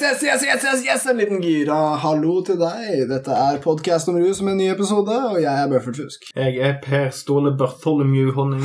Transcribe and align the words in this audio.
Yes, 0.00 0.22
yes, 0.22 0.22
yes, 0.22 0.42
yes, 0.44 0.64
yes, 0.64 0.84
yes, 0.86 1.06
en 1.10 1.16
liten 1.16 1.40
gira. 1.42 1.74
Hallo 1.98 2.36
til 2.46 2.54
deg. 2.60 3.08
Dette 3.10 3.34
er 3.34 3.56
podkast 3.58 4.06
om 4.06 4.14
rus 4.20 4.38
med 4.44 4.52
en 4.52 4.60
ny 4.60 4.66
episode, 4.70 5.10
og 5.10 5.40
jeg 5.42 5.50
er 5.50 5.70
Bøffert 5.72 5.98
Fusk. 5.98 6.28
Jeg 6.38 6.60
er 6.62 6.76
Per 6.84 7.08
Ståle 7.10 7.50
Bartholomew 7.58 8.30
Honning. 8.36 8.62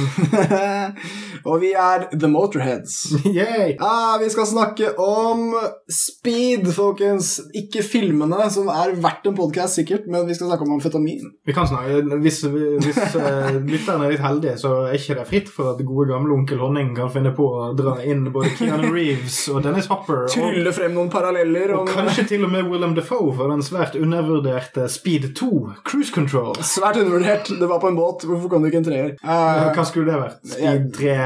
og 1.50 1.58
vi 1.64 1.72
er 1.74 2.06
The 2.14 2.30
Motorheads. 2.30 3.16
Yay! 3.40 3.74
Ah, 3.82 4.20
vi 4.22 4.30
skal 4.30 4.46
snakke 4.46 4.92
om 5.02 5.56
speed, 5.90 6.70
folkens. 6.76 7.40
Ikke 7.58 7.82
filmene, 7.82 8.46
som 8.54 8.70
er 8.70 8.94
verdt 9.02 9.26
en 9.32 9.38
podkast, 9.40 9.80
sikkert, 9.80 10.06
men 10.06 10.28
vi 10.30 10.38
skal 10.38 10.52
snakke 10.52 10.68
om 10.68 10.76
amfetamin. 10.78 11.34
Vi 11.50 11.58
kan 11.58 11.66
snakke, 11.72 12.04
Hvis, 12.22 12.44
hvis 12.46 13.02
uh, 13.18 13.58
lytterne 13.58 14.06
er 14.06 14.14
litt 14.14 14.22
heldige, 14.22 14.60
så 14.62 14.76
er 14.84 15.00
ikke 15.00 15.18
det 15.18 15.28
fritt 15.32 15.50
for 15.50 15.74
at 15.74 15.82
gode 15.82 16.12
gamle 16.14 16.38
onkel 16.38 16.62
Honning 16.62 16.94
kan 17.00 17.10
finne 17.16 17.34
på 17.34 17.50
å 17.50 17.72
dra 17.80 17.98
inn 18.06 18.30
både 18.30 18.54
Keanu 18.60 18.92
Reeves 18.94 19.48
og 19.50 19.64
Dennis 19.66 19.90
Hopper. 19.90 20.28
Trylle 20.30 20.78
frem 20.78 20.94
noen 20.94 21.10
paralleller. 21.24 21.74
Og, 21.74 21.88
og 21.88 21.88
kanskje 21.88 22.26
til 22.34 22.46
og 22.46 22.52
med 22.52 22.70
Willem 22.72 22.96
Defoe 22.98 23.34
for 23.36 23.52
den 23.52 23.64
svært 23.66 23.96
undervurderte 24.00 24.88
Speed 24.92 25.34
2, 25.40 25.52
Cruise 25.88 26.14
Control. 26.14 26.58
Svært 26.64 27.00
undervurdert. 27.02 27.50
Det 27.60 27.70
var 27.70 27.80
på 27.80 27.92
en 27.92 28.00
båt. 28.00 28.28
Hvorfor 28.28 28.52
kom 28.52 28.64
det 28.64 28.74
ikke 28.74 28.84
en 28.84 28.90
treer? 28.90 29.16
Uh, 29.24 29.72
Hva 29.74 29.88
skulle 29.88 30.12
det 30.12 30.20
vært? 30.20 30.44
Speed 30.44 30.92
3 31.00 31.18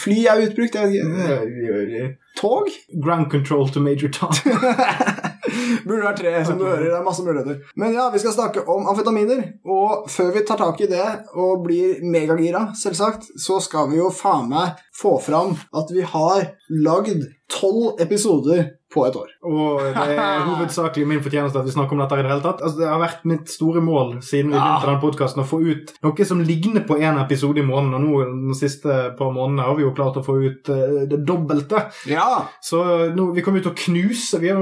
Fly 0.00 0.18
er 0.30 0.44
utbrukt. 0.48 0.80
Jeg 0.80 2.16
Tog? 2.40 2.70
Ground 3.04 3.30
control 3.30 3.68
to 3.68 3.80
Major 3.80 4.08
Tom. 4.08 4.32
Burde 5.86 6.04
vært 6.04 6.20
tre, 6.20 6.32
som 6.46 6.58
du 6.60 6.64
hører. 6.64 6.86
Det 6.86 6.94
er 6.94 7.04
masse 7.04 7.24
muligheter. 7.26 7.58
Men 7.80 7.94
ja, 7.96 8.06
vi 8.12 8.20
skal 8.22 8.36
snakke 8.36 8.62
om 8.70 8.86
amfetaminer. 8.90 9.42
Og 9.66 10.06
før 10.10 10.30
vi 10.36 10.44
tar 10.46 10.60
tak 10.60 10.80
i 10.84 10.88
det 10.90 11.06
og 11.34 11.64
blir 11.66 12.04
megagira, 12.06 12.68
selvsagt, 12.78 13.32
så 13.40 13.58
skal 13.64 13.90
vi 13.90 13.98
jo 13.98 14.12
faen 14.14 14.48
meg 14.52 14.78
få 14.96 15.16
fram 15.24 15.56
at 15.76 15.90
vi 15.94 16.06
har 16.06 16.52
lagd 16.70 17.26
tolv 17.50 18.00
episoder 18.02 18.76
på 18.90 19.04
et 19.06 19.16
år. 19.16 19.30
Og 19.46 19.82
det 19.94 20.16
er 20.16 20.44
hovedsakelig 20.48 21.06
min 21.08 21.22
fortjeneste 21.22 21.60
at 21.60 21.68
vi 21.68 21.74
snakker 21.74 21.96
om 21.96 22.02
dette 22.02 22.18
i 22.18 22.24
det 22.24 22.32
hele 22.32 22.44
tatt. 22.44 22.62
Altså, 22.64 22.80
det 22.80 22.88
har 22.90 23.02
vært 23.02 23.26
mitt 23.30 23.52
store 23.52 23.82
mål 23.84 24.16
siden 24.26 24.50
vi 24.50 24.56
begynte 24.56 24.86
ja. 24.86 24.90
den 24.90 25.02
podkasten 25.04 25.44
å 25.44 25.46
få 25.46 25.60
ut 25.62 25.92
noe 26.04 26.26
som 26.26 26.42
ligner 26.44 26.84
på 26.88 26.98
én 26.98 27.20
episode 27.22 27.62
i 27.62 27.66
måneden, 27.66 28.08
og 28.10 28.34
nå 28.34 28.50
de 28.50 28.58
siste 28.58 28.98
par 29.18 29.32
månedene 29.34 29.68
har 29.68 29.78
vi 29.78 29.86
jo 29.86 29.94
klart 29.96 30.18
å 30.18 30.24
få 30.26 30.36
ut 30.42 30.72
uh, 30.72 31.04
det 31.10 31.22
dobbelte. 31.26 31.84
Ja. 32.10 32.26
Så 32.64 32.82
nå, 33.14 33.30
vi 33.36 33.44
kommer 33.46 33.62
ut 33.62 33.70
og 33.70 33.78
knuse 33.78 34.40
vi 34.42 34.50
har, 34.50 34.58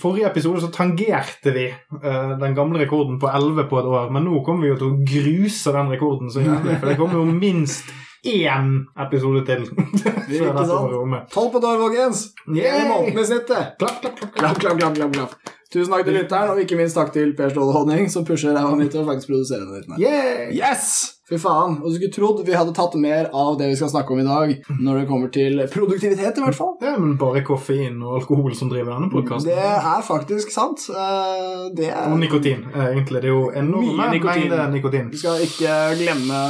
Forrige 0.00 0.30
episode 0.30 0.62
så 0.62 0.70
tangerte 0.74 1.52
vi 1.54 1.66
uh, 1.70 2.34
den 2.40 2.56
gamle 2.56 2.80
rekorden 2.82 3.18
på 3.22 3.30
11 3.30 3.68
på 3.70 3.80
et 3.80 3.90
år, 3.90 4.14
men 4.14 4.26
nå 4.28 4.40
kommer 4.46 4.66
vi 4.66 4.72
jo 4.72 4.80
til 4.80 4.92
å 4.92 5.02
gruse 5.14 5.74
den 5.74 5.92
rekorden 5.94 6.32
så 6.32 6.44
jævlig, 6.44 6.78
for 6.78 6.90
det 6.90 6.98
kommer 7.00 7.20
jo 7.20 7.26
minst 7.34 7.90
én 8.24 8.70
episode 9.06 9.44
til. 9.48 9.66
Ikke 10.34 10.52
sant? 10.54 11.32
Tolv 11.34 11.50
på 11.54 11.64
dør, 11.64 11.82
folkens! 11.86 12.30
Én 12.48 12.88
måned 12.90 13.20
i 13.20 13.26
snittet. 13.26 13.74
Klapp, 13.80 14.00
klapp, 14.00 14.22
klapp. 14.22 14.38
klapp, 14.38 14.62
klapp, 14.62 14.80
klapp, 14.80 14.96
klapp, 15.00 15.18
klapp. 15.18 15.52
Tusen 15.74 15.90
takk 15.90 16.04
til 16.06 16.14
lytteren, 16.14 16.52
og 16.52 16.60
ikke 16.62 16.76
minst 16.78 16.94
takk 16.94 17.08
til 17.10 17.32
Per 17.34 17.50
Ståle 17.50 17.72
Honning, 17.74 18.06
som 18.12 18.22
pusher 18.26 18.54
ræva 18.54 18.76
mi 18.78 18.86
til 18.86 19.00
å 19.00 19.08
faktisk 19.08 19.32
produsere 19.32 19.66
den. 19.66 19.96
Yeah! 19.98 20.52
Yes! 20.54 21.16
Fy 21.26 21.38
faen. 21.40 21.78
Og 21.80 21.88
du 21.88 21.96
skulle 21.96 22.12
trodd 22.14 22.42
vi 22.46 22.54
hadde 22.54 22.74
tatt 22.76 22.94
mer 23.00 23.30
av 23.34 23.56
det 23.58 23.70
vi 23.72 23.78
skal 23.80 23.90
snakke 23.90 24.14
om 24.14 24.20
i 24.22 24.26
dag, 24.28 24.52
når 24.76 25.00
det 25.00 25.08
kommer 25.08 25.32
til 25.34 25.64
produktivitet, 25.72 26.38
i 26.38 26.44
hvert 26.44 26.58
fall. 26.58 26.76
Ja, 26.84 26.94
men 27.00 27.16
bare 27.18 27.42
koffein 27.48 27.98
og 28.04 28.20
alkohol 28.20 28.54
som 28.54 28.70
driver 28.70 28.94
denne 28.94 29.10
podkasten. 29.10 29.50
Det 29.50 29.66
er 29.80 30.06
faktisk 30.06 30.54
sant. 30.54 30.86
Det 31.74 31.90
er... 31.90 32.06
Og 32.12 32.22
nikotin, 32.22 32.68
egentlig. 32.70 33.24
Det 33.24 33.32
er 33.32 33.34
jo 33.34 33.50
enorme 33.50 34.12
mengder 34.14 34.66
nikotin. 34.70 35.10
Vi 35.10 35.24
skal 35.24 35.42
ikke 35.48 35.78
glemme 36.04 36.44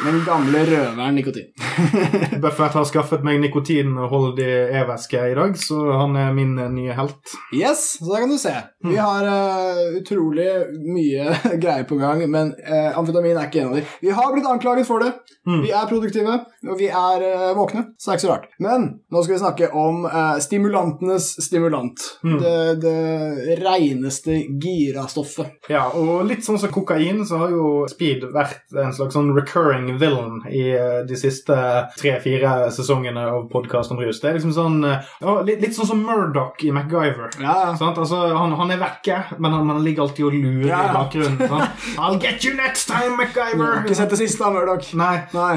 den 0.00 0.22
gamle 0.24 0.64
røveren 0.66 1.14
nikotin. 1.14 1.50
Buffett 2.42 2.74
har 2.74 2.86
skaffet 2.88 3.24
meg 3.26 3.38
nikotinholdig 3.42 4.48
e-væske 4.80 5.20
i 5.30 5.34
dag, 5.36 5.56
så 5.60 5.78
han 6.00 6.16
er 6.18 6.32
min 6.34 6.56
nye 6.74 6.96
helt. 6.96 7.34
Yes, 7.54 7.98
så 8.00 8.08
da 8.08 8.22
kan 8.22 8.32
du 8.32 8.38
se. 8.40 8.54
Vi 8.88 8.96
har 8.96 9.28
uh, 9.28 9.98
utrolig 10.00 10.48
mye 10.80 11.36
greier 11.62 11.84
på 11.88 11.98
gang, 12.00 12.24
men 12.32 12.54
uh, 12.64 12.98
amfetamin 12.98 13.36
er 13.36 13.50
ikke 13.50 13.62
en 13.62 13.74
av 13.74 13.78
dem. 13.78 13.92
Vi 14.02 14.16
har 14.16 14.32
blitt 14.34 14.48
anklaget 14.48 14.88
for 14.88 15.04
det. 15.04 15.12
Mm. 15.46 15.60
Vi 15.66 15.74
er 15.76 15.90
produktive, 15.90 16.38
og 16.66 16.80
vi 16.80 16.88
er 16.88 17.26
uh, 17.28 17.52
våkne, 17.58 17.84
så 18.00 18.10
det 18.10 18.14
er 18.14 18.20
ikke 18.20 18.26
så 18.26 18.32
rart. 18.32 18.48
Men 18.64 18.88
nå 19.12 19.22
skal 19.22 19.36
vi 19.36 19.42
snakke 19.42 19.70
om 19.76 20.08
stimulantenes 20.42 21.28
stimulant. 21.44 22.08
Mm. 22.24 22.38
Det, 22.42 22.56
det 22.82 23.58
reineste 23.60 24.40
girastoffet. 24.62 25.60
Ja, 25.70 25.84
og 25.98 26.24
litt 26.28 26.46
sånn 26.46 26.60
som 26.60 26.72
kokain, 26.74 27.22
så 27.28 27.44
har 27.44 27.54
jo 27.54 27.84
speed 27.90 28.26
vært 28.34 28.64
en 28.72 28.94
slags 28.96 29.14
sånn 29.18 29.32
recurring 29.36 29.81
recurring 29.82 29.98
villain 29.98 30.46
i 30.50 30.70
eh, 30.70 31.06
de 31.08 31.16
siste 31.16 31.54
tre-fire 31.98 32.70
sesongene 32.70 33.24
av 33.26 33.48
podkast 33.50 33.90
om 33.90 34.00
rus. 34.00 34.20
Det 34.20 34.30
er 34.30 34.38
liksom 34.38 34.52
sånn 34.54 34.78
ja, 34.84 35.34
litt, 35.42 35.60
litt, 35.62 35.74
sånn 35.76 35.88
som 35.88 36.02
Murdoch 36.02 36.62
i 36.64 36.72
MacGyver. 36.72 37.38
Ja. 37.42 37.72
Altså, 37.72 38.20
han, 38.36 38.54
han, 38.58 38.70
er 38.70 38.80
vekke, 38.80 39.18
men 39.38 39.52
han, 39.52 39.70
han, 39.70 39.82
ligger 39.82 40.06
alltid 40.06 40.28
og 40.28 40.36
lurer 40.36 40.68
ja. 40.70 40.82
i 40.88 40.94
bakgrunnen. 40.96 41.48
Sant? 41.48 41.86
I'll 41.98 42.20
get 42.20 42.44
you 42.44 42.54
next 42.56 42.88
time, 42.90 43.16
MacGyver! 43.18 43.78
Har 43.78 43.86
Ikke 43.86 43.98
sett 43.98 44.12
det 44.12 44.20
siste 44.22 44.46
av 44.46 44.56
Murdoch. 44.56 44.92
Nei. 44.98 45.24
Nei. 45.34 45.56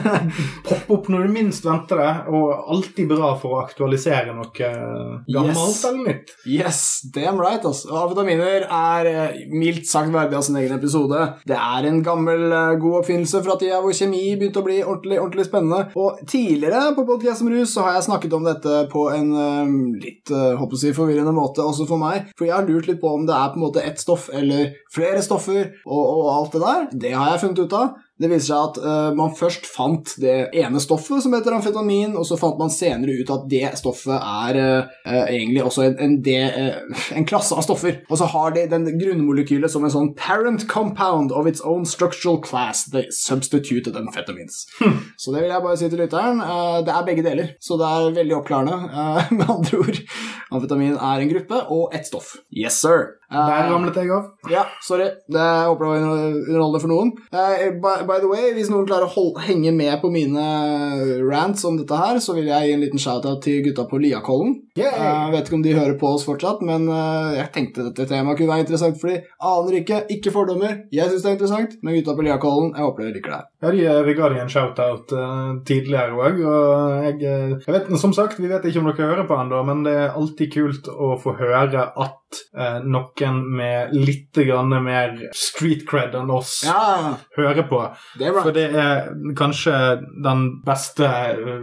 Popp 0.68 0.90
opp 0.94 1.10
når 1.12 1.26
du 1.26 1.34
minst 1.34 1.66
venter 1.66 2.00
det, 2.00 2.12
og 2.32 2.70
alltid 2.74 3.10
bra 3.10 3.34
for 3.40 3.56
å 3.56 3.62
aktualisere 3.64 4.34
noe 4.34 4.52
gammelt 4.54 5.58
yes. 5.58 5.84
eller 5.84 6.08
nytt. 6.08 6.34
Yes, 6.48 6.80
damn 7.14 7.40
right. 7.40 7.64
Altså. 7.64 7.90
Avitaminer 8.04 8.66
er 8.66 9.10
eh, 9.10 9.42
mildt 9.52 9.88
sagt 9.88 10.12
verdig 10.14 10.38
av 10.38 10.44
sin 10.46 10.58
egen 10.60 10.76
episode. 10.76 11.20
Det 11.48 11.56
er 11.58 11.88
en 11.88 12.02
gammel, 12.04 12.46
eh, 12.52 12.74
god 12.82 13.00
oppfinnelse 13.02 13.43
fra 13.46 13.56
tida 13.60 13.80
hvor 13.84 13.94
kjemi 13.96 14.22
begynte 14.38 14.62
å 14.62 14.66
bli 14.66 14.78
ordentlig, 14.82 15.18
ordentlig 15.20 15.46
spennende. 15.48 15.80
Og 16.00 16.22
tidligere 16.30 16.94
på 16.96 17.06
Podcast 17.08 17.44
om 17.44 17.50
rus 17.52 17.74
så 17.74 17.86
har 17.86 17.98
jeg 17.98 18.06
snakket 18.08 18.36
om 18.36 18.48
dette 18.48 18.84
på 18.92 19.06
en 19.14 19.30
um, 19.34 19.76
litt 20.00 20.32
uh, 20.34 20.54
håper 20.60 20.86
jeg, 20.86 20.96
forvirrende 20.96 21.34
måte 21.36 21.64
også 21.64 21.88
for 21.90 22.00
meg. 22.00 22.30
For 22.38 22.48
jeg 22.48 22.56
har 22.56 22.68
lurt 22.68 22.88
litt 22.90 23.02
på 23.02 23.12
om 23.14 23.28
det 23.28 23.36
er 23.36 23.52
på 23.52 23.60
en 23.60 23.66
måte 23.66 23.84
ett 23.84 24.00
stoff 24.00 24.30
eller 24.32 24.74
flere 24.94 25.22
stoffer 25.24 25.70
og, 25.84 26.02
og 26.02 26.32
alt 26.34 26.56
det 26.56 26.64
der. 26.64 26.88
Det 27.06 27.14
har 27.14 27.32
jeg 27.34 27.44
funnet 27.44 27.64
ut 27.64 27.78
av. 27.78 27.94
Det 28.24 28.30
viser 28.32 28.54
seg 28.54 28.68
at 28.70 28.78
uh, 28.80 29.10
man 29.16 29.34
først 29.36 29.66
fant 29.68 30.14
det 30.22 30.48
ene 30.56 30.80
stoffet 30.80 31.20
som 31.20 31.34
heter 31.36 31.52
amfetamin, 31.52 32.14
og 32.16 32.24
så 32.24 32.38
fant 32.40 32.56
man 32.56 32.72
senere 32.72 33.18
ut 33.20 33.32
at 33.34 33.42
det 33.50 33.74
stoffet 33.76 34.16
er 34.16 34.56
uh, 34.56 35.26
egentlig 35.26 35.60
også 35.60 35.84
en, 35.84 35.98
en, 36.00 36.14
de, 36.24 36.38
uh, 36.40 37.02
en, 37.18 37.26
klasse 37.28 37.52
av 37.52 37.66
stoffer. 37.66 37.98
Og 38.08 38.20
så 38.20 38.30
har 38.32 38.54
de 38.56 38.64
den 38.70 38.88
grunnmolekylet 38.96 39.72
som 39.72 39.84
en 39.84 39.92
sånn 39.92 40.14
parent 40.16 40.64
compound 40.70 41.34
of 41.36 41.50
its 41.50 41.60
own 41.60 41.84
structural 41.84 42.40
class, 42.40 42.86
the 42.94 43.04
substituted 43.12 43.98
amphetamines. 44.00 44.64
Hm. 44.78 44.96
Så 45.20 45.34
det 45.34 45.44
vil 45.44 45.52
jeg 45.52 45.66
bare 45.66 45.80
si 45.82 45.90
til 45.92 46.00
lytteren. 46.00 46.40
det 46.86 46.94
er 46.94 47.04
begge 47.10 47.26
deler, 47.26 47.52
så 47.60 47.76
det 47.80 47.90
er 47.90 48.16
veldig 48.22 48.38
oppklarende. 48.38 48.80
med 49.36 49.44
andre 49.50 49.82
ord, 49.84 50.00
amfetamin 50.54 50.96
er 50.96 51.20
en 51.20 51.34
gruppe 51.34 51.60
og 51.76 51.92
ett 51.92 52.08
stoff. 52.08 52.38
Yes, 52.48 52.80
sir. 52.80 53.18
Der 53.34 53.68
ramlet 53.68 53.96
jeg 53.98 54.10
av. 54.14 54.30
Ja, 54.50 54.64
sorry. 54.84 55.08
Det, 55.28 55.42
håper 55.42 55.84
det 55.84 55.90
var 55.90 56.02
underholdende 56.22 56.82
for 56.82 56.92
noen. 56.92 57.12
By, 57.82 58.13
by, 58.14 58.20
the 58.22 58.30
way, 58.30 58.52
hvis 58.54 58.70
noen 58.70 58.86
klarer 58.88 59.08
å 59.08 59.12
hold, 59.14 59.40
henge 59.48 59.72
med 59.74 59.96
på 60.02 60.10
mine 60.14 60.44
rants 61.24 61.64
om 61.66 61.78
dette 61.80 61.98
her, 61.98 62.20
så 62.22 62.36
vil 62.36 62.50
jeg 62.50 62.68
gi 62.68 62.76
en 62.76 62.84
liten 62.84 63.02
shout-out 63.02 63.42
til 63.44 63.62
gutta 63.64 63.86
på 63.90 63.98
Liakollen. 64.02 64.56
Yeah. 64.78 64.94
Jeg 64.98 65.34
vet 65.34 65.48
ikke 65.48 65.58
om 65.58 65.64
de 65.64 65.74
hører 65.76 65.96
på 65.98 66.12
oss 66.16 66.26
fortsatt, 66.26 66.62
men 66.66 66.86
jeg 67.36 67.50
tenkte 67.54 67.88
dette 67.88 68.08
temaet 68.10 68.38
kunne 68.38 68.50
være 68.50 68.66
interessant 68.66 68.98
for 69.00 69.12
de 69.12 69.20
aner 69.50 69.78
ikke. 69.80 70.00
Ikke 70.14 70.32
fordommer. 70.34 70.80
Jeg 70.94 71.10
syns 71.10 71.24
det 71.24 71.30
er 71.30 71.36
interessant, 71.38 71.76
men 71.82 71.98
gutta 71.98 72.16
på 72.16 72.26
Liakollen, 72.26 72.72
jeg 72.74 72.86
håper 72.86 73.04
dere 73.04 73.16
liker 73.18 73.36
det. 73.36 73.42
Ja, 73.64 73.72
de, 73.72 73.84
vi 74.08 74.16
ga 74.18 74.28
dem 74.28 74.42
en 74.42 74.52
shout-out 74.52 75.14
uh, 75.16 75.54
tidligere 75.66 76.18
òg, 76.18 76.42
og 76.44 77.06
jeg, 77.06 77.20
jeg, 77.24 77.70
vet, 77.70 77.92
Som 78.00 78.12
sagt, 78.16 78.40
vi 78.42 78.50
vet 78.50 78.66
ikke 78.68 78.82
om 78.82 78.90
dere 78.90 79.10
hører 79.12 79.28
på 79.28 79.38
ennå, 79.40 79.62
men 79.66 79.86
det 79.86 79.94
er 80.02 80.18
alltid 80.18 80.52
kult 80.52 80.90
å 80.90 81.14
få 81.22 81.36
høre 81.38 81.64
at 81.64 81.74
uh, 81.74 82.20
noen 82.84 83.40
med 83.56 83.94
litt 83.94 84.38
mer 84.84 85.14
street 85.36 85.84
cred 85.88 86.14
enn 86.18 86.30
oss 86.32 86.62
ja. 86.66 87.14
hører 87.36 87.66
på. 87.68 87.80
Det. 88.18 88.30
For 88.34 88.54
det 88.54 88.66
er 88.74 89.10
kanskje 89.38 89.74
den 90.24 90.46
beste 90.64 91.08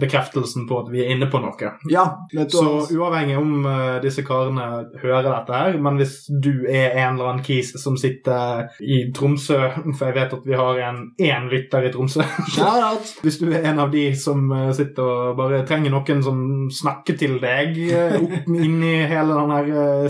bekreftelsen 0.02 0.68
på 0.70 0.82
at 0.84 0.92
vi 0.92 1.04
er 1.04 1.14
inne 1.16 1.28
på 1.32 1.42
noe. 1.44 1.72
Ja, 1.92 2.06
Så 2.52 2.66
uavhengig 2.96 3.38
om 3.40 3.66
uh, 3.66 4.00
disse 4.04 4.24
karene 4.28 4.68
hører 5.02 5.30
dette 5.30 5.58
her, 5.58 5.78
men 5.82 6.00
hvis 6.00 6.26
du 6.32 6.66
er 6.70 6.96
en 7.02 7.16
eller 7.16 7.34
annen 7.34 7.46
kis 7.46 7.74
som 7.82 7.98
sitter 8.00 8.72
i 8.80 9.04
Tromsø, 9.16 9.60
for 9.92 10.10
jeg 10.10 10.18
vet 10.18 10.36
at 10.38 10.48
vi 10.48 10.58
har 10.58 10.82
en 10.88 11.02
én 11.22 11.50
lytter 11.52 11.88
i 11.88 11.94
Tromsø 11.94 12.26
Hvis 13.24 13.40
du 13.42 13.48
er 13.52 13.66
en 13.72 13.82
av 13.84 13.92
de 13.94 14.04
som 14.18 14.52
sitter 14.76 15.04
og 15.32 15.38
bare 15.40 15.64
trenger 15.68 15.94
noen 15.94 16.24
som 16.24 16.42
snakker 16.74 17.18
til 17.20 17.38
deg 17.42 17.78
opp 18.22 18.50
inn 18.52 18.80
i 18.86 18.96
hele 19.10 19.38
den 19.38 19.54
her 19.56 20.10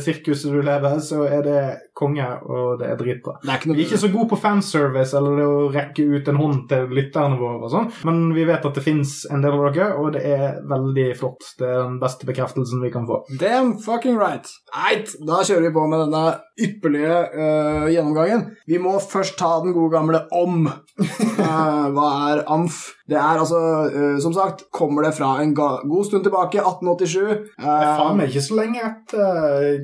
du 0.54 0.62
lever, 0.66 1.00
så 1.04 1.24
er 1.28 1.46
det 1.46 1.62
konge, 1.98 2.26
og 2.48 2.80
det 2.82 2.90
er 2.90 3.00
dritbra. 3.00 3.38
Det 3.44 3.54
er 3.54 3.66
Vi 3.72 3.76
er 3.76 3.86
ikke 3.86 4.02
så 4.02 4.12
gode 4.14 4.30
på 4.32 4.40
fanservice 4.42 5.18
eller 5.18 5.38
det 5.38 5.48
å 5.48 5.70
rekke 5.74 6.06
ut 6.16 6.32
en 6.32 6.40
hånd 6.42 6.62
til 6.72 6.96
lytterne 6.98 7.40
våre, 7.40 7.60
og 7.62 7.74
sånn, 7.74 7.90
men 8.08 8.22
vi 8.36 8.46
vet 8.48 8.66
at 8.68 8.78
det 8.78 8.86
fins 8.86 9.22
en 9.32 9.44
del 9.44 9.58
av 9.58 9.68
dere, 9.76 9.90
og 10.00 10.14
det 10.16 10.24
er 10.28 10.62
veldig 10.70 11.08
flott. 11.20 11.52
Det 11.60 11.68
er 11.68 11.84
den 11.84 12.00
beste 12.02 12.30
bekreftelsen 12.30 12.84
vi 12.84 12.94
kan 12.94 13.08
få. 13.10 13.22
Damn 13.42 13.76
fucking 13.82 14.18
right. 14.20 14.50
Eit, 14.88 15.14
da 15.28 15.42
kjører 15.46 15.68
vi 15.68 15.76
på 15.76 15.86
med 15.92 16.06
denne 16.06 16.24
ypperlige 16.62 17.18
uh, 17.34 17.88
gjennomgangen. 17.92 18.48
Vi 18.70 18.80
må 18.82 18.96
først 19.02 19.38
ta 19.40 19.56
den 19.64 19.76
gode 19.76 19.94
gamle 19.96 20.26
om. 20.36 20.66
uh, 20.68 21.86
hva 21.96 22.10
er 22.32 22.44
AMF? 22.52 22.82
Det 23.12 23.18
er 23.20 23.42
altså, 23.42 23.60
uh, 23.92 24.18
som 24.24 24.36
sagt, 24.36 24.68
kommer 24.74 25.06
det 25.06 25.16
fra 25.18 25.34
en 25.42 25.56
god 25.56 26.06
stund 26.08 26.26
tilbake, 26.28 26.62
1887. 26.62 27.50
Det 27.58 27.72
er 27.72 27.96
faen 28.00 28.20
meg 28.20 28.32
ikke 28.32 28.46
så 28.46 28.58
lenge 28.58 28.82
etter 28.86 29.40
eh, 29.42 29.82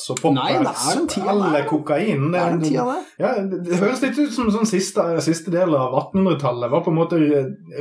lystgass 0.00 0.24
og 0.24 0.34
Nei, 0.34 0.52
det 0.60 0.70
er 0.70 0.98
den 0.98 1.08
tida 1.08 1.34
der. 1.34 1.66
kokain. 1.68 2.32
det 2.32 2.40
er 2.40 2.50
den 2.54 2.62
tida 2.62 2.84
der. 2.88 3.04
Ja, 3.20 3.32
det, 3.44 3.78
høres 3.80 4.02
litt 4.02 4.18
ut 4.18 4.32
som 4.32 4.50
sånn 4.52 4.68
siste, 4.68 5.04
siste 5.24 5.52
del 5.52 5.74
av 5.74 5.94
1800-tallet 6.12 6.70
var 6.70 6.84
på 6.84 6.92
en 6.92 6.98
måte 6.98 7.18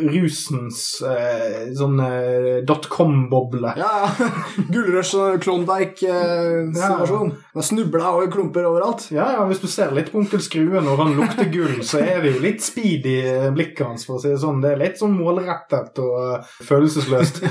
rusens 0.10 1.02
eh, 1.06 1.70
sånn 1.78 2.00
eh, 2.04 2.60
dotcom-boble. 2.68 3.74
Ja, 3.80 3.92
ja. 4.04 4.30
Gullrush 4.74 5.16
og 5.20 5.40
Klondyke-situasjon. 5.44 7.34
Eh, 7.34 7.46
ja. 7.56 7.66
snubla 7.70 8.14
og 8.18 8.32
klumper 8.34 8.68
overalt. 8.70 9.08
Ja, 9.14 9.30
ja, 9.38 9.46
Hvis 9.50 9.64
du 9.64 9.70
ser 9.72 9.94
litt 9.96 10.12
på 10.14 10.22
Onkel 10.24 10.44
Skrue 10.44 10.84
når 10.84 11.04
han 11.04 11.16
lukter 11.20 11.50
gull, 11.54 11.80
så 11.86 12.02
er 12.04 12.24
det 12.24 12.36
jo 12.36 12.44
litt 12.44 12.64
speed 12.66 13.08
i 13.10 13.20
blikket 13.56 13.86
hans. 13.88 14.08
for 14.08 14.18
å 14.18 14.24
si 14.24 14.32
Det 14.32 14.40
sånn. 14.42 14.62
Det 14.64 14.74
er 14.74 14.84
litt 14.84 15.00
sånn 15.00 15.16
målrettet 15.18 16.00
og 16.04 16.16
uh, 16.20 16.56
følelsesløst. 16.66 17.44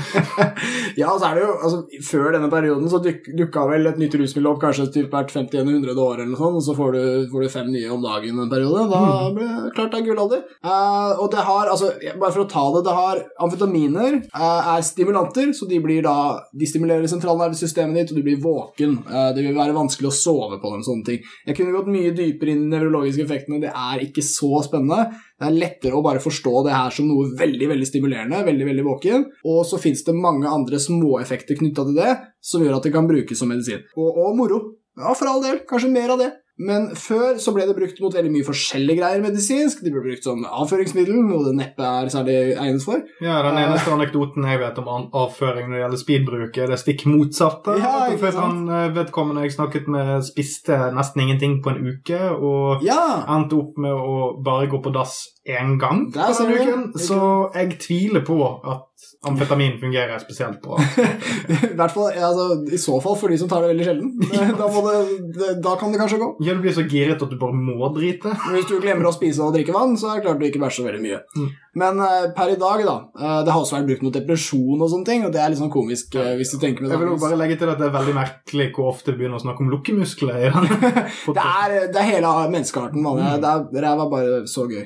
Ja, 0.99 1.11
så 1.19 1.29
er 1.29 1.37
det 1.37 1.43
jo, 1.43 1.51
altså 1.63 2.01
Før 2.05 2.33
denne 2.33 2.49
perioden 2.51 2.89
så 2.91 2.99
duk, 3.03 3.27
dukka 3.37 3.63
vel 3.69 3.87
et 3.89 3.99
nytt 4.01 4.15
rusmiddel 4.19 4.48
opp 4.51 4.61
kanskje 4.61 4.87
typ 4.93 5.13
hvert 5.13 5.31
50-100 5.33 5.93
år, 5.95 6.21
eller 6.21 6.31
noe 6.31 6.39
sånt, 6.39 6.59
og 6.59 6.65
så 6.65 6.75
får 6.77 6.95
du, 6.95 7.03
får 7.31 7.45
du 7.45 7.51
fem 7.53 7.69
nye 7.73 7.91
om 7.93 8.03
dagen 8.03 8.41
en 8.41 8.51
periode. 8.51 8.85
Da 8.91 9.03
blir 9.35 9.49
det 9.49 9.73
klart 9.77 9.93
det 9.93 10.01
er 10.01 10.07
gullalder. 10.09 10.43
Uh, 10.65 11.21
og 11.23 11.29
det 11.33 11.45
har, 11.47 11.71
altså, 11.73 11.91
bare 12.11 12.33
for 12.35 12.43
å 12.45 12.49
ta 12.51 12.65
det, 12.75 12.83
det 12.87 12.97
har 12.99 13.23
amfetaminer 13.45 14.19
uh, 14.33 14.73
er 14.75 14.85
stimulanter, 14.85 15.53
så 15.57 15.69
de 15.69 15.81
blir 15.83 16.03
da 16.05 16.17
de 16.51 16.69
stimulerer 16.69 17.09
sentralnervesystemet 17.11 18.01
ditt, 18.01 18.13
og 18.13 18.19
du 18.19 18.27
blir 18.27 18.41
våken. 18.43 18.99
Uh, 19.07 19.29
det 19.35 19.45
vil 19.45 19.57
være 19.57 19.77
vanskelig 19.77 20.11
å 20.11 20.17
sove 20.19 20.61
på 20.61 20.73
dem, 20.73 20.85
sånne 20.85 21.09
ting. 21.11 21.23
Jeg 21.47 21.59
kunne 21.59 21.75
gått 21.75 21.91
mye 21.91 22.15
dypere 22.15 22.55
inn 22.55 22.65
i 22.65 22.69
de 22.69 22.75
nevrologiske 22.75 23.25
effektene, 23.25 23.61
det 23.63 23.73
er 23.73 24.05
ikke 24.05 24.25
så 24.25 24.63
spennende. 24.65 25.09
Det 25.39 25.47
er 25.47 25.55
lettere 25.55 25.95
å 25.95 26.03
bare 26.03 26.19
forstå 26.19 26.65
det 26.65 26.75
her 26.75 26.91
som 26.91 27.07
noe 27.07 27.29
veldig 27.39 27.69
veldig 27.71 27.87
stimulerende, 27.87 28.41
veldig 28.43 28.65
veldig 28.67 28.83
våken. 28.83 29.23
Og 29.47 29.61
så 29.67 29.79
fins 29.79 30.03
det 30.03 30.17
mange 30.17 30.51
andre 30.51 30.81
småeffekter 30.83 31.59
knytta 31.61 31.85
til 31.87 31.95
det 32.01 32.11
som 32.43 32.65
gjør 32.65 32.79
at 32.79 32.87
det 32.87 32.91
kan 32.95 33.07
brukes 33.07 33.39
som 33.39 33.51
medisin. 33.51 33.85
Og, 33.95 34.09
og 34.19 34.35
moro. 34.35 34.59
Ja, 34.99 35.13
for 35.15 35.31
all 35.31 35.43
del. 35.45 35.61
Kanskje 35.69 35.93
mer 35.93 36.11
av 36.11 36.19
det. 36.19 36.33
Men 36.59 36.89
før 36.99 37.37
så 37.39 37.53
ble 37.55 37.63
det 37.69 37.75
brukt 37.77 37.99
mot 38.03 38.15
veldig 38.15 38.31
mye 38.33 38.47
forskjellige 38.47 38.99
greier 38.99 39.21
medisinsk. 39.23 39.79
De 39.85 39.93
ble 39.93 40.01
brukt 40.03 40.25
som 40.27 40.41
avføringsmiddel, 40.43 41.15
noe 41.23 41.45
det 41.47 41.53
neppe 41.59 41.85
er 41.87 42.11
særlig 42.11 42.35
egnet 42.59 42.83
for. 42.83 42.99
Ja, 43.23 43.37
Den 43.45 43.61
eneste 43.61 43.93
anekdoten 43.95 44.47
jeg 44.49 44.59
vet 44.59 44.81
om 44.83 44.89
avføring 45.15 45.69
når 45.69 45.77
det 45.77 45.83
gjelder 45.85 46.01
speedbruk, 46.03 46.59
er 46.59 46.73
det 46.73 46.81
stikk 46.81 47.05
motsatte. 47.07 47.77
Ja, 47.79 47.93
ikke 48.11 48.33
sant? 48.35 48.43
han 48.43 48.75
eh, 48.75 48.91
vedkommende 48.97 49.45
jeg 49.47 49.55
snakket 49.55 49.87
med, 49.91 50.11
spiste 50.27 50.77
nesten 50.97 51.23
ingenting 51.23 51.59
på 51.63 51.73
en 51.73 51.81
uke, 51.93 52.21
og 52.35 52.83
Ja! 52.85 53.23
endte 53.29 53.55
opp 53.59 53.79
med 53.79 53.95
å 53.95 54.19
bare 54.43 54.67
gå 54.71 54.81
på 54.83 54.91
dass 54.95 55.21
én 55.47 55.77
gang 55.79 56.09
på 56.11 56.27
den 56.27 56.53
uken. 56.59 56.85
Så 56.99 57.21
jeg 57.55 57.79
tviler 57.79 58.25
på 58.27 58.39
at 58.43 58.88
amfetamin 59.27 59.79
fungerer 59.81 60.19
spesielt 60.19 60.61
bra. 60.63 60.79
I 61.71 61.75
hvert 61.75 61.93
fall, 61.93 62.11
altså, 62.13 62.47
I 62.71 62.79
så 62.79 62.99
fall 63.03 63.17
for 63.19 63.31
de 63.31 63.39
som 63.41 63.49
tar 63.51 63.65
det 63.65 63.73
veldig 63.73 63.87
sjelden. 63.89 64.13
Da, 64.59 64.67
det, 64.67 65.49
da 65.63 65.75
kan 65.79 65.91
det 65.93 65.99
kanskje 66.01 66.19
gå. 66.19 66.27
Ja, 66.43 66.53
du 66.55 66.63
blir 66.63 66.73
så 66.75 66.83
giret 66.89 67.21
at 67.21 67.31
du 67.31 67.37
bare 67.39 67.55
må 67.55 67.89
drite. 67.95 68.31
Hvis 68.53 68.67
du 68.69 68.77
glemmer 68.81 69.09
å 69.09 69.15
spise 69.15 69.43
og 69.45 69.55
drikke 69.55 69.75
vann, 69.75 69.95
så 69.99 70.11
er 70.11 70.19
det 70.19 70.27
klart 70.27 70.41
du 70.41 70.47
ikke 70.47 70.61
bæsjer 70.61 70.83
så 70.83 70.87
veldig 70.87 71.01
mye. 71.03 71.19
Mm. 71.37 71.49
Men 71.79 71.99
eh, 71.99 72.29
per 72.35 72.49
i 72.49 72.57
dag, 72.59 72.81
da 72.85 72.95
eh, 73.19 73.39
Det 73.45 73.53
har 73.53 73.61
også 73.61 73.77
vært 73.77 73.89
brukt 73.91 74.05
mot 74.07 74.15
depresjon 74.15 74.81
og 74.81 74.89
sånne 74.89 75.07
ting, 75.09 75.25
og 75.27 75.33
det 75.33 75.41
er 75.41 75.53
litt 75.53 75.61
sånn 75.61 75.73
komisk 75.73 76.17
eh, 76.17 76.31
hvis 76.39 76.53
du 76.55 76.57
tenker 76.61 76.83
med 76.83 76.89
det. 76.89 76.97
Jeg 76.97 77.03
vil 77.03 77.13
også 77.13 77.25
bare 77.27 77.39
legge 77.43 77.59
til 77.61 77.71
at 77.71 77.81
det 77.81 77.87
er 77.87 77.95
veldig 77.95 78.15
merkelig 78.17 78.67
hvor 78.75 78.89
ofte 78.93 79.13
vi 79.13 79.21
begynner 79.21 79.39
å 79.39 79.43
snakke 79.45 79.65
om 79.65 79.73
lukkemuskler. 79.75 80.37
Ja. 80.49 81.35
Det 81.35 81.43
er, 81.43 81.73
det 81.93 81.99
er 81.99 82.07
hele 82.07 82.29
menneskearten, 82.51 83.01
mann. 83.03 83.19
Mm. 83.19 83.43
Det 83.73 83.81
Ræva 83.83 84.05
bare 84.11 84.39
så 84.49 84.65
gøy. 84.69 84.85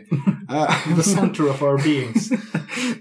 The 0.98 1.06
center 1.06 1.48
of 1.52 1.62
our 1.64 1.78
beings. 1.82 2.30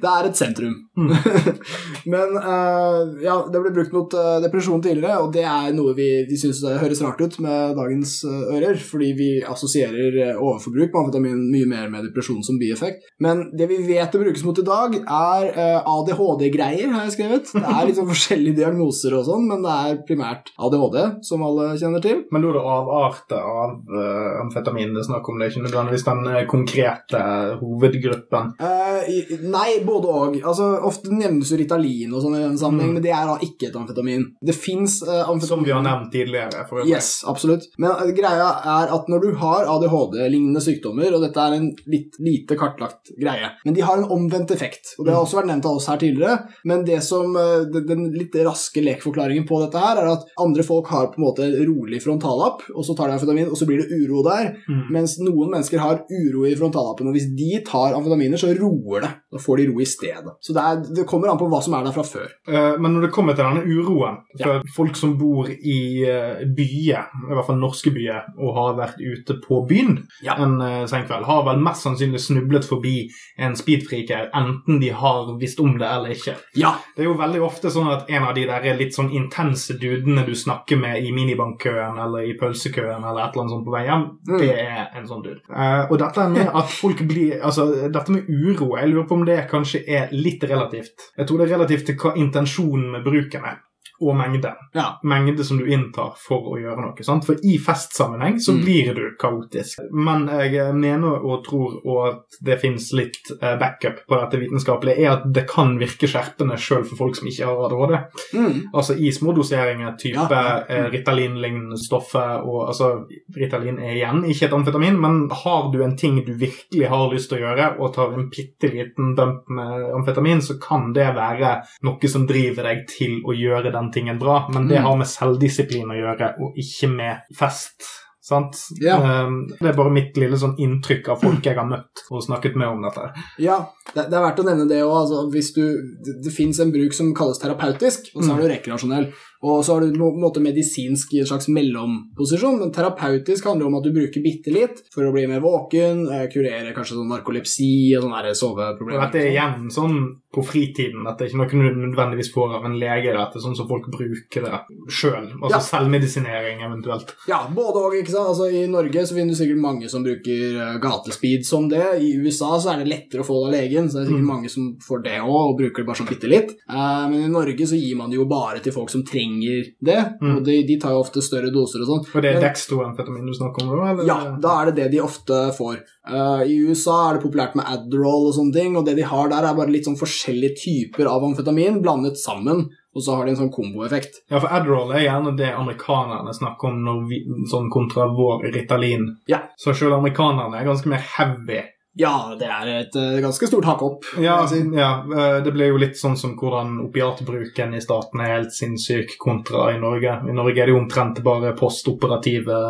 det 0.02 0.10
er 0.10 0.28
et 0.28 0.38
sentrum. 0.38 0.74
Mm. 1.02 1.58
Men 2.12 2.36
uh, 2.38 3.12
ja, 3.22 3.36
det 3.50 3.62
ble 3.62 3.74
brukt 3.74 3.94
mot 3.96 4.18
uh, 4.18 4.38
depresjon 4.44 4.82
tidligere, 4.84 5.20
og 5.22 5.32
det 5.34 5.44
er 5.48 5.74
noe 5.76 5.94
vi, 5.98 6.08
vi 6.28 6.38
syns 6.40 6.62
høres 6.62 7.02
rart 7.04 7.20
ut 7.22 7.38
med 7.42 7.76
dagens 7.78 8.18
uh, 8.28 8.52
ører, 8.56 8.78
fordi 8.78 9.12
vi 9.18 9.30
assosierer 9.46 10.18
eh, 10.22 10.40
overforbruk 10.40 10.92
med 10.92 11.00
amfetamin 11.00 11.42
mye 11.52 11.68
mer 11.68 11.90
med 11.92 12.06
depresjon 12.08 12.42
som 12.46 12.58
bieffekt. 12.60 13.06
Men 13.22 13.48
det 13.56 13.68
vi 13.70 13.78
vet 13.86 14.12
det 14.12 14.20
brukes 14.22 14.44
mot 14.46 14.58
i 14.58 14.66
dag, 14.66 14.96
er 15.00 15.48
eh, 15.52 15.90
ADHD-greier, 15.94 16.92
har 16.92 17.06
jeg 17.06 17.16
skrevet. 17.16 17.52
Det 17.54 17.62
er 17.62 17.88
liksom 17.88 18.10
forskjellige 18.12 18.58
diagnoser 18.60 19.16
og 19.18 19.26
sånn, 19.28 19.48
men 19.50 19.64
det 19.64 19.76
er 19.86 20.00
primært 20.08 20.52
ADHD, 20.58 20.98
som 21.26 21.44
alle 21.46 21.72
kjenner 21.80 22.04
til. 22.04 22.24
Men 22.32 22.44
da 22.44 22.52
er 22.52 22.58
det 22.58 22.64
avarter 22.76 23.52
av 23.52 23.96
eh, 24.02 24.40
amfetamin 24.42 24.96
det 24.96 25.04
er 25.04 25.08
snakk 25.10 25.30
om, 25.30 25.38
det 25.38 25.48
er 25.48 25.54
ikke 25.54 25.66
nødvendigvis 25.66 26.06
den 26.08 26.24
eh, 26.32 26.44
konkrete 26.50 27.22
hovedgruppen. 27.62 28.54
Eh, 28.62 29.36
nei, 29.42 29.68
både 29.86 30.12
og. 30.12 30.38
Altså, 30.42 30.72
ofte 30.92 31.10
nevnes 31.12 31.50
jo 31.52 31.58
Ritalin 31.60 32.12
og 32.14 32.22
sånn 32.22 32.36
i 32.38 32.42
den 32.44 32.58
sammenheng, 32.60 32.90
Mm. 32.92 32.94
men 32.98 33.02
det 33.02 33.12
er 33.16 33.26
da 33.26 33.36
ikke 33.42 33.68
et 33.70 33.76
amfetamin. 33.80 34.24
Det 34.44 34.54
fins 34.54 35.00
amfetamin 35.02 35.48
Som 35.52 35.64
vi 35.64 35.72
har 35.72 35.82
nevnt 35.82 36.12
tidligere. 36.12 36.66
For 36.68 36.80
øvrig. 36.82 36.90
Yes, 36.92 37.22
absolutt. 37.26 37.66
Men 37.78 37.90
uh, 37.96 38.10
greia 38.14 38.48
er 38.78 38.92
at 38.94 39.08
når 39.08 39.20
du 39.26 39.30
har 39.42 39.66
ADHD-lignende 39.66 40.60
sykdommer, 40.62 41.12
og 41.14 41.22
dette 41.24 41.40
er 41.42 41.56
en 41.58 41.68
litt 41.90 42.16
lite 42.22 42.56
kartlagt 42.58 43.12
greie, 43.20 43.50
men 43.64 43.74
de 43.76 43.80
har 43.84 43.98
en 43.98 44.08
omvendt 44.12 44.50
effekt, 44.54 44.94
og 44.98 45.06
det 45.06 45.14
har 45.14 45.22
også 45.24 45.40
vært 45.40 45.50
nevnt 45.52 45.66
av 45.68 45.76
oss 45.80 45.86
her 45.90 45.98
tidligere, 46.02 46.38
men 46.64 46.84
det 46.84 47.02
som, 47.02 47.34
uh, 47.36 47.64
den- 47.64 47.86
den 47.86 48.04
litt 48.12 48.32
raske 48.44 48.82
lekforklaringen 48.82 49.46
på 49.48 49.60
dette 49.64 49.78
her, 49.80 49.98
er 50.02 50.12
at 50.12 50.24
andre 50.38 50.62
folk 50.62 50.86
har 50.88 51.08
på 51.08 51.18
en 51.18 51.24
måte 51.26 51.48
rolig 51.66 52.02
frontallapp, 52.02 52.62
og 52.74 52.84
så 52.84 52.96
tar 52.96 53.08
de 53.08 53.18
amfetamin, 53.18 53.48
og 53.50 53.56
så 53.56 53.66
blir 53.66 53.78
det 53.82 53.90
uro 53.92 54.22
der, 54.22 54.56
Mm. 54.68 54.90
mens 54.90 55.18
noen 55.18 55.50
mennesker 55.50 55.78
har 55.78 56.04
uro 56.10 56.44
i 56.46 56.54
frontallappen, 56.54 57.06
og 57.08 57.14
hvis 57.14 57.34
de 57.36 57.62
tar 57.64 57.94
amfetaminer, 57.94 58.38
så 58.38 58.52
roer 58.58 59.00
det. 59.02 59.10
Da 59.32 59.38
får 59.38 59.56
de 59.58 59.66
ro 59.72 59.80
i 59.80 59.84
stedet. 59.84 60.32
Så 60.42 60.52
det, 60.52 60.62
er, 60.62 60.81
det 60.94 61.06
kommer 61.06 61.28
an 61.30 61.38
på 61.38 61.48
hva 61.50 61.62
som 61.62 61.74
er 61.74 61.84
der 61.84 61.92
fra 61.92 62.02
før. 62.02 62.28
Eh, 62.48 62.76
Men 62.78 62.94
når 62.94 63.02
det 63.06 63.12
kommer 63.12 63.34
til 63.36 63.44
denne 63.44 63.64
uroen 63.64 64.18
Ja. 64.38 64.46
for 64.46 64.62
folk 64.76 64.96
som 64.96 65.16
bor 65.18 65.48
i 65.48 66.04
eh, 66.04 66.44
byer, 66.46 67.04
i 67.30 67.34
hvert 67.34 67.46
fall 67.46 67.58
norske 67.60 67.90
byer, 67.94 68.22
og 68.38 68.54
har 68.56 68.74
vært 68.80 69.00
ute 69.00 69.40
på 69.46 69.66
byen 69.68 70.06
Ja. 70.22 70.34
en 70.38 70.58
senkveld, 70.88 71.24
har 71.24 71.42
vel 71.44 71.60
mest 71.60 71.82
sannsynlig 71.84 72.20
snublet 72.20 72.64
forbi 72.64 73.08
en 73.38 73.54
speedfreaker, 73.56 74.30
enten 74.34 74.80
de 74.80 74.88
har 74.90 75.38
visst 75.38 75.60
om 75.60 75.78
det 75.78 75.86
eller 75.88 76.10
ikke. 76.10 76.34
Ja, 76.56 76.74
Det 76.96 77.04
er 77.04 77.08
jo 77.08 77.14
veldig 77.14 77.40
ofte 77.42 77.70
sånn 77.70 77.88
at 77.92 78.08
en 78.10 78.22
av 78.22 78.34
de 78.34 78.44
der 78.46 78.60
er 78.64 78.76
litt 78.76 78.94
sånn 78.94 79.10
intense 79.12 79.78
dudene 79.78 80.24
du 80.26 80.32
snakker 80.34 80.76
med 80.78 81.02
i 81.04 81.10
minibankkøen 81.12 81.98
eller 82.04 82.26
i 82.28 82.34
pølsekøen 82.38 83.02
eller 83.04 83.22
et 83.24 83.32
eller 83.34 83.42
annet 83.42 83.50
sånt 83.56 83.66
på 83.66 83.72
vei 83.72 83.84
hjem, 83.86 84.04
Mm. 84.28 84.38
det 84.38 84.50
er 84.58 84.88
en 84.96 85.06
sånn 85.06 85.22
dude. 85.22 85.40
Eh, 85.54 85.86
og 85.90 85.98
dette 85.98 86.28
med 86.30 86.48
at 86.54 86.68
folk 86.68 86.98
blir 87.08 87.40
Altså, 87.42 87.90
dette 87.90 88.10
med 88.10 88.24
uro, 88.28 88.76
jeg 88.76 88.88
lurer 88.90 89.06
på 89.08 89.12
om 89.12 89.24
det 89.24 89.48
kanskje 89.50 89.82
er 89.88 90.08
litt 90.12 90.40
relativt. 90.42 90.71
Jeg 90.72 91.26
tror 91.28 91.38
det 91.38 91.48
er 91.48 91.54
relativt 91.56 91.86
til 91.90 91.98
hva 92.00 92.14
intensjonen 92.20 92.90
med 92.96 93.04
bruken 93.06 93.44
er. 93.48 93.60
Og 94.02 94.16
mengde. 94.18 94.50
ja. 94.74 94.98
Mengde 95.04 95.44
som 95.44 95.58
du 95.58 95.66
inntar 95.70 96.14
for 96.18 96.52
å 96.52 96.58
gjøre 96.60 96.80
noe. 96.82 97.02
sant? 97.04 97.24
For 97.24 97.34
i 97.44 97.56
festsammenheng 97.58 98.38
så 98.40 98.52
Mm. 98.52 98.64
blir 98.64 98.94
du 98.94 99.02
kaotisk. 99.18 99.78
Men 99.92 100.26
jeg 100.28 100.74
mener 100.74 101.22
og 101.24 101.44
tror 101.44 101.80
og 101.86 102.08
at 102.08 102.38
det 102.42 102.60
fins 102.60 102.92
litt 102.92 103.30
eh, 103.40 103.56
backup 103.58 104.00
på 104.08 104.18
dette 104.20 104.40
vitenskapelige, 104.40 104.98
er 105.06 105.10
at 105.12 105.22
det 105.32 105.46
kan 105.48 105.78
virke 105.78 106.08
skjerpende 106.08 106.56
sjøl 106.58 106.84
for 106.84 106.96
folk 106.96 107.16
som 107.16 107.28
ikke 107.28 107.46
har 107.46 107.64
ADHD. 107.66 107.94
Mm. 108.34 108.60
Altså 108.74 108.96
i 108.98 109.10
små 109.12 109.34
doseringer, 109.36 109.96
type 109.98 110.30
Ja, 110.30 110.64
eh, 110.68 110.88
Ritalin-lignende 110.90 111.78
stoffer 111.78 112.42
og 112.44 112.68
altså 112.68 113.06
Ritalin 113.36 113.78
er 113.78 113.94
igjen 113.96 114.24
ikke 114.28 114.46
et 114.48 114.52
amfetamin, 114.56 114.98
men 115.00 115.28
har 115.30 115.70
du 115.72 115.82
en 115.82 115.96
ting 115.96 116.24
du 116.24 116.32
virkelig 116.34 116.88
har 116.88 117.10
lyst 117.12 117.28
til 117.30 117.38
å 117.38 117.42
gjøre, 117.46 117.68
og 117.80 117.94
tar 117.94 118.12
en 118.14 118.28
bitte 118.30 118.70
liten 118.72 119.14
dump 119.16 119.48
med 119.48 119.90
amfetamin, 119.94 120.40
så 120.42 120.58
kan 120.60 120.92
det 120.92 121.14
være 121.14 121.62
noe 121.84 122.08
som 122.08 122.26
driver 122.26 122.62
deg 122.64 122.86
til 122.88 123.20
å 123.24 123.34
gjøre 123.36 123.72
den 123.72 123.90
tingen 123.92 124.18
bra, 124.18 124.46
men 124.52 124.68
det 124.68 124.78
Mm. 124.80 124.84
har 124.86 124.96
med 124.96 125.06
selvdisiplin 125.06 125.90
å 125.90 125.98
gjøre, 125.98 126.34
og 126.40 126.54
ikke 126.56 126.88
med 126.96 127.16
fest. 127.36 127.82
Sant? 128.22 128.54
Ja. 128.80 129.00
Um, 129.26 129.48
det 129.60 129.66
er 129.72 129.74
bare 129.74 129.90
mitt 129.90 130.16
lille 130.16 130.36
sånn 130.38 130.54
inntrykk 130.62 131.08
av 131.10 131.20
folk 131.24 131.42
jeg 131.42 131.56
har 131.58 131.66
møtt 131.66 132.04
og 132.08 132.22
snakket 132.22 132.54
med 132.54 132.68
om 132.68 132.82
dette. 132.86 133.08
Ja, 133.42 133.56
det, 133.94 134.04
det 134.12 134.14
er 134.14 134.22
verdt 134.22 134.38
å 134.38 134.44
nevne 134.46 134.68
det 134.70 134.78
òg. 134.84 134.94
Altså, 135.00 135.24
det 135.32 136.22
det 136.22 136.32
fins 136.32 136.60
en 136.62 136.70
bruk 136.70 136.94
som 136.94 137.10
kalles 137.18 137.40
terapeutisk, 137.42 138.12
og 138.14 138.22
så 138.22 138.36
er 138.36 138.42
det 138.44 138.52
rekreasjonell. 138.62 139.08
Og 139.42 139.64
så 139.66 139.74
har 139.74 139.82
du 139.82 139.98
på 139.98 140.08
en 140.12 140.22
måte 140.22 140.42
medisinsk 140.42 141.16
slags 141.26 141.48
mellomposisjon, 141.50 142.60
men 142.60 142.72
terapeutisk 142.74 143.48
handler 143.50 143.66
om 143.68 143.78
at 143.80 143.86
du 143.86 143.90
bruker 143.94 144.22
bitte 144.22 144.54
litt 144.54 144.84
for 144.94 145.08
å 145.08 145.12
bli 145.14 145.26
mer 145.30 145.42
våken, 145.42 146.04
eh, 146.12 146.28
kurere 146.30 146.74
kanskje 146.76 146.98
sånn 146.98 147.10
narkolepsi 147.10 147.72
og 147.98 148.06
sånne 148.06 148.34
soveproblemer. 148.38 149.02
Dette 149.08 149.22
er 149.22 149.32
igjen 149.32 149.70
sånn 149.74 149.96
på 150.32 150.44
fritiden. 150.46 151.02
Dette 151.04 151.26
er 151.26 151.32
ikke 151.32 151.58
noe 151.58 151.74
du 151.74 151.80
nødvendigvis 151.82 152.30
får 152.32 152.54
av 152.56 152.68
en 152.68 152.78
lege. 152.80 153.12
Dette 153.12 153.36
er 153.36 153.44
sånn 153.44 153.56
som 153.58 153.68
folk 153.68 153.90
bruker 153.92 154.46
det 154.46 154.60
sjøl. 154.88 155.26
Altså 155.42 155.58
ja. 155.58 155.60
selvmedisinering 155.66 156.62
eventuelt. 156.64 157.12
Ja, 157.28 157.42
både 157.52 157.82
sant? 158.06 158.30
Altså, 158.30 158.48
I 158.48 158.64
Norge 158.70 159.04
så 159.06 159.16
finner 159.16 159.34
du 159.34 159.40
sikkert 159.40 159.60
mange 159.60 159.90
som 159.92 160.06
bruker 160.06 160.56
uh, 160.56 160.78
gatespeed 160.82 161.44
som 161.44 161.68
det. 161.68 161.84
I 162.00 162.14
USA 162.22 162.54
så 162.62 162.72
er 162.72 162.82
det 162.82 162.92
lettere 162.94 163.26
å 163.26 163.28
få 163.28 163.42
det 163.42 163.50
av 163.50 163.56
legen, 163.58 163.90
så 163.90 163.98
det 163.98 164.06
er 164.06 164.10
sikkert 164.12 164.24
mm. 164.24 164.32
mange 164.32 164.52
som 164.52 164.70
får 164.86 165.04
det 165.04 165.18
òg, 165.20 165.42
og 165.50 165.58
bruker 165.60 165.82
det 165.82 165.88
bare 165.90 166.00
sånn 166.00 166.12
bitte 166.14 166.30
litt. 166.32 166.56
Uh, 166.70 167.04
men 167.10 167.26
i 167.26 167.32
Norge 167.32 167.68
så 167.68 167.76
gir 167.76 167.98
man 168.00 168.12
det 168.12 168.20
jo 168.20 168.28
bare 168.30 168.62
til 168.64 168.74
folk 168.74 168.92
som 168.92 169.04
trenger 169.04 169.31
det, 169.40 169.98
mm. 170.20 170.34
og 170.36 170.42
de, 170.46 170.58
de, 170.68 170.76
tar 170.82 170.94
jo 170.94 171.02
ofte 171.02 171.22
større 171.24 171.52
doser 171.54 171.84
og 171.84 171.88
sånn. 171.88 172.04
Og 172.10 172.24
det 172.24 172.34
er 172.34 172.42
dextroamfetamin 172.42 173.30
du 173.30 173.34
snakker 173.36 173.66
om? 173.66 173.82
Eller? 173.86 174.08
Ja, 174.08 174.18
da 174.42 174.58
er 174.60 174.70
det 174.70 174.76
det 174.80 174.90
de 174.96 175.02
ofte 175.04 175.40
får. 175.56 175.80
Uh, 176.08 176.42
I 176.44 176.58
USA 176.68 176.98
er 177.08 177.18
det 177.18 177.24
populært 177.24 177.56
med 177.58 177.68
Adderall 177.68 178.28
og 178.28 178.36
sånne 178.36 178.56
ting, 178.56 178.78
og 178.78 178.86
det 178.88 178.96
de 178.98 179.08
har 179.08 179.32
der, 179.32 179.48
er 179.48 179.58
bare 179.58 179.72
litt 179.72 179.88
sånn 179.88 179.98
forskjellige 180.00 180.58
typer 180.62 181.10
av 181.10 181.26
amfetamin 181.28 181.82
blandet 181.84 182.20
sammen. 182.20 182.66
Og 182.92 183.04
så 183.04 183.14
har 183.16 183.24
de 183.24 183.32
en 183.32 183.38
sånn 183.38 183.52
komboeffekt. 183.54 184.18
Ja, 184.28 184.36
for 184.36 184.52
Adderall 184.52 184.90
er 184.92 185.06
gjerne 185.06 185.32
det 185.38 185.48
amerikanerne 185.56 186.34
snakker 186.36 186.68
om 186.68 186.82
når 186.84 187.04
vi, 187.08 187.22
sånn 187.48 187.70
kontra 187.72 188.10
vår 188.12 188.50
Ritalin. 188.52 189.06
Ja. 189.30 189.46
Så 189.56 189.72
selv 189.72 189.96
amerikanerne 189.96 190.60
er 190.60 190.68
ganske 190.68 190.92
mer 190.92 191.00
heavy 191.14 191.62
ja, 191.94 192.34
det 192.40 192.48
er 192.48 192.68
et 192.72 192.94
uh, 192.96 193.18
ganske 193.20 193.46
stort 193.50 193.66
hakk 193.68 193.82
opp. 193.84 194.06
Ja, 194.16 194.38
ja, 194.48 194.92
eh, 195.04 195.38
det 195.44 195.52
ble 195.52 195.68
jo 195.68 195.80
litt 195.80 195.98
sånn 196.00 196.16
som 196.16 196.32
hvordan 196.40 196.78
opiatbruken 196.86 197.74
i 197.76 197.82
staten 197.84 198.22
er 198.24 198.38
helt 198.38 198.54
sinnssyk 198.56 199.18
kontra 199.20 199.68
i 199.74 199.80
Norge. 199.80 200.14
I 200.24 200.36
Norge 200.36 200.62
er 200.62 200.70
det 200.70 200.76
jo 200.76 200.80
omtrent 200.80 201.20
bare 201.24 201.52
postoperative 201.58 202.62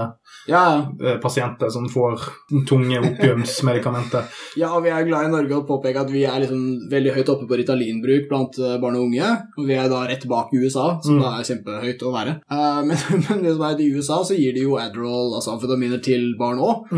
ja. 0.50 0.62
Eh, 1.02 1.16
pasienter 1.22 1.70
som 1.70 1.88
får 1.88 2.20
tunge 2.68 3.00
opiumsmedikamenter. 3.00 4.28
ja, 4.60 4.72
og 4.74 4.84
vi 4.86 4.92
er 4.92 5.06
glad 5.06 5.28
i 5.28 5.32
Norge 5.32 5.58
å 5.58 5.66
påpeke 5.68 6.04
at 6.04 6.12
vi 6.12 6.24
er 6.28 6.42
liksom 6.44 6.88
veldig 6.92 7.16
høyt 7.16 7.32
oppe 7.34 7.48
på 7.50 7.58
Ritalinbruk 7.60 8.28
blant 8.30 8.60
barn 8.82 8.98
og 8.98 9.08
unge. 9.08 9.32
Og 9.58 9.68
vi 9.68 9.78
er 9.78 9.90
da 9.92 10.04
rett 10.08 10.26
bak 10.30 10.54
USA, 10.54 10.96
som 11.02 11.18
mm. 11.18 11.22
da 11.24 11.34
er 11.36 11.50
kjempehøyt 11.50 12.06
å 12.06 12.14
være. 12.14 12.38
Uh, 12.50 12.80
men, 12.86 12.96
men, 13.26 13.44
det 13.44 13.56
som 13.56 13.66
er 13.68 13.82
i 13.82 13.90
USA, 13.94 14.22
så 14.26 14.38
gir 14.38 14.56
de 14.56 14.66
jo 14.66 14.78
Adderall, 14.80 15.36
altså 15.36 15.56
amfetaminer, 15.56 16.02
til 16.02 16.32
barn 16.40 16.62
òg. 16.62 16.90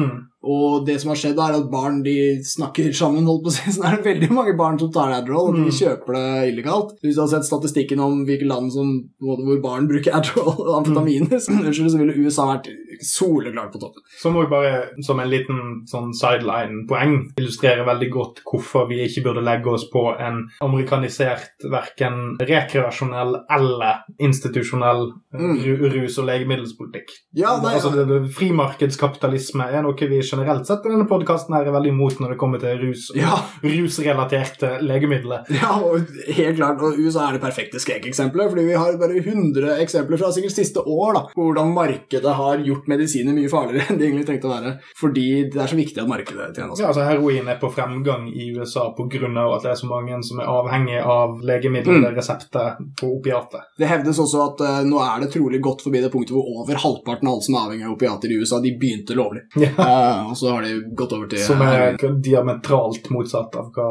Og 0.44 0.84
det 0.84 0.98
som 1.00 1.10
har 1.12 1.18
skjedd, 1.18 1.38
er 1.40 1.56
at 1.56 1.70
barn 1.72 2.02
de 2.04 2.16
snakker 2.44 2.92
sammen. 2.96 3.24
holdt 3.28 3.46
på 3.46 3.52
å 3.52 3.54
si, 3.54 3.70
så 3.72 3.84
det 3.84 3.92
er 3.92 4.06
veldig 4.08 4.30
mange 4.34 4.56
barn 4.58 4.78
som 4.80 4.92
tar 4.92 5.14
Adderall, 5.16 5.50
og 5.52 5.58
de 5.60 5.68
mm. 5.68 5.76
kjøper 5.78 6.18
det 6.18 6.50
illegalt. 6.52 6.96
Hvis 7.04 7.16
du 7.16 7.24
har 7.24 7.30
sett 7.32 7.48
statistikken 7.48 8.02
om 8.04 8.22
hvilke 8.28 8.48
land 8.48 8.72
som, 8.74 8.92
hvor 9.24 9.62
barn 9.64 9.88
bruker 9.90 10.16
Adderall 10.16 10.56
og 10.56 10.74
amfetaminer, 10.80 11.32
mm. 11.32 11.44
så, 11.44 11.88
så 11.94 12.00
ville 12.00 12.18
USA 12.20 12.48
vært 12.54 12.72
soleklart 13.04 13.33
på 13.72 13.80
toppen. 13.80 14.02
Så 14.22 14.30
må 14.30 14.44
vi 14.44 14.50
bare, 14.52 15.02
som 15.02 15.20
en 15.20 15.30
liten 15.30 15.60
sånn 15.90 16.12
sideline-poeng, 16.16 17.16
illustrere 17.40 17.86
veldig 17.86 18.10
godt 18.12 18.42
hvorfor 18.46 18.88
vi 18.90 19.02
ikke 19.04 19.24
burde 19.28 19.44
legge 19.44 19.72
oss 19.72 19.86
på 19.90 20.06
en 20.14 20.44
amerikanisert 20.64 21.66
verken 21.70 22.36
rekreasjonell 22.40 23.36
eller 23.56 24.04
institusjonell 24.22 25.06
mm. 25.34 25.56
rus- 25.94 26.18
og 26.22 26.28
legemiddelspolitikk. 26.28 27.14
Ja, 27.38 27.56
nei, 27.62 27.76
altså, 27.78 27.92
det, 27.94 28.06
det, 28.10 28.20
frimarkedskapitalisme 28.36 29.68
er 29.70 29.84
noe 29.84 30.10
vi 30.10 30.20
generelt 30.20 30.68
sett 30.68 30.84
i 30.86 30.92
denne 30.92 31.08
podkasten 31.10 31.56
er 31.56 31.72
veldig 31.74 31.92
imot 31.94 32.20
når 32.22 32.34
det 32.34 32.40
kommer 32.40 32.62
til 32.62 32.78
rus 32.82 33.08
ja. 33.16 33.38
rusrelaterte 33.64 34.78
legemidler. 34.84 35.46
Ja, 35.54 35.76
og 35.80 36.04
helt 36.28 36.58
klart. 36.58 36.82
Og 36.84 36.98
USA 36.98 37.28
er 37.28 37.36
det 37.36 37.44
perfekte 37.44 37.80
skrekeksempelet, 37.82 38.50
fordi 38.52 38.66
vi 38.68 38.78
har 38.78 38.98
bare 39.00 39.20
100 39.20 39.78
eksempler 39.82 40.20
fra 40.20 40.32
sikkert 40.34 40.56
siste 40.56 40.82
år 40.82 41.16
da, 41.16 41.22
på 41.34 41.48
hvordan 41.48 41.72
markedet 41.76 42.34
har 42.38 42.62
gjort 42.64 42.88
medisiner 43.25 43.40
mye 43.40 43.49
farligere 43.49 43.87
enn 43.90 43.99
de 43.99 44.07
egentlig 44.07 44.26
trengte 44.28 44.49
å 44.49 44.52
være. 44.52 44.73
Fordi 45.00 45.26
det 45.52 45.61
er 45.62 45.71
så 45.71 45.78
viktig 45.78 46.02
at 46.02 46.11
markedet 46.11 46.50
tjener 46.57 46.73
oss. 46.73 46.83
Ja, 46.83 46.90
altså 46.90 47.07
Heroin 47.07 47.49
er 47.49 47.59
på 47.61 47.71
fremgang 47.73 48.28
i 48.28 48.50
USA 48.54 48.90
pga. 48.97 49.04
at 49.04 49.62
det 49.62 49.71
er 49.71 49.78
så 49.78 49.88
mange 49.88 50.21
som 50.23 50.40
er 50.40 50.50
avhengig 50.50 51.00
av 51.00 51.40
legemiddelresepter 51.45 52.78
mm. 52.78 52.90
på 53.00 53.11
opiater. 53.19 53.66
Det 53.78 53.88
hevdes 53.88 54.19
også 54.19 54.43
at 54.49 54.64
uh, 54.64 54.81
nå 54.87 55.00
er 55.02 55.25
det 55.25 55.33
trolig 55.35 55.61
gått 55.62 55.85
forbi 55.85 56.02
det 56.02 56.11
punktet 56.12 56.35
hvor 56.35 56.62
over 56.62 56.78
halvparten 56.81 57.28
av 57.28 57.37
alle 57.37 57.47
som 57.47 57.57
er 57.57 57.66
avhengig 57.66 57.88
av 57.88 57.95
opiater 57.97 58.33
i 58.33 58.38
USA, 58.40 58.61
de 58.61 58.75
begynte 58.78 59.16
lovlig. 59.19 59.47
Ja. 59.64 59.71
Uh, 59.78 60.31
og 60.31 60.37
så 60.37 60.50
har 60.52 60.64
de 60.66 60.75
gått 60.93 61.12
over 61.16 61.28
til 61.31 61.40
Som 61.40 61.62
er 61.64 61.95
diametralt 62.23 63.07
motsatt 63.14 63.54
av 63.57 63.71
hva 63.73 63.87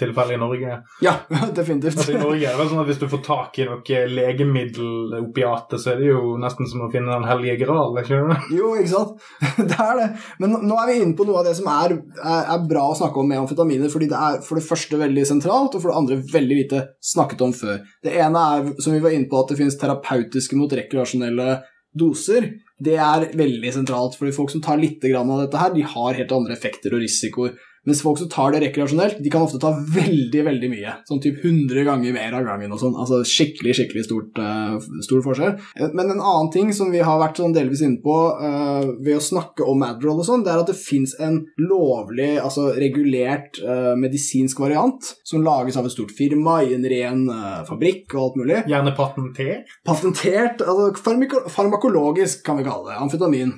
tilfellet 0.00 0.38
i 0.38 0.40
Norge 0.40 0.70
er. 0.76 0.78
Ja, 1.04 1.12
definitivt. 1.58 1.98
Altså, 1.98 2.14
I 2.14 2.22
Norge 2.22 2.46
er 2.46 2.54
det 2.54 2.60
vel 2.62 2.70
sånn 2.70 2.80
at 2.80 2.88
Hvis 2.88 3.02
du 3.02 3.06
får 3.12 3.22
tak 3.26 3.58
i 3.60 3.66
noe 3.68 4.00
legemiddelopiate, 4.14 5.80
så 5.82 5.92
er 5.92 6.00
det 6.00 6.08
jo 6.08 6.38
nesten 6.40 6.70
som 6.70 6.86
å 6.86 6.90
finne 6.92 7.12
Den 7.12 7.28
hellige 7.28 7.60
gral. 7.64 7.98
ikke 8.00 8.20
det? 8.30 8.38
Jo, 8.56 8.69
ikke 8.78 8.92
sant? 8.92 9.26
Det 9.70 9.78
er 9.78 9.98
det. 9.98 10.08
Men 10.42 10.56
nå 10.68 10.78
er 10.80 10.90
vi 10.90 10.98
inne 11.00 11.16
på 11.18 11.26
noe 11.28 11.42
av 11.42 11.48
det 11.48 11.56
som 11.58 11.68
er, 11.72 11.96
er, 12.20 12.46
er 12.54 12.68
bra 12.70 12.86
å 12.90 12.96
snakke 12.98 13.22
om 13.22 13.28
med 13.30 13.42
amfetaminer, 13.42 13.92
fordi 13.92 14.10
det 14.12 14.22
er 14.28 14.40
for 14.46 14.60
det 14.60 14.66
første 14.66 15.00
veldig 15.00 15.26
sentralt, 15.28 15.74
og 15.74 15.82
for 15.82 15.90
det 15.90 15.98
andre 16.00 16.20
veldig 16.32 16.62
lite 16.62 16.86
snakket 17.12 17.44
om 17.46 17.54
før. 17.56 17.82
Det 18.04 18.14
ene 18.14 18.46
er, 18.54 18.72
som 18.82 18.96
vi 18.96 19.02
var 19.04 19.16
inne 19.16 19.30
på, 19.30 19.42
at 19.42 19.52
det 19.52 19.60
finnes 19.60 19.78
terapeutiske 19.80 20.58
mot 20.58 20.78
rekreasjonelle 20.80 21.60
doser 21.98 22.52
det 22.80 22.96
er 22.96 23.26
veldig 23.36 23.72
sentralt, 23.74 24.14
fordi 24.16 24.32
folk 24.32 24.52
som 24.52 24.62
tar 24.64 24.80
litt 24.80 25.04
av 25.04 25.34
dette 25.42 25.60
her, 25.60 25.74
de 25.74 25.82
har 25.84 26.16
helt 26.16 26.32
andre 26.32 26.56
effekter 26.56 26.94
og 26.96 27.02
risikoer 27.02 27.58
mens 27.88 28.02
folk 28.04 28.18
som 28.20 28.28
tar 28.28 28.52
det 28.52 28.60
rekreasjonelt, 28.66 29.20
de 29.24 29.30
kan 29.32 29.44
ofte 29.46 29.60
ta 29.60 29.70
veldig 29.72 30.42
veldig 30.44 30.68
mye. 30.72 30.94
Sånn 31.08 31.22
typ 31.24 31.40
100 31.40 31.84
ganger 31.86 32.12
mer 32.12 32.34
av 32.36 32.44
gangen 32.44 32.74
og 32.74 32.80
sånn. 32.82 32.96
Altså 33.00 33.22
skikkelig 33.26 33.76
skikkelig 33.78 34.04
stort, 34.04 34.40
uh, 34.40 34.76
stor 35.04 35.22
forskjell. 35.24 35.54
Men 35.96 36.12
en 36.12 36.20
annen 36.20 36.50
ting 36.52 36.74
som 36.76 36.92
vi 36.92 37.00
har 37.04 37.20
vært 37.22 37.40
sånn 37.40 37.54
delvis 37.56 37.82
inne 37.86 38.02
på 38.04 38.16
uh, 38.36 38.90
ved 39.00 39.16
å 39.16 39.24
snakke 39.24 39.64
om 39.64 39.84
Adderall 39.86 40.20
og 40.20 40.28
sånn, 40.28 40.44
det 40.44 40.52
er 40.52 40.64
at 40.64 40.72
det 40.72 40.76
fins 40.76 41.16
en 41.22 41.40
lovlig, 41.60 42.34
altså 42.42 42.68
regulert 42.76 43.62
uh, 43.64 43.94
medisinsk 43.98 44.60
variant 44.60 45.12
som 45.24 45.44
lages 45.46 45.78
av 45.80 45.88
et 45.88 45.94
stort 45.94 46.12
firma 46.16 46.60
i 46.66 46.74
en 46.76 46.84
ren 46.90 47.24
fabrikk 47.68 48.12
og 48.14 48.22
alt 48.22 48.38
mulig. 48.40 48.60
Gjerne 48.68 48.92
patentert? 48.96 49.72
Patentert. 49.86 50.60
altså 50.60 51.48
Farmakologisk, 51.50 52.44
kan 52.44 52.60
vi 52.60 52.66
kalle 52.66 52.90
det. 52.90 53.00
Amfetamin. 53.00 53.54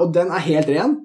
og 0.00 0.12
den 0.14 0.32
er 0.32 0.46
helt 0.46 0.72
ren. 0.72 0.96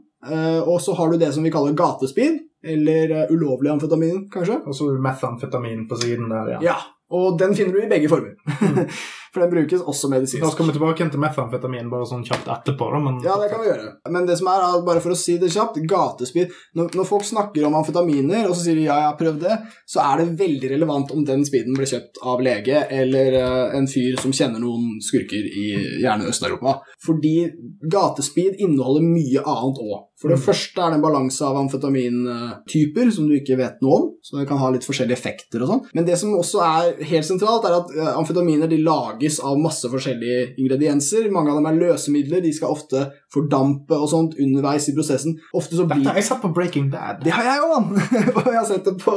Og 0.63 0.77
så 0.81 0.93
har 0.95 1.11
du 1.11 1.17
det 1.19 1.33
som 1.35 1.43
vi 1.43 1.51
kaller 1.51 1.75
gatespeed 1.75 2.37
eller 2.63 3.11
uh, 3.11 3.31
ulovlig 3.35 3.71
amfetamin, 3.73 4.29
kanskje. 4.31 4.61
Og 4.65 4.75
så 4.75 4.87
metamfetamin 5.03 5.87
på 5.89 5.99
siden 5.99 6.29
der, 6.31 6.53
ja. 6.55 6.61
ja. 6.63 6.75
Og 7.13 7.37
den 7.39 7.55
finner 7.55 7.75
du 7.75 7.83
i 7.83 7.89
begge 7.91 8.09
former. 8.09 8.37
For 9.33 9.41
den 9.41 9.49
brukes 9.49 9.81
også 9.81 10.09
medisinsk. 10.11 10.43
Da 10.45 10.51
skal 10.53 10.67
vi 10.69 10.75
tilbake 10.75 11.07
til 11.09 11.21
metamfetamin 11.21 11.87
bare 11.89 12.05
sånn 12.05 12.21
kjapt 12.27 12.49
etterpå. 12.53 12.89
Da, 12.93 12.99
men... 13.01 13.15
Ja, 13.25 13.39
det 13.41 13.49
kan 13.49 13.63
vi 13.63 13.71
gjøre. 13.71 13.87
Men 14.13 14.27
det 14.29 14.37
som 14.37 14.49
er, 14.51 14.65
bare 14.85 15.01
for 15.01 15.15
å 15.15 15.17
si 15.17 15.39
det 15.41 15.49
kjapt, 15.53 15.79
gatespyd 15.89 16.53
når, 16.77 16.91
når, 16.93 17.07
folk 17.09 17.25
snakker 17.25 17.65
om 17.65 17.79
amfetaminer, 17.79 18.45
og 18.45 18.53
så 18.53 18.67
sier 18.67 18.77
de 18.77 18.85
ja, 18.85 18.99
jeg 19.01 19.09
har 19.09 19.17
prøvd 19.17 19.41
det, 19.41 19.57
så 19.89 20.03
er 20.05 20.21
det 20.21 20.37
veldig 20.43 20.71
relevant 20.75 21.15
om 21.15 21.25
den 21.25 21.41
speeden 21.47 21.73
ble 21.77 21.89
kjøpt 21.89 22.21
av 22.29 22.45
lege 22.45 22.85
eller 22.93 23.39
uh, 23.41 23.75
en 23.79 23.89
fyr 23.89 24.21
som 24.21 24.35
kjenner 24.35 24.61
noen 24.61 25.01
skurker 25.01 25.49
i 25.49 25.67
gjerne 26.03 26.29
Øst-Europa. 26.29 26.77
Fordi 27.03 27.35
gatespeed 27.89 28.61
inneholder 28.61 29.05
mye 29.07 29.41
annet 29.41 29.81
òg. 29.81 30.09
For 30.23 30.31
det 30.31 30.37
mm. 30.39 30.43
første 30.45 30.79
er 30.79 30.93
det 30.93 30.97
en 30.99 31.03
balanse 31.03 31.43
av 31.43 31.57
amfetamintyper 31.59 33.09
som 33.11 33.27
du 33.27 33.33
ikke 33.35 33.57
vet 33.59 33.81
noe 33.83 33.97
om, 33.97 34.05
så 34.23 34.37
det 34.37 34.45
kan 34.47 34.61
ha 34.61 34.69
litt 34.71 34.85
forskjellige 34.87 35.17
effekter 35.19 35.65
og 35.65 35.71
sånn. 35.73 35.81
Men 35.97 36.07
det 36.07 36.15
som 36.21 36.31
også 36.37 36.61
er 36.63 37.01
helt 37.09 37.27
sentralt, 37.27 37.67
er 37.67 37.75
at 37.81 37.91
uh, 37.97 38.13
amfetaminer 38.21 38.71
de 38.71 38.79
lager 38.79 39.22
lages 39.23 39.39
av 39.39 39.59
masse 39.59 39.89
forskjellige 39.89 40.55
ingredienser. 40.57 41.31
Mange 41.31 41.51
av 41.51 41.59
dem 41.59 41.67
er 41.69 41.79
løsemidler. 41.79 42.41
De 42.43 42.51
skal 42.53 42.73
ofte 42.73 43.07
fordampe 43.33 43.95
og 43.95 44.09
sånt 44.09 44.37
underveis 44.39 44.89
i 44.89 44.95
prosessen. 44.95 45.37
Ofte 45.53 45.77
så 45.77 45.85
blir... 45.87 46.03
Dette 46.03 46.11
har 46.11 46.19
jeg 46.19 46.27
sett 46.27 46.41
på 46.43 46.53
Breaking 46.53 46.89
Bad. 46.91 47.23
Det 47.23 47.33
har 47.33 47.43
jeg 47.47 47.63
òg, 47.63 47.73
mann! 47.73 48.01
og 48.37 48.47
jeg 48.49 48.57
har 48.59 48.67
sett 48.67 48.85
det 48.85 48.97
på, 49.01 49.15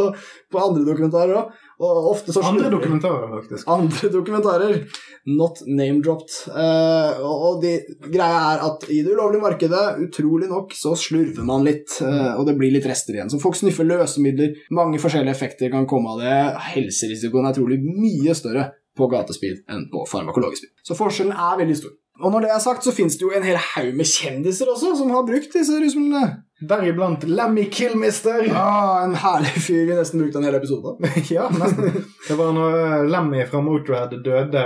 på 0.53 0.63
andre 0.63 0.87
dokumentarer 0.87 1.41
òg. 1.41 1.55
Andre 1.77 2.71
dokumentarer, 2.73 3.27
faktisk. 3.35 3.67
Andre 3.69 4.09
dokumentarer. 4.15 4.79
Not 5.27 5.61
name-dropped. 5.67 6.39
Uh, 6.49 7.21
og 7.27 7.61
de, 7.65 7.75
greia 8.07 8.39
er 8.55 8.65
at 8.65 8.87
i 8.89 9.03
det 9.05 9.13
ulovlige 9.13 9.43
markedet, 9.43 9.83
utrolig 10.07 10.49
nok, 10.49 10.73
så 10.79 10.95
slurver 10.97 11.45
man 11.45 11.67
litt, 11.67 11.99
uh, 12.01 12.39
og 12.39 12.47
det 12.49 12.57
blir 12.57 12.73
litt 12.73 12.89
rester 12.89 13.19
igjen. 13.19 13.33
Så 13.33 13.43
folk 13.43 13.59
sniffer 13.59 13.85
løsemidler. 13.89 14.57
Mange 14.77 15.03
forskjellige 15.03 15.37
effekter 15.37 15.75
kan 15.75 15.85
komme 15.91 16.15
av 16.15 16.25
det. 16.25 16.41
Helserisikoen 16.73 17.51
er 17.51 17.59
trolig 17.59 17.83
mye 17.85 18.39
større 18.39 18.71
på 18.97 19.09
gatespeed 19.13 19.63
enn 19.73 19.87
på 19.93 20.05
farmakologisk 20.11 20.65
speed. 20.65 20.75
Så 20.87 20.97
forskjellen 20.99 21.37
er 21.37 21.61
veldig 21.63 21.79
stor. 21.83 21.95
Og 22.25 22.33
når 22.33 22.47
det 22.47 22.53
er 22.55 22.63
sagt, 22.65 22.85
så 22.85 22.95
finnes 22.97 23.19
det 23.19 23.27
jo 23.27 23.33
en 23.37 23.45
hel 23.45 23.59
haug 23.61 23.93
med 23.97 24.09
kjendiser 24.09 24.71
også 24.73 24.95
som 24.97 25.13
har 25.13 25.27
brukt 25.29 25.53
disse 25.53 25.77
rusmidlene. 25.83 26.46
Deriblant 26.61 27.25
Lemmy 27.25 27.65
Killmister. 27.71 28.53
Ah, 28.57 29.05
en 29.05 29.15
herlig 29.15 29.63
fyr 29.63 29.87
vi 29.87 29.95
nesten 29.95 30.21
brukte 30.21 30.39
en 30.39 30.45
hel 30.45 30.55
episode 30.55 30.83
på. 30.83 31.09
ja, 31.35 31.51
nesten. 31.53 32.05
Det 32.29 32.35
var 32.39 32.53
når 32.57 32.77
eh, 32.81 33.03
Lemmy 33.11 33.43
fra 33.47 33.61
Motorhead 33.61 34.15
døde 34.25 34.63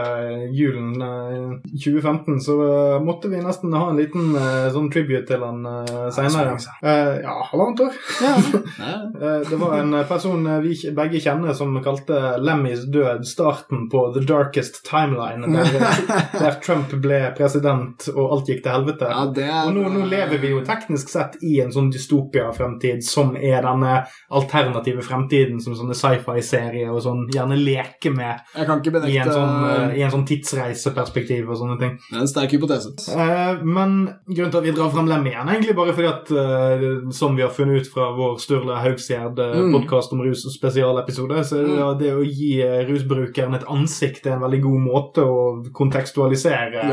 julen 0.54 0.94
2015, 1.74 2.40
så 2.40 2.56
måtte 3.02 3.28
vi 3.28 3.42
nesten 3.42 3.74
ha 3.74 3.88
en 3.90 3.98
liten 3.98 4.36
sånn 4.72 4.88
tribute 4.92 5.26
til 5.28 5.42
han 5.42 5.66
seinere. 6.14 6.54
Ja, 7.24 7.34
halvannet 7.50 7.82
år. 7.84 7.98
Ja. 8.22 8.36
det 9.50 9.58
var 9.60 9.76
en 9.80 9.98
person 10.08 10.46
vi 10.62 10.76
begge 10.96 11.20
kjenner 11.22 11.56
som 11.58 11.74
kalte 11.84 12.36
Lemmys 12.40 12.86
død 12.92 13.26
starten 13.28 13.88
på 13.90 14.06
The 14.14 14.22
Darkest 14.26 14.84
Timeline, 14.86 15.50
der, 15.50 16.22
der 16.38 16.60
Trump 16.64 16.94
ble 17.02 17.20
president 17.36 18.08
og 18.14 18.36
alt 18.36 18.50
gikk 18.50 18.64
til 18.64 18.74
helvete. 18.74 19.10
Ja, 19.10 19.26
er... 19.26 19.52
Og 19.66 19.74
nå, 19.76 19.86
nå, 19.92 20.06
lever 20.10 20.40
vi 20.42 20.54
jo 20.54 20.62
teknisk 20.66 21.10
sett 21.12 21.38
i 21.42 21.58
en 21.64 21.72
sånn 21.72 21.79
dystopia-fremtid 21.92 23.04
som 23.06 23.32
er 23.36 23.64
denne 23.64 23.94
alternative 24.36 25.04
fremtiden 25.06 25.60
som 25.62 25.76
sånne 25.78 25.96
sci-fi-serier 25.96 26.90
og 26.92 27.00
sånn 27.04 27.24
gjerne 27.32 27.56
leker 27.58 28.14
med 28.14 28.42
benekte... 28.54 29.08
i, 29.08 29.16
en 29.22 29.32
sånn, 29.32 29.54
uh, 29.64 29.94
i 29.96 30.04
en 30.04 30.12
sånn 30.12 30.26
tidsreiseperspektiv 30.28 31.48
og 31.48 31.60
sånne 31.62 31.78
ting. 31.80 31.96
Det 32.10 32.18
er 32.18 32.24
en 32.24 32.30
sterk 32.30 32.54
hypotese. 32.56 32.92
Uh, 33.08 33.62
men 33.64 33.96
grunnen 34.28 34.52
til 34.52 34.60
at 34.60 34.68
vi 34.68 34.74
drar 34.76 34.92
frem 34.94 35.08
Lem 35.10 35.26
igjen, 35.30 35.48
egentlig 35.54 35.76
bare 35.78 35.94
fordi 35.96 36.10
at, 36.10 36.32
uh, 36.34 37.10
som 37.16 37.38
vi 37.38 37.46
har 37.46 37.54
funnet 37.54 37.84
ut 37.84 37.92
fra 37.94 38.10
vår 38.18 38.36
Sturle 38.42 38.78
Haugsgjerd 38.84 39.40
mm. 39.40 39.78
om 39.80 40.22
rus 40.26 40.44
spesialepisode, 40.52 41.44
så 41.46 41.60
er 41.60 41.66
det, 41.66 41.78
mm. 41.80 41.98
det 42.02 42.12
å 42.14 42.26
gi 42.26 42.52
rusbrukeren 42.90 43.56
et 43.58 43.66
ansikt 43.70 44.28
er 44.28 44.36
en 44.36 44.44
veldig 44.44 44.62
god 44.66 44.84
måte 44.84 45.24
å 45.24 45.40
kontekstualisere 45.76 46.90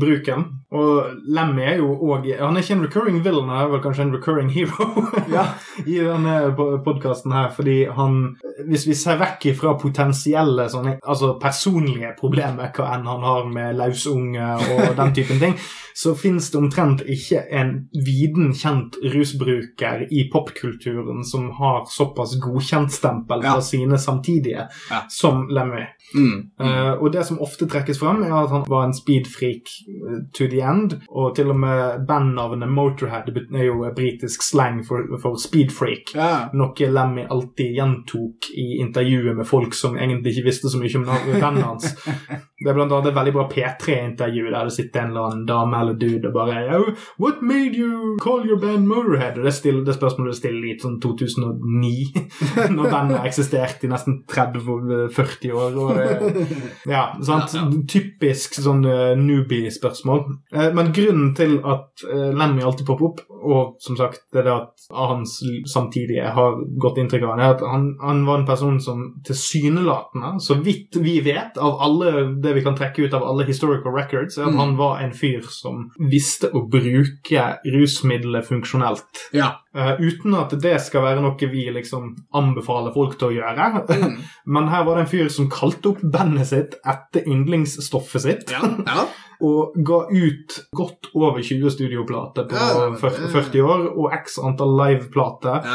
bruken. 0.00 0.46
Og 0.70 1.16
Lemmy 1.26 1.64
er 1.66 1.80
jo 1.80 1.90
òg 1.98 2.28
Han 2.38 2.54
er 2.54 2.62
ikke 2.62 2.76
en 2.76 2.84
recurring 2.84 3.18
villain, 3.24 3.48
han 3.50 3.64
er 3.64 3.72
vel 3.72 3.82
kanskje 3.82 4.04
en 4.06 4.14
recurring 4.14 4.52
hero 4.54 4.86
ja. 5.36 5.48
i 5.82 5.98
denne 5.98 6.36
podkasten 6.84 7.34
her, 7.34 7.50
fordi 7.56 7.82
han 7.96 8.20
Hvis 8.68 8.86
vi 8.86 8.94
ser 8.94 9.18
vekk 9.18 9.48
fra 9.58 9.74
potensielle 9.80 10.68
sånne, 10.70 10.98
altså 11.02 11.34
personlige 11.42 12.12
problemer, 12.18 12.70
hva 12.76 12.90
enn 12.94 13.08
han 13.08 13.24
har 13.26 13.46
med 13.50 13.78
lausunge 13.80 14.50
og 14.76 14.98
den 14.98 15.14
typen 15.16 15.40
ting, 15.40 15.56
så 15.96 16.12
fins 16.14 16.50
det 16.52 16.58
omtrent 16.60 17.02
ikke 17.08 17.42
en 17.56 17.72
viden 18.06 18.52
kjent 18.56 18.98
rusbruker 19.14 20.04
i 20.10 20.26
popkulturen 20.32 21.24
som 21.26 21.48
har 21.58 21.88
såpass 21.90 22.36
godkjentstempel 22.42 23.42
fra 23.42 23.56
ja. 23.58 23.64
sine 23.64 23.98
samtidige 23.98 24.66
ja. 24.68 25.00
som 25.10 25.46
Lemmy. 25.50 25.86
Mm. 26.14 26.38
Uh, 26.60 26.94
og 27.00 27.10
det 27.14 27.24
som 27.26 27.40
ofte 27.42 27.68
trekkes 27.70 28.00
fram, 28.00 28.22
er 28.24 28.36
at 28.36 28.52
han 28.54 28.64
var 28.68 28.86
en 28.86 28.96
speedfreak 28.96 29.72
eh, 29.88 30.22
to 30.36 30.48
the 30.50 30.59
end, 30.66 30.96
og 31.08 31.34
til 31.36 31.52
og 31.52 31.58
med 31.62 32.04
bandnavnet 32.08 32.70
Motorhead 32.70 33.30
er 33.30 33.66
jo 33.66 33.84
britisk 33.96 34.44
slang 34.46 34.82
for, 34.86 35.06
for 35.22 35.38
speedfreak, 35.40 36.14
ja. 36.14 36.30
noe 36.56 36.90
Lemmy 36.90 37.26
alltid 37.30 37.74
gjentok 37.76 38.50
i 38.54 38.80
intervjuet 38.80 39.36
med 39.36 39.48
folk 39.48 39.74
som 39.76 39.98
egentlig 39.98 40.36
ikke 40.36 40.48
visste 40.50 40.72
så 40.72 40.80
mye 40.80 41.00
om 41.00 41.08
bandet 41.40 41.66
hans. 41.66 41.92
Det 42.60 42.68
er 42.68 42.76
blant 42.76 42.92
annet 42.92 43.08
et 43.08 43.16
veldig 43.16 43.32
bra 43.32 43.46
P3-intervju 43.48 44.50
der 44.52 44.66
det 44.68 44.74
sitter 44.74 45.00
en 45.00 45.14
eller 45.14 45.30
annen 45.30 45.44
dame 45.48 45.78
eller 45.80 45.94
dude 45.96 46.28
og 46.28 46.34
bare 46.34 46.58
oh, 46.76 46.90
What 47.16 47.40
made 47.40 47.72
you 47.72 48.18
call 48.20 48.44
your 48.44 48.58
band 48.60 48.84
Motorhead? 48.88 49.38
Og 49.38 49.46
det, 49.48 49.54
stille, 49.56 49.80
det 49.86 49.94
spørsmålet 49.96 50.34
er 50.34 50.38
stille 50.38 50.68
i 50.68 50.74
sånn 50.80 50.98
2009, 51.00 52.26
når 52.76 52.90
bandet 52.92 53.16
har 53.16 53.28
eksistert 53.30 53.86
i 53.86 53.90
nesten 53.90 54.20
30-40 54.28 55.56
år. 55.56 55.78
Og, 55.80 56.02
eh, 56.04 56.52
ja, 56.90 57.06
sant? 57.30 57.56
Typisk 57.88 58.60
sånn 58.60 58.84
uh, 58.84 59.16
newbie-spørsmål. 59.16 60.26
Uh, 60.54 60.68
men 60.74 60.92
grunnen 60.94 61.34
til 61.38 61.58
at 61.62 62.04
uh, 62.06 62.30
Lemmy 62.34 62.64
alltid 62.66 62.88
popper 62.88 63.10
opp, 63.10 63.22
og 63.40 63.76
som 63.82 63.96
sagt 63.98 64.26
det 64.34 64.42
er 64.42 64.48
det 64.48 64.56
at 64.56 64.88
hans 64.94 65.38
samtidige 65.70 66.32
har 66.34 66.58
gått 66.82 66.98
inntrykk 67.00 67.24
av 67.26 67.32
han, 67.34 67.42
er 67.44 67.54
at 67.54 67.64
han, 67.64 67.86
han 68.02 68.24
var 68.26 68.40
en 68.40 68.48
person 68.48 68.80
som 68.82 69.04
tilsynelatende, 69.26 70.34
så 70.42 70.58
vidt 70.60 70.98
vi 71.00 71.18
vet, 71.24 71.58
av 71.60 71.80
alle 71.86 72.26
det 72.42 72.54
vi 72.58 72.64
kan 72.66 72.76
trekke 72.78 73.06
ut 73.06 73.16
av 73.16 73.24
alle 73.26 73.46
historical 73.48 73.94
records, 73.94 74.38
er 74.38 74.48
at 74.48 74.54
mm. 74.54 74.60
han 74.62 74.76
var 74.80 75.00
en 75.04 75.14
fyr 75.16 75.46
som 75.54 75.88
visste 76.10 76.50
å 76.52 76.64
bruke 76.70 77.46
rusmiddelet 77.64 78.48
funksjonelt. 78.48 79.26
Ja. 79.36 79.54
Uh, 79.76 79.94
uten 80.02 80.34
at 80.34 80.50
det 80.62 80.76
skal 80.82 81.04
være 81.04 81.22
noe 81.22 81.50
vi 81.50 81.68
liksom 81.70 82.14
anbefaler 82.36 82.94
folk 82.94 83.16
til 83.20 83.30
å 83.30 83.34
gjøre. 83.38 83.84
Mm. 83.86 84.20
Men 84.56 84.70
her 84.72 84.86
var 84.86 84.98
det 84.98 85.06
en 85.06 85.12
fyr 85.14 85.32
som 85.32 85.50
kalte 85.52 85.94
opp 85.94 86.02
bandet 86.02 86.50
sitt 86.50 86.78
etter 86.82 87.26
yndlingsstoffet 87.30 88.26
sitt. 88.26 88.54
Ja. 88.54 88.66
Ja. 88.86 89.08
og 89.40 89.76
ga 89.86 90.00
ut 90.10 90.56
godt 90.76 91.10
over 91.14 91.40
20 91.42 91.72
studioplater 91.74 92.48
på 92.50 92.56
ja, 92.56 92.88
40, 93.00 93.30
40, 93.32 93.62
år, 93.64 93.86
og 93.96 94.16
x 94.20 94.38
antall 94.42 94.74
liveplater. 94.78 95.68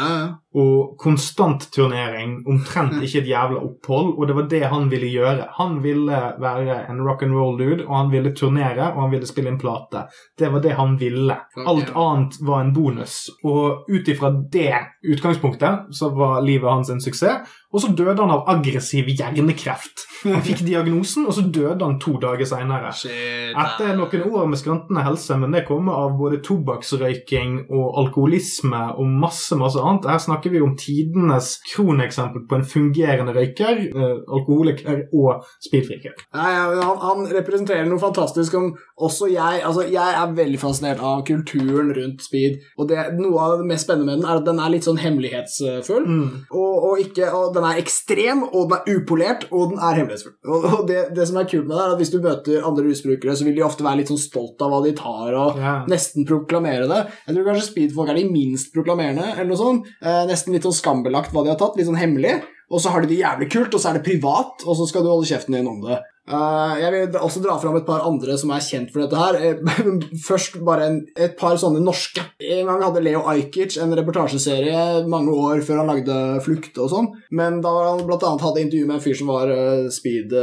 Og 0.56 0.94
konstant 0.96 1.66
turnering, 1.74 2.38
omtrent 2.48 2.94
ikke 3.04 3.20
et 3.20 3.28
jævla 3.28 3.60
opphold, 3.60 4.14
og 4.16 4.28
det 4.28 4.36
var 4.38 4.46
det 4.48 4.62
han 4.72 4.86
ville 4.88 5.10
gjøre. 5.12 5.48
Han 5.58 5.82
ville 5.84 6.20
være 6.40 6.78
en 6.88 7.02
rock 7.04 7.26
and 7.26 7.36
roll 7.36 7.58
dude, 7.60 7.84
og 7.84 7.92
han 7.98 8.12
ville 8.14 8.32
turnere, 8.32 8.88
og 8.94 9.02
han 9.04 9.12
ville 9.12 9.28
spille 9.28 9.52
inn 9.52 9.60
plate. 9.60 10.06
Det 10.38 10.48
var 10.54 10.64
det 10.64 10.72
han 10.78 10.96
ville. 11.00 11.36
Alt 11.66 11.92
annet 11.92 12.40
var 12.40 12.64
en 12.64 12.72
bonus. 12.72 13.18
Og 13.44 13.84
ut 13.92 14.08
ifra 14.08 14.32
det 14.32 14.72
utgangspunktet 15.04 15.92
så 15.94 16.10
var 16.16 16.40
livet 16.40 16.70
hans 16.72 16.90
en 16.90 17.04
suksess. 17.04 17.44
Og 17.74 17.82
så 17.82 17.90
døde 17.92 18.16
han 18.16 18.30
av 18.32 18.46
aggressiv 18.48 19.08
hjernekreft. 19.10 20.06
Han 20.22 20.40
fikk 20.44 20.62
diagnosen, 20.64 21.26
og 21.28 21.34
så 21.36 21.42
døde 21.42 21.82
han 21.82 21.98
to 22.00 22.14
dager 22.22 22.48
seinere. 22.48 22.92
Etter 22.94 23.92
noen 23.98 24.22
år 24.30 24.46
med 24.48 24.60
skrantende 24.60 25.04
helse, 25.04 25.36
men 25.36 25.52
det 25.52 25.66
kommer 25.68 25.98
av 26.06 26.14
både 26.16 26.40
tobakksrøyking 26.46 27.66
og 27.66 27.98
alkoholisme 28.00 28.80
og 28.96 29.10
masse, 29.24 29.58
masse 29.60 29.82
annet. 29.82 30.08
Her 30.08 30.22
snakker 30.22 30.45
vi 30.52 30.62
om 30.64 30.74
tidenes 30.78 31.56
kroneksempel 31.72 32.46
på 32.48 32.58
en 32.58 32.66
fungerende 32.66 33.34
røyker, 33.36 33.82
eh, 33.86 34.16
alkoholiker 34.26 35.06
og 35.16 35.44
speedfreaker. 35.66 36.16
Nei, 36.36 36.50
han, 36.80 37.00
han, 37.02 37.24
representerer 37.36 37.86
noe 37.88 38.00
fantastisk 38.00 38.54
om 38.58 38.70
også 39.02 39.28
jeg 39.32 39.62
Altså, 39.66 39.82
jeg 39.90 40.14
er 40.20 40.34
veldig 40.36 40.58
fascinert 40.60 41.00
av 41.04 41.22
kulturen 41.26 41.90
rundt 41.96 42.22
speed, 42.24 42.60
og 42.78 42.88
det, 42.90 42.98
noe 43.18 43.40
av 43.42 43.60
det 43.60 43.66
mest 43.68 43.86
spennende 43.86 44.12
med 44.12 44.20
den 44.20 44.28
er 44.28 44.40
at 44.40 44.46
den 44.46 44.60
er 44.62 44.72
litt 44.72 44.86
sånn 44.86 45.00
hemmelighetsfull, 45.00 46.06
mm. 46.06 46.28
og, 46.50 46.72
og, 46.90 47.02
ikke, 47.02 47.30
og 47.34 47.54
den 47.56 47.66
er 47.66 47.80
ekstrem, 47.80 48.44
og 48.46 48.70
den 48.70 48.76
er 48.78 49.00
upolert, 49.00 49.46
og 49.50 49.72
den 49.72 49.80
er 49.80 50.00
hemmelighetsfull. 50.00 50.36
Og, 50.46 50.66
og 50.70 50.84
det, 50.90 51.00
det, 51.16 51.26
som 51.28 51.40
er 51.40 51.48
kult 51.50 51.66
med 51.66 51.74
det, 51.74 51.82
er 51.82 51.94
at 51.94 52.02
hvis 52.02 52.12
du 52.12 52.18
møter 52.22 52.68
andre 52.68 52.86
rusbrukere, 52.86 53.36
så 53.36 53.48
vil 53.48 53.56
de 53.58 53.64
ofte 53.66 53.86
være 53.86 54.02
litt 54.02 54.12
sånn 54.12 54.22
stolt 54.22 54.62
av 54.64 54.72
hva 54.72 54.82
de 54.84 54.94
tar, 54.98 55.34
og 55.34 55.60
yeah. 55.60 55.82
nesten 55.90 56.28
proklamere 56.28 56.88
det. 56.90 57.02
Jeg 57.26 57.36
tror 57.36 57.48
kanskje 57.50 57.66
speedfolk 57.70 58.12
er 58.12 58.20
de 58.20 58.26
minst 58.30 58.72
proklamerende, 58.74 59.32
eller 59.34 59.50
noe 59.50 59.60
sånt. 59.60 59.90
Eh, 60.00 60.22
nesten 60.36 60.54
litt 60.54 60.66
sånn 60.68 60.76
skambelagt 60.76 61.32
hva 61.34 61.42
de 61.42 61.54
har 61.54 61.58
tatt, 61.60 61.78
litt 61.78 61.88
sånn 61.88 61.98
hemmelig. 61.98 62.38
Og 62.70 62.82
så 62.82 62.92
har 62.92 63.02
de 63.02 63.10
det 63.12 63.20
jævlig 63.22 63.48
kult, 63.52 63.74
og 63.74 63.82
så 63.82 63.90
er 63.90 63.98
det 63.98 64.06
privat, 64.06 64.64
og 64.66 64.76
så 64.78 64.86
skal 64.90 65.04
du 65.04 65.10
holde 65.10 65.28
kjeften 65.28 65.56
din 65.56 65.70
om 65.70 65.80
det. 65.84 66.00
Uh, 66.26 66.74
jeg 66.80 66.90
vil 66.90 67.18
også 67.22 67.40
dra 67.44 67.54
fram 67.62 67.76
et 67.78 67.86
par 67.86 68.02
andre 68.02 68.34
som 68.38 68.50
er 68.50 68.64
kjent 68.64 68.90
for 68.90 69.04
dette 69.04 69.18
her. 69.18 69.36
Eh, 69.38 69.90
først 70.28 70.58
bare 70.66 70.88
en, 70.90 70.96
et 71.14 71.36
par 71.38 71.54
sånne 71.60 71.78
norske. 71.84 72.24
En 72.42 72.66
gang 72.66 72.82
hadde 72.82 73.02
Leo 73.04 73.22
Ajkic 73.30 73.76
en 73.78 73.94
reportasjeserie 73.94 75.04
mange 75.10 75.30
år 75.30 75.62
før 75.66 75.84
han 75.84 75.92
lagde 75.92 76.16
'Flukt' 76.42 76.80
og 76.82 76.90
sånn. 76.90 77.10
Men 77.30 77.60
da 77.62 77.70
han 77.92 78.02
bl.a. 78.08 78.32
hadde 78.42 78.64
intervju 78.64 78.88
med 78.88 78.98
en 78.98 79.04
fyr 79.04 79.18
som 79.20 79.30
var 79.30 79.52
uh, 79.52 79.86
speed 79.94 80.34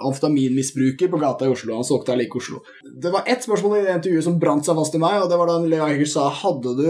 amfetaminmisbruker 0.00 1.12
på 1.12 1.20
gata 1.20 1.44
i 1.44 1.52
Oslo. 1.52 1.76
Han 1.76 1.86
solgte 1.86 2.16
like 2.16 2.40
Oslo. 2.40 2.62
Det 2.80 3.12
var 3.12 3.28
ett 3.28 3.44
spørsmål 3.44 3.76
i 3.76 3.84
det 3.84 3.98
intervjuet 3.98 4.24
som 4.24 4.40
brant 4.40 4.64
seg 4.64 4.78
fast 4.80 4.96
i 4.96 5.02
meg, 5.02 5.18
og 5.20 5.28
det 5.28 5.40
var 5.40 5.52
da 5.52 5.58
Leo 5.60 5.84
Ajkic 5.84 6.14
sa 6.14 6.30
hadde 6.32 6.74
du 6.80 6.88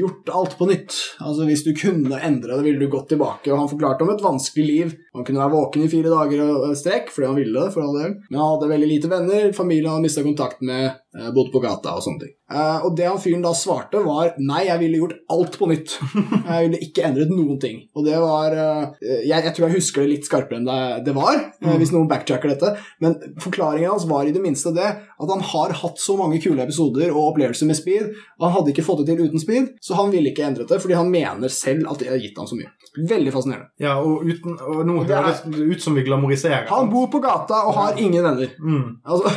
gjort 0.00 0.32
alt 0.32 0.56
på 0.56 0.70
nytt? 0.70 0.96
Altså 1.20 1.44
Hvis 1.44 1.64
du 1.66 1.74
kunne 1.76 2.24
endre 2.24 2.56
det, 2.56 2.64
ville 2.64 2.80
du 2.80 2.92
gått 2.92 3.10
tilbake? 3.12 3.52
Og 3.52 3.60
han 3.60 3.70
forklarte 3.70 4.06
om 4.06 4.14
et 4.14 4.24
vanskelig 4.24 4.66
liv. 4.66 4.96
Han 5.16 5.28
kunne 5.28 5.44
være 5.44 5.54
våken 5.54 5.84
i 5.84 5.92
fire 5.92 6.12
dager 6.12 6.42
og 6.46 6.76
strekk 6.78 7.12
fordi 7.12 7.28
han 7.28 7.38
ville 7.38 7.65
for 7.74 7.84
all 7.84 7.98
del. 7.98 8.14
Men 8.28 8.40
han 8.40 8.52
hadde 8.54 8.70
veldig 8.72 8.88
lite 8.90 9.10
venner, 9.12 9.52
familien 9.56 9.90
hadde 9.92 10.06
mista 10.06 10.24
kontakt 10.26 10.60
med, 10.60 11.00
bodde 11.34 11.52
på 11.52 11.62
gata 11.64 11.96
og 11.96 12.04
sånne 12.04 12.24
ting. 12.24 12.34
Uh, 12.46 12.84
og 12.86 12.92
det 12.94 13.08
han 13.08 13.18
fyren 13.18 13.42
da 13.42 13.50
svarte, 13.58 13.98
var 14.04 14.36
nei, 14.38 14.66
jeg 14.68 14.78
ville 14.78 15.00
gjort 15.00 15.16
alt 15.34 15.56
på 15.58 15.66
nytt. 15.70 15.96
jeg 16.50 16.66
ville 16.68 16.80
ikke 16.86 17.06
endret 17.08 17.32
noen 17.32 17.58
ting. 17.62 17.80
Og 17.96 18.06
det 18.06 18.20
var 18.22 18.54
uh, 18.54 18.94
jeg, 19.02 19.32
jeg, 19.32 19.52
tror 19.56 19.66
jeg 19.66 19.76
husker 19.80 20.04
det 20.04 20.12
litt 20.12 20.28
skarpere 20.28 20.60
enn 20.60 20.68
det, 20.68 20.78
det 21.08 21.16
var, 21.16 21.40
mm. 21.58 21.72
hvis 21.80 21.94
noen 21.94 22.06
backtracker 22.10 22.52
dette. 22.54 22.76
Men 23.02 23.18
forklaringen 23.42 23.90
hans 23.90 24.06
var 24.06 24.28
i 24.28 24.34
det 24.34 24.44
minste 24.44 24.74
det 24.76 24.92
at 25.16 25.32
han 25.32 25.42
har 25.48 25.74
hatt 25.80 26.00
så 26.00 26.16
mange 26.18 26.38
kule 26.44 26.62
episoder 26.62 27.10
og 27.10 27.32
opplevelser 27.32 27.68
med 27.70 27.78
speed, 27.78 28.12
og 28.36 28.46
han 28.46 28.54
hadde 28.58 28.72
ikke 28.74 28.84
fått 28.84 29.02
det 29.02 29.14
til 29.16 29.30
uten 29.30 29.40
speed, 29.40 29.70
så 29.82 29.96
han 29.98 30.12
ville 30.12 30.30
ikke 30.30 30.44
endret 30.44 30.68
det, 30.70 30.78
fordi 30.82 30.98
han 30.98 31.10
mener 31.12 31.52
selv 31.52 31.88
at 31.90 32.02
det 32.02 32.10
har 32.12 32.20
gitt 32.20 32.36
ham 32.36 32.48
så 32.50 32.58
mye. 32.58 32.68
Veldig 32.96 33.32
fascinerende. 33.32 33.70
Ja, 33.80 33.96
og, 34.02 34.26
uten, 34.28 34.58
og 34.60 34.82
nå 34.88 34.98
høres 35.08 35.42
det 35.48 35.66
ut 35.72 35.82
som 35.82 35.96
vi 35.96 36.04
glamoriserer. 36.06 36.68
Han 36.68 36.92
bor 36.92 37.08
på 37.12 37.20
gata 37.24 37.62
og 37.68 37.76
har 37.80 38.00
ingen 38.00 38.24
venner. 38.24 38.52
Mm. 38.60 39.00
Altså, 39.04 39.32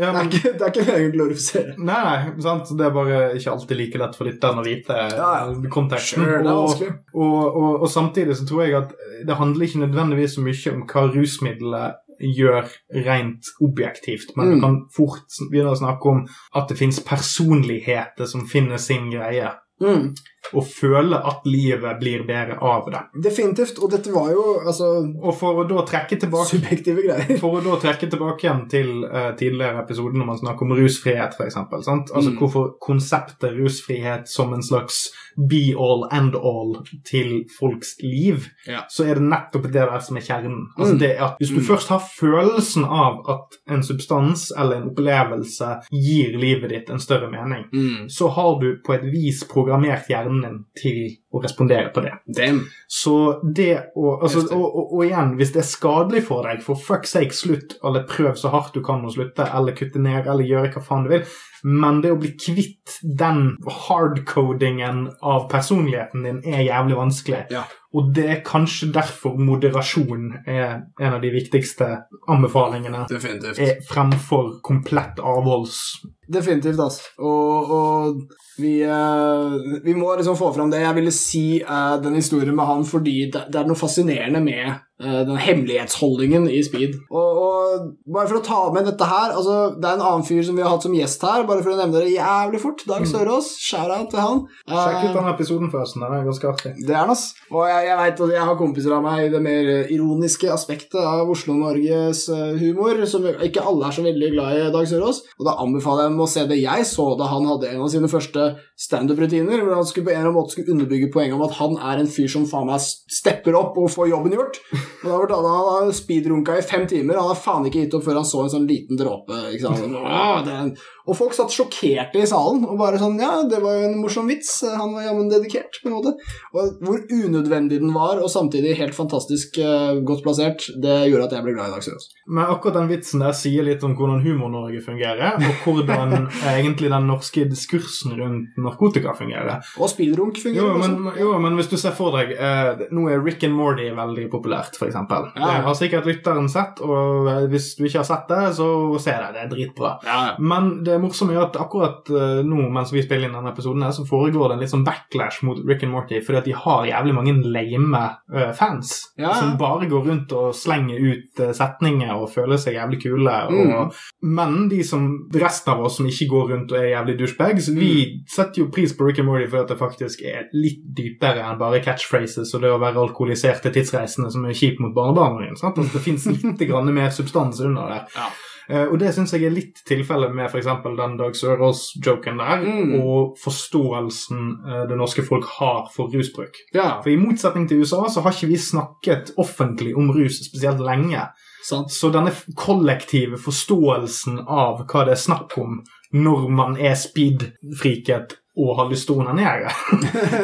ja, 0.00 0.12
men, 0.12 0.28
det, 0.32 0.44
er 0.44 0.44
ikke, 0.44 0.54
det 0.60 0.68
er 0.68 0.74
ikke 0.74 0.86
meningen 0.90 1.13
glorifisere. 1.14 1.74
Nei, 1.78 1.98
nei 2.06 2.44
sant? 2.44 2.70
Det 2.78 2.86
er 2.86 2.94
bare 2.94 3.18
ikke 3.38 3.54
alltid 3.54 3.80
like 3.80 4.00
lett 4.02 4.18
for 4.18 4.28
lytteren 4.28 4.60
å 4.62 4.66
vite 4.66 5.00
ja, 5.14 5.32
konteksten. 5.72 6.24
Sure, 6.24 6.40
og, 6.52 6.86
og, 7.14 7.42
og, 7.48 7.68
og, 7.80 7.88
samtidig 7.90 8.38
så 8.38 8.48
tror 8.48 8.64
jeg 8.64 8.78
at 8.78 8.94
det 9.26 9.38
handler 9.38 9.68
ikke 9.68 9.84
nødvendigvis 9.86 10.38
så 10.38 10.44
mye 10.44 10.74
om 10.74 10.86
hva 10.90 11.06
rusmiddelet 11.10 12.00
gjør 12.24 12.68
rent 13.04 13.50
objektivt, 13.64 14.36
men 14.36 14.46
mm. 14.46 14.52
du 14.54 14.62
kan 14.62 14.76
fort 14.94 15.38
begynne 15.50 15.74
å 15.74 15.80
snakke 15.80 16.12
om 16.12 16.22
at 16.54 16.70
det 16.70 16.78
fins 16.78 17.00
personligheter 17.04 18.28
som 18.30 18.46
finner 18.50 18.80
sin 18.82 19.10
greie. 19.12 19.50
Mm. 19.82 20.12
Og 20.52 20.66
føle 20.68 21.16
at 21.24 21.40
livet 21.48 21.98
blir 22.00 22.26
bedre 22.28 22.58
av 22.60 22.84
det. 22.92 23.00
Definitivt. 23.24 23.78
Og 23.82 23.90
dette 23.90 24.12
var 24.12 24.28
jo 24.30 24.60
altså 24.66 24.90
Og 25.22 25.34
for 25.34 25.62
å 25.62 25.68
da 25.68 25.82
trekke 25.88 26.18
tilbake 26.20 26.50
subjektive 26.52 27.00
greier. 27.06 27.38
For 27.40 27.56
å 27.56 27.62
da 27.64 27.78
trekke 27.80 28.10
tilbake 28.12 28.44
igjen 28.44 28.68
til 28.68 29.04
uh, 29.04 29.32
tidligere 29.38 29.80
episoder 29.82 30.18
når 30.20 30.26
man 30.26 30.38
snakker 30.38 30.62
om 30.68 30.74
rusfrihet, 30.76 31.34
f.eks. 31.38 31.56
Altså 31.56 32.30
Mm. 32.30 32.36
hvorfor 32.38 32.74
konseptet 32.80 33.56
rusfrihet 33.56 34.28
som 34.28 34.52
en 34.52 34.62
slags 34.62 35.10
be 35.36 35.74
all 35.78 36.04
and 36.12 36.34
all 36.36 36.76
til 37.04 37.44
folks 37.58 37.96
liv, 38.02 38.48
Ja. 38.68 38.82
så 38.90 39.04
er 39.08 39.14
det 39.14 39.22
nettopp 39.22 39.62
det 39.72 39.72
der 39.72 39.98
som 40.00 40.16
er 40.16 40.20
kjernen. 40.20 40.68
Altså 40.78 40.94
Mm. 40.94 40.98
det 41.00 41.10
at 41.20 41.36
Hvis 41.40 41.48
du 41.54 41.60
Mm. 41.60 41.66
først 41.66 41.88
har 41.88 41.98
følelsen 42.00 42.84
av 42.84 43.24
at 43.28 43.58
en 43.68 43.82
substans 43.82 44.52
eller 44.58 44.76
en 44.76 44.90
opplevelse 44.90 45.80
gir 45.90 46.36
livet 46.38 46.68
ditt 46.70 46.90
en 46.90 46.98
større 47.00 47.30
mening, 47.30 47.64
Mm. 47.72 48.08
så 48.10 48.28
har 48.30 48.60
du 48.60 48.76
på 48.84 48.94
et 48.94 49.04
vis 49.10 49.42
programmert 49.44 50.06
hjernen 50.08 50.33
din 50.42 50.64
til 50.82 50.98
å 51.34 51.42
respondere 51.42 51.90
på 51.94 52.04
det. 52.04 52.12
Damn. 52.36 52.62
Så 52.90 53.14
det 53.42 53.72
å 53.98 54.16
altså, 54.20 54.44
og, 54.54 54.64
og, 54.64 54.92
og 54.98 55.04
igjen, 55.06 55.34
hvis 55.38 55.54
det 55.54 55.64
er 55.64 55.70
skadelig 55.70 56.24
for 56.28 56.46
deg, 56.46 56.62
for 56.64 56.78
fuck's 56.78 57.16
sake, 57.16 57.34
slutt. 57.34 57.78
Eller 57.84 58.06
prøv 58.08 58.38
så 58.40 58.52
hardt 58.54 58.76
du 58.76 58.82
kan 58.86 59.04
å 59.04 59.12
slutte, 59.14 59.48
eller 59.58 59.76
kutte 59.76 60.02
ned, 60.02 60.28
eller 60.28 60.46
gjøre 60.46 60.74
hva 60.76 60.84
faen 60.84 61.08
du 61.08 61.14
vil. 61.16 61.26
Men 61.64 62.02
det 62.04 62.12
å 62.12 62.18
bli 62.20 62.34
kvitt 62.36 62.98
den 63.02 63.54
hardcodingen 63.86 65.06
av 65.24 65.46
personligheten 65.52 66.26
din 66.26 66.42
er 66.44 66.66
jævlig 66.66 66.98
vanskelig. 66.98 67.46
Ja. 67.54 67.64
Og 67.94 68.10
det 68.14 68.24
er 68.28 68.40
kanskje 68.44 68.90
derfor 68.92 69.38
moderasjon 69.38 70.26
er 70.50 70.82
en 71.00 71.14
av 71.14 71.20
de 71.22 71.30
viktigste 71.30 71.88
anbefalingene. 72.28 73.04
Definitivt. 73.08 73.60
Er 73.62 73.80
fremfor 73.88 74.58
komplett 74.66 75.22
avholds... 75.22 75.78
Definitivt, 76.24 76.80
altså. 76.80 77.06
Og, 77.20 77.72
og 77.76 78.20
vi, 78.58 78.78
eh, 78.82 79.56
vi 79.84 79.94
må 79.96 80.14
liksom 80.18 80.36
få 80.40 80.50
fram 80.56 80.72
det. 80.72 80.82
Jeg 80.82 80.98
ville 80.98 81.12
si 81.24 81.44
uh, 81.64 81.96
den 82.02 82.18
historien 82.18 82.56
med 82.56 82.68
han 82.68 82.84
fordi 82.88 83.16
det, 83.32 83.46
det 83.52 83.60
er 83.60 83.70
noe 83.70 83.80
fascinerende 83.80 84.42
med 84.44 84.74
den 85.00 85.38
hemmelighetsholdningen 85.40 86.46
i 86.50 86.60
Speed. 86.64 86.94
Og, 87.10 87.40
og 87.44 87.88
bare 88.14 88.28
for 88.30 88.38
å 88.38 88.44
ta 88.44 88.60
med 88.74 88.86
dette 88.86 89.08
her 89.08 89.32
altså, 89.34 89.74
Det 89.74 89.88
er 89.88 89.96
en 89.96 90.04
annen 90.06 90.26
fyr 90.26 90.44
som 90.46 90.54
vi 90.54 90.62
har 90.62 90.70
hatt 90.70 90.84
som 90.86 90.94
gjest 90.94 91.24
her, 91.26 91.46
bare 91.48 91.64
for 91.64 91.74
å 91.74 91.78
nevne 91.80 92.04
det 92.04 92.14
jævlig 92.14 92.60
fort. 92.62 92.84
Dag 92.88 93.06
Sørås. 93.08 93.54
Shout-out 93.64 94.12
til 94.12 94.22
han. 94.22 94.44
Sjekk 94.68 95.08
ut 95.08 95.14
Eh, 95.14 95.22
den 95.22 95.30
episoden, 95.32 95.70
forresten. 95.70 96.02
Den 96.02 96.12
er 96.18 96.24
ganske 96.26 96.48
artig. 96.48 96.72
det 96.86 96.94
er 96.94 97.00
han, 97.02 97.10
ass. 97.10 97.34
Og 97.50 97.66
jeg, 97.68 97.86
jeg 97.88 97.98
vet 98.00 98.22
at 98.26 98.32
jeg 98.34 98.48
har 98.48 98.58
kompiser 98.58 98.94
av 98.96 99.04
meg 99.04 99.26
i 99.26 99.32
det 99.32 99.40
mer 99.44 99.70
eh, 99.70 99.92
ironiske 99.94 100.50
aspektet 100.52 101.00
av 101.00 101.30
Oslo-Norges 101.30 102.24
eh, 102.34 102.56
humor, 102.60 103.04
som 103.10 103.26
ikke 103.26 103.64
alle 103.64 103.88
er 103.88 103.96
så 103.96 104.04
veldig 104.04 104.30
glad 104.34 104.58
i 104.58 104.72
Dag 104.74 104.88
Sørås. 104.90 105.22
Og 105.38 105.48
da 105.48 105.56
anbefaler 105.64 106.06
jeg 106.06 106.14
dem 106.14 106.24
å 106.24 106.30
se 106.34 106.46
det 106.50 106.60
jeg 106.60 106.88
så 106.90 107.08
da 107.20 107.30
han 107.30 107.48
hadde 107.50 107.70
en 107.70 107.84
av 107.84 107.92
sine 107.92 108.10
første 108.10 108.48
standup-rutiner, 108.86 109.62
hvor 109.62 109.78
han 109.78 109.88
skulle 109.88 110.08
på 110.08 110.14
en 110.14 110.20
eller 110.20 110.30
annen 110.30 110.40
måte 110.40 110.56
skulle 110.56 110.74
underbygge 110.74 111.12
poenget 111.14 111.38
om 111.38 111.46
at 111.46 111.58
han 111.60 111.78
er 111.78 112.02
en 112.02 112.10
fyr 112.10 112.30
som 112.30 112.48
faen 112.48 112.68
meg 112.70 112.82
stepper 112.82 113.56
opp 113.58 113.78
og 113.80 113.92
får 113.92 114.10
jobben 114.12 114.34
gjort. 114.36 114.60
Og 115.04 115.08
da 115.08 115.20
fortalte 115.22 115.54
han 115.54 115.70
har 115.70 115.94
speedrunka 116.00 116.58
i 116.58 116.66
fem 116.66 116.88
timer, 116.90 117.20
han 117.20 117.30
har 117.32 117.40
faen 117.40 117.68
ikke 117.68 117.84
gitt 117.84 117.96
opp 117.98 118.06
før 118.06 118.20
han 118.20 118.28
så 118.28 118.44
en 118.44 118.52
sånn 118.56 118.68
liten 118.68 119.00
dråpe. 119.00 119.40
En 119.54 120.74
og 121.04 121.16
folk 121.18 121.34
satt 121.36 121.52
sjokkerte 121.52 122.22
i 122.22 122.28
salen 122.28 122.62
og 122.64 122.78
bare 122.80 122.98
sånn 123.00 123.18
Ja, 123.20 123.42
det 123.48 123.60
var 123.60 123.76
jo 123.76 123.88
en 123.90 123.98
morsom 124.00 124.28
vits. 124.30 124.62
Han 124.64 124.94
var 124.96 125.04
jammen 125.04 125.28
dedikert, 125.28 125.76
på 125.82 125.90
en 125.90 125.96
måte. 125.98 126.14
Og 126.56 126.80
hvor 126.84 127.02
unødvendig 127.12 127.80
den 127.82 127.92
var, 127.94 128.22
og 128.24 128.30
samtidig 128.32 128.76
helt 128.78 128.96
fantastisk 128.96 129.58
uh, 129.60 130.00
godt 130.06 130.24
plassert, 130.24 130.64
det 130.80 130.96
gjorde 131.10 131.28
at 131.28 131.36
jeg 131.36 131.44
ble 131.44 131.54
glad 131.56 131.68
i 131.68 131.74
Dag 131.76 131.84
Sørås. 131.84 132.08
Men 132.26 132.48
akkurat 132.48 132.78
den 132.78 132.88
vitsen 132.88 133.24
der 133.24 133.36
sier 133.36 133.66
litt 133.66 133.84
om 133.84 133.96
hvordan 133.98 134.24
Humor-Norge 134.24 134.80
fungerer, 134.84 135.36
og 135.36 135.66
hvordan 135.66 136.30
egentlig 136.54 136.92
den 136.92 137.08
norske 137.10 137.44
diskursen 137.50 138.16
rundt 138.16 138.56
narkotika 138.64 139.12
fungerer. 139.18 139.60
Og 139.76 139.92
speedrunk 139.92 140.40
fungerer 140.40 140.72
Jo, 140.72 140.78
men, 140.80 140.96
også. 141.04 141.20
jo, 141.20 141.36
men 141.44 141.60
hvis 141.60 141.70
du 141.72 141.76
ser 141.80 141.96
for 141.96 142.16
deg 142.16 142.32
uh, 142.38 142.86
Nå 142.94 143.06
er 143.12 143.20
Rick 143.20 143.44
and 143.44 143.56
Morty 143.58 143.90
veldig 143.94 144.26
populært, 144.32 144.73
f.eks. 144.76 144.90
eksempel 144.94 145.30
Ja. 145.34 145.46
Det 145.46 145.64
har 145.66 145.74
sikkert 145.78 146.06
lytteren 146.08 146.48
sett, 146.48 146.80
og 146.84 147.28
hvis 147.50 147.70
du 147.78 147.84
ikke 147.86 148.00
har 148.02 148.08
sett 148.08 148.28
det, 148.28 148.40
så 148.56 148.68
se 149.02 149.10
det. 149.10 149.30
Det 149.34 149.42
er 149.44 149.50
dritbra. 149.52 149.92
Ja. 150.06 150.18
Men 150.38 150.82
det 150.84 150.98
morsomme 151.02 151.34
er 151.34 151.44
at 151.46 151.56
akkurat 151.60 152.08
eh, 152.10 152.42
nå 152.46 152.68
mens 152.74 152.92
vi 152.94 153.02
spiller 153.02 153.28
inn 153.28 153.36
denne 153.36 153.52
episoden, 153.52 153.82
her, 153.86 153.94
så 153.96 154.04
foregår 154.08 154.48
det 154.52 154.56
en 154.58 154.62
litt 154.64 154.72
sånn 154.74 154.84
backlash 154.86 155.42
mot 155.46 155.58
Rick 155.66 155.82
and 155.86 155.92
Morty, 155.94 156.20
fordi 156.24 156.38
at 156.40 156.48
de 156.48 156.56
har 156.64 156.86
jævlig 156.88 157.14
mange 157.16 157.34
lame 157.44 158.04
eh, 158.34 158.52
fans 158.56 158.94
Ja, 159.20 159.34
som 159.38 159.56
bare 159.60 159.86
går 159.90 160.06
rundt 160.08 160.32
og 160.36 160.54
slenger 160.56 160.98
ut 161.00 161.40
eh, 161.44 161.52
setninger 161.56 162.14
og 162.16 162.30
føler 162.34 162.56
seg 162.60 162.78
jævlig 162.78 163.02
kule. 163.04 163.36
Mm. 163.50 163.90
Men 164.36 164.68
de 164.72 164.82
som, 164.86 165.08
resten 165.34 165.72
av 165.74 165.84
oss 165.86 165.98
som 166.00 166.06
ikke 166.10 166.28
går 166.30 166.50
rundt 166.54 166.72
og 166.74 166.78
er 166.80 166.90
jævlig 166.94 167.18
douchebags, 167.20 167.68
vi 167.74 167.92
Mm. 167.94 168.24
setter 168.28 168.62
jo 168.62 168.68
pris 168.72 168.92
på 168.96 169.06
Rick 169.06 169.18
and 169.20 169.28
Morty 169.28 169.46
fordi 169.46 169.62
at 169.62 169.68
det 169.68 169.78
faktisk 169.78 170.22
er 170.26 170.48
litt 170.52 170.80
dypere 170.96 171.42
enn 171.44 171.58
bare 171.60 171.80
catchphrases 171.84 172.52
og 172.54 172.62
det 172.64 172.70
å 172.72 172.78
være 172.80 173.00
alkoholisert 173.02 173.62
til 173.62 173.72
tidsreisende 173.76 174.30
som 174.32 174.44
er 174.48 174.56
kjip 174.64 174.80
mot 174.80 174.94
barnebarna 174.96 175.44
dine. 175.44 175.56
sant? 175.60 175.76
Altså, 175.78 175.92
det 175.98 176.02
fins 176.08 176.26
litt 176.32 176.64
grann 176.68 176.88
mer 176.94 177.10
substans 177.14 177.60
under 177.60 177.92
der. 177.92 178.10
Ja. 178.16 178.32
Uh, 178.64 178.86
og 178.94 178.94
det 179.02 179.10
syns 179.12 179.34
jeg 179.36 179.44
er 179.44 179.52
litt 179.52 179.82
tilfellet 179.84 180.32
med 180.32 180.46
f.eks. 180.48 180.64
den 180.96 181.16
Dag 181.20 181.34
Sørås-joken 181.36 182.38
der, 182.40 182.62
Mm. 182.64 182.94
og 183.04 183.34
forståelsen 183.42 184.46
uh, 184.64 184.86
det 184.88 184.96
norske 184.96 185.22
folk 185.26 185.44
har 185.58 185.90
for 185.92 186.08
rusbruk. 186.08 186.56
ja, 186.74 187.02
For 187.02 187.10
i 187.12 187.16
motsetning 187.20 187.68
til 187.68 187.82
USA 187.84 188.06
så 188.08 188.22
har 188.24 188.32
ikke 188.32 188.48
vi 188.48 188.56
snakket 188.56 189.34
offentlig 189.36 189.92
om 189.96 190.08
rus 190.16 190.40
spesielt 190.46 190.80
lenge. 190.80 191.26
sant. 191.62 191.90
Så 191.92 192.08
denne 192.12 192.32
kollektive 192.56 193.36
forståelsen 193.36 194.46
av 194.48 194.80
hva 194.88 195.04
det 195.04 195.12
er 195.18 195.20
snakk 195.26 195.58
om 195.60 195.82
når 196.12 196.48
man 196.48 196.76
er 196.80 196.94
speed-friket 196.94 198.36
og 198.54 198.76
har 198.78 198.86
lyst 198.90 199.08
til 199.08 199.16
å 199.16 199.24
onanere, 199.24 199.70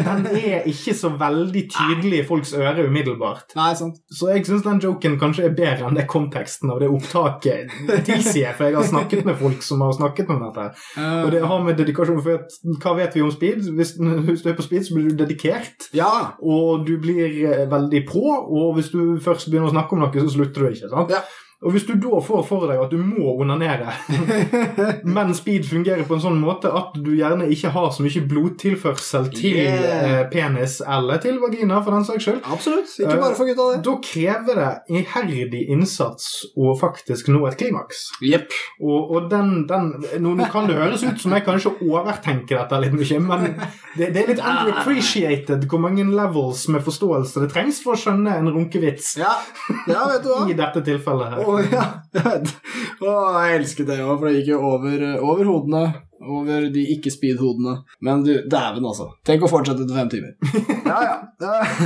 den 0.07 0.25
er 0.35 0.65
ikke 0.67 0.95
så 0.99 1.13
veldig 1.15 1.61
tydelig 1.71 2.23
i 2.23 2.25
folks 2.27 2.51
øre 2.59 2.89
umiddelbart. 2.89 3.55
Nei, 3.55 3.69
sant. 3.79 4.01
Så 4.11 4.33
jeg 4.33 4.43
syns 4.49 4.65
den 4.67 4.81
joken 4.83 5.15
kanskje 5.21 5.45
er 5.47 5.55
bedre 5.55 5.87
enn 5.87 5.99
det 5.99 6.09
konteksten 6.11 6.73
av 6.75 6.81
det 6.83 6.89
opptaket 6.91 7.71
tilsier, 8.09 8.51
for 8.59 8.67
jeg 8.67 8.79
har 8.81 8.89
snakket 8.89 9.23
med 9.29 9.39
folk 9.39 9.63
som 9.63 9.85
har 9.87 9.95
snakket 9.95 10.33
om 10.35 10.43
dette. 10.43 10.67
Og 10.99 11.31
det 11.35 11.45
har 11.53 11.63
med 11.63 11.79
dedikasjon 11.79 12.19
for 12.25 12.41
at, 12.41 12.57
Hva 12.83 12.97
vet 12.99 13.15
vi 13.15 13.23
om 13.23 13.31
speed? 13.35 13.69
Hvis, 13.79 13.95
hvis 14.01 14.43
du 14.43 14.51
er 14.51 14.59
på 14.59 14.67
speed, 14.67 14.89
så 14.89 14.97
blir 14.97 15.13
du 15.13 15.23
dedikert. 15.23 15.91
ja. 15.95 16.11
Og 16.43 16.83
du 16.87 16.97
blir 17.03 17.29
eh, 17.47 17.63
veldig 17.71 18.03
på, 18.11 18.25
og 18.27 18.75
hvis 18.77 18.91
du 18.91 19.21
først 19.23 19.51
begynner 19.51 19.71
å 19.71 19.75
snakke 19.77 19.95
om 19.95 20.03
noe, 20.03 20.11
så 20.25 20.35
slutter 20.35 20.67
du 20.67 20.75
ikke. 20.75 20.91
sant? 20.91 21.15
Ja. 21.15 21.23
Og 21.61 21.75
hvis 21.75 21.85
du 21.85 21.93
da 22.01 22.21
får 22.25 22.45
for 22.49 22.63
deg 22.71 22.79
at 22.81 22.89
du 22.95 22.97
må 23.05 23.35
onanere, 23.43 23.91
men 25.17 25.35
speed 25.37 25.67
fungerer 25.69 26.07
på 26.09 26.17
en 26.17 26.23
sånn 26.25 26.39
måte 26.41 26.71
at 26.73 26.95
du 27.05 27.11
gjerne 27.19 27.49
ikke 27.53 27.69
har 27.75 27.91
så 27.93 28.05
mye 28.07 28.23
blodtilførsel 28.31 29.29
til 29.35 29.59
Yeah. 29.61 30.05
eh, 30.23 30.23
penis 30.33 30.79
eller 30.81 31.19
til 31.21 31.37
vagina, 31.43 31.83
for 31.85 31.93
den 31.93 32.05
saks 32.09 32.25
skyld, 32.25 32.39
Absolutt. 32.49 32.89
Ikke 33.03 33.19
bare 33.21 33.37
for 33.37 33.45
gutta, 33.49 33.67
det. 33.75 33.83
da 33.85 33.95
krever 34.05 34.61
det 34.61 35.01
iherdig 35.03 35.61
innsats 35.75 36.31
å 36.57 36.73
faktisk 36.81 37.29
nå 37.35 37.43
et 37.51 37.59
klimaks. 37.61 38.07
Yep. 38.25 38.57
Og, 38.81 39.13
og 39.19 39.29
den, 39.33 39.53
den 39.69 39.91
nå, 40.23 40.33
nå 40.41 40.49
kan 40.53 40.69
det 40.71 40.79
høres 40.81 41.05
ut 41.05 41.21
som 41.21 41.35
jeg 41.37 41.45
kanskje 41.45 41.75
overtenker 41.85 42.57
dette 42.63 42.81
litt 42.87 42.97
mye, 42.97 43.21
men 43.27 43.47
det, 43.99 44.11
det 44.15 44.23
er 44.25 44.33
litt 44.33 44.41
underappreciated 44.41 45.69
hvor 45.71 45.83
mange 45.83 46.05
levels 46.09 46.65
med 46.73 46.85
forståelse 46.87 47.45
det 47.45 47.51
trengs 47.53 47.83
for 47.85 47.97
å 47.97 48.01
skjønne 48.01 48.39
en 48.41 48.51
runkevits 48.55 49.13
Ja. 49.21 49.35
ja, 49.91 50.07
vet 50.15 50.25
du 50.25 50.31
hva. 50.33 50.41
i 50.53 50.57
dette 50.59 50.83
tilfellet 50.87 51.35
her. 51.37 51.50
Å, 51.51 51.59
ja. 51.67 51.87
Å, 53.01 53.17
jeg 53.47 53.59
elsket 53.59 53.91
det 53.91 53.99
òg, 54.05 54.15
for 54.21 54.29
det 54.29 54.41
gikk 54.41 54.53
jo 54.55 54.63
over, 54.71 55.05
over 55.19 55.51
hodene. 55.51 55.83
Over 56.21 56.67
de 56.69 56.83
ikke-speed-hodene. 56.95 57.79
Men 58.05 58.21
du, 58.27 58.35
dæven, 58.45 58.85
altså. 58.85 59.07
Tenk 59.25 59.47
å 59.47 59.49
fortsette 59.49 59.87
til 59.87 59.97
fem 59.97 60.11
timer. 60.13 60.37
Ja, 60.91 60.99
ja. 61.07 61.17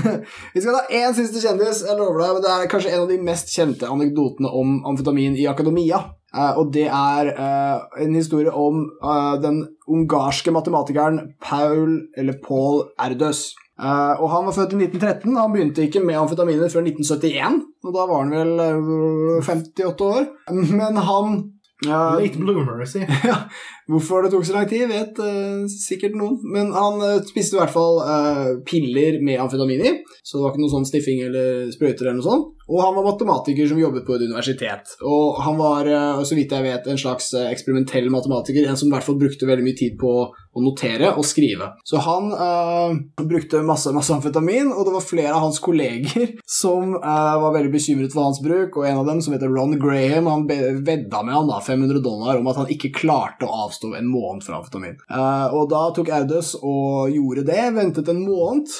Vi 0.54 0.62
skal 0.64 0.78
ta 0.78 0.82
én 0.96 1.14
siste 1.14 1.42
kjendis, 1.42 1.84
jeg 1.86 1.98
lover 1.98 2.22
deg. 2.22 2.34
Men 2.34 2.44
det 2.44 2.52
er 2.54 2.70
kanskje 2.72 2.94
en 2.94 3.04
av 3.04 3.10
de 3.12 3.18
mest 3.22 3.52
kjente 3.52 3.90
anekdotene 3.90 4.50
om 4.50 4.80
amfetamin 4.90 5.38
i 5.38 5.46
akademia. 5.50 6.00
Eh, 6.34 6.52
og 6.58 6.72
det 6.74 6.88
er 6.88 7.30
eh, 7.30 7.84
en 8.04 8.16
historie 8.18 8.50
om 8.50 8.88
eh, 8.98 9.34
den 9.44 9.60
ungarske 9.86 10.54
matematikeren 10.54 11.36
Paul, 11.42 12.00
eller 12.18 12.40
Paul 12.42 12.88
Erdős. 12.98 13.52
Eh, 13.80 14.14
og 14.22 14.30
Han 14.30 14.46
var 14.46 14.56
født 14.56 14.76
i 14.76 14.84
1913. 14.86 15.36
Han 15.36 15.52
begynte 15.54 15.86
ikke 15.86 16.04
med 16.04 16.20
amfetaminer 16.20 16.70
før 16.70 16.86
1971. 16.86 17.60
Og 17.84 17.96
da 17.96 18.06
var 18.10 18.22
han 18.22 18.34
vel 18.34 18.52
uh, 18.60 19.42
58 19.44 20.06
år. 20.06 20.30
Men 20.52 21.02
han 21.08 21.34
uh, 21.86 22.14
Late 22.20 22.38
bloomer, 22.38 22.84
si. 22.88 23.02
ja, 23.30 23.40
Hvorfor 23.90 24.24
det 24.24 24.30
tok 24.32 24.46
så 24.48 24.54
lang 24.54 24.68
tid, 24.68 24.86
vet 24.88 25.18
eh, 25.20 25.64
sikkert 25.68 26.14
noen. 26.16 26.38
Men 26.54 26.70
han 26.72 27.02
eh, 27.04 27.18
spiste 27.28 27.58
i 27.58 27.60
hvert 27.60 27.74
fall 27.74 27.98
eh, 28.00 28.52
piller 28.64 29.18
med 29.24 29.42
amfetamin 29.42 29.82
i, 29.84 29.92
så 30.24 30.38
det 30.38 30.44
var 30.44 30.54
ikke 30.54 30.62
noe 30.62 30.72
sånn 30.72 30.88
stiffing 30.88 31.20
eller 31.26 31.66
sprøyter 31.74 32.08
eller 32.08 32.22
noe 32.22 32.24
sånt. 32.24 32.46
Og 32.64 32.80
han 32.80 32.96
var 32.96 33.04
matematiker 33.10 33.68
som 33.68 33.82
jobbet 33.82 34.06
på 34.06 34.16
et 34.16 34.24
universitet. 34.24 34.94
Og 35.04 35.42
han 35.44 35.60
var, 35.60 35.90
eh, 35.90 36.22
så 36.24 36.38
vidt 36.38 36.54
jeg 36.56 36.64
vet, 36.64 36.88
en 36.88 37.02
slags 37.02 37.28
eh, 37.36 37.50
eksperimentell 37.52 38.08
matematiker. 38.14 38.64
En 38.64 38.80
som 38.80 38.88
i 38.88 38.96
hvert 38.96 39.04
fall 39.04 39.20
brukte 39.20 39.50
veldig 39.50 39.68
mye 39.68 39.80
tid 39.82 40.00
på 40.00 40.14
å 40.22 40.30
notere 40.62 41.10
og 41.18 41.26
skrive. 41.26 41.70
Så 41.84 41.98
han 42.04 42.30
uh, 42.32 43.24
brukte 43.24 43.62
masse, 43.66 43.90
masse 43.94 44.14
amfetamin, 44.14 44.70
og 44.72 44.86
det 44.86 44.94
var 44.94 45.06
flere 45.06 45.32
av 45.34 45.46
hans 45.46 45.58
kolleger 45.62 46.36
som 46.46 46.94
uh, 46.94 47.34
var 47.42 47.56
veldig 47.56 47.72
bekymret 47.74 48.14
for 48.14 48.28
hans 48.28 48.40
bruk, 48.44 48.78
og 48.78 48.86
en 48.88 49.00
av 49.02 49.10
dem, 49.10 49.22
som 49.24 49.34
heter 49.34 49.50
Ron 49.50 49.76
Graham, 49.80 50.30
han 50.30 50.46
vedda 50.46 51.24
med 51.24 51.34
han 51.34 51.50
da 51.50 51.60
500 51.64 52.02
dollar 52.04 52.38
om 52.38 52.50
at 52.52 52.62
han 52.62 52.72
ikke 52.74 52.92
klarte 52.94 53.48
å 53.48 53.64
avstå 53.66 53.94
en 53.98 54.10
måned 54.10 54.46
fra 54.46 54.60
amfetamin. 54.60 54.98
Uh, 55.10 55.50
og 55.56 55.68
da 55.72 55.84
tok 55.96 56.12
Audus 56.14 56.54
og 56.60 57.12
gjorde 57.14 57.46
det, 57.50 57.62
ventet 57.74 58.10
en 58.10 58.24
måned, 58.24 58.70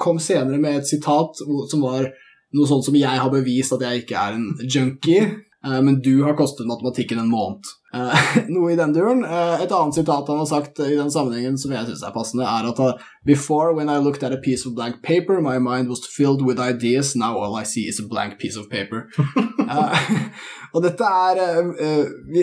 kom 0.00 0.20
senere 0.22 0.60
med 0.60 0.80
et 0.80 0.88
sitat 0.88 1.40
som 1.40 1.82
var 1.82 2.10
noe 2.56 2.68
sånt 2.68 2.84
som 2.84 2.96
'jeg 2.96 3.20
har 3.20 3.30
bevist 3.30 3.72
at 3.72 3.82
jeg 3.84 4.02
ikke 4.04 4.16
er 4.16 4.36
en 4.36 4.46
junkie', 4.62 5.36
men 5.84 6.00
du 6.00 6.24
har 6.24 6.36
kostet 6.36 6.66
matematikken 6.66 7.18
en 7.18 7.30
måned. 7.30 7.64
Uh, 7.88 8.12
noe 8.52 8.74
i 8.74 8.76
den 8.76 8.92
duren. 8.92 9.22
Uh, 9.24 9.56
et 9.62 9.72
annet 9.72 9.96
sitat 9.96 10.28
han 10.28 10.40
har 10.42 10.48
sagt 10.48 10.80
i 10.84 10.96
den 10.96 11.12
sammenhengen 11.12 11.56
som 11.60 11.72
jeg 11.72 11.88
syns 11.88 12.04
er 12.04 12.12
passende, 12.12 12.44
er 12.44 12.68
at 12.68 12.82
uh, 12.84 13.06
Before, 13.24 13.74
when 13.74 13.88
I 13.88 13.98
looked 13.98 14.22
at 14.22 14.32
a 14.32 14.40
piece 14.40 14.66
of 14.66 14.74
blank 14.74 15.02
paper, 15.02 15.40
my 15.40 15.58
mind 15.58 15.88
was 15.88 16.06
filled 16.06 16.44
with 16.44 16.60
ideas. 16.60 17.14
Now 17.16 17.38
all 17.38 17.56
I 17.56 17.64
see 17.64 17.88
is 17.88 18.00
a 18.00 18.06
blank 18.08 18.38
piece 18.38 18.56
of 18.56 18.68
paper. 18.68 19.08
og 20.74 20.82
dette 20.84 21.04
er 21.04 21.40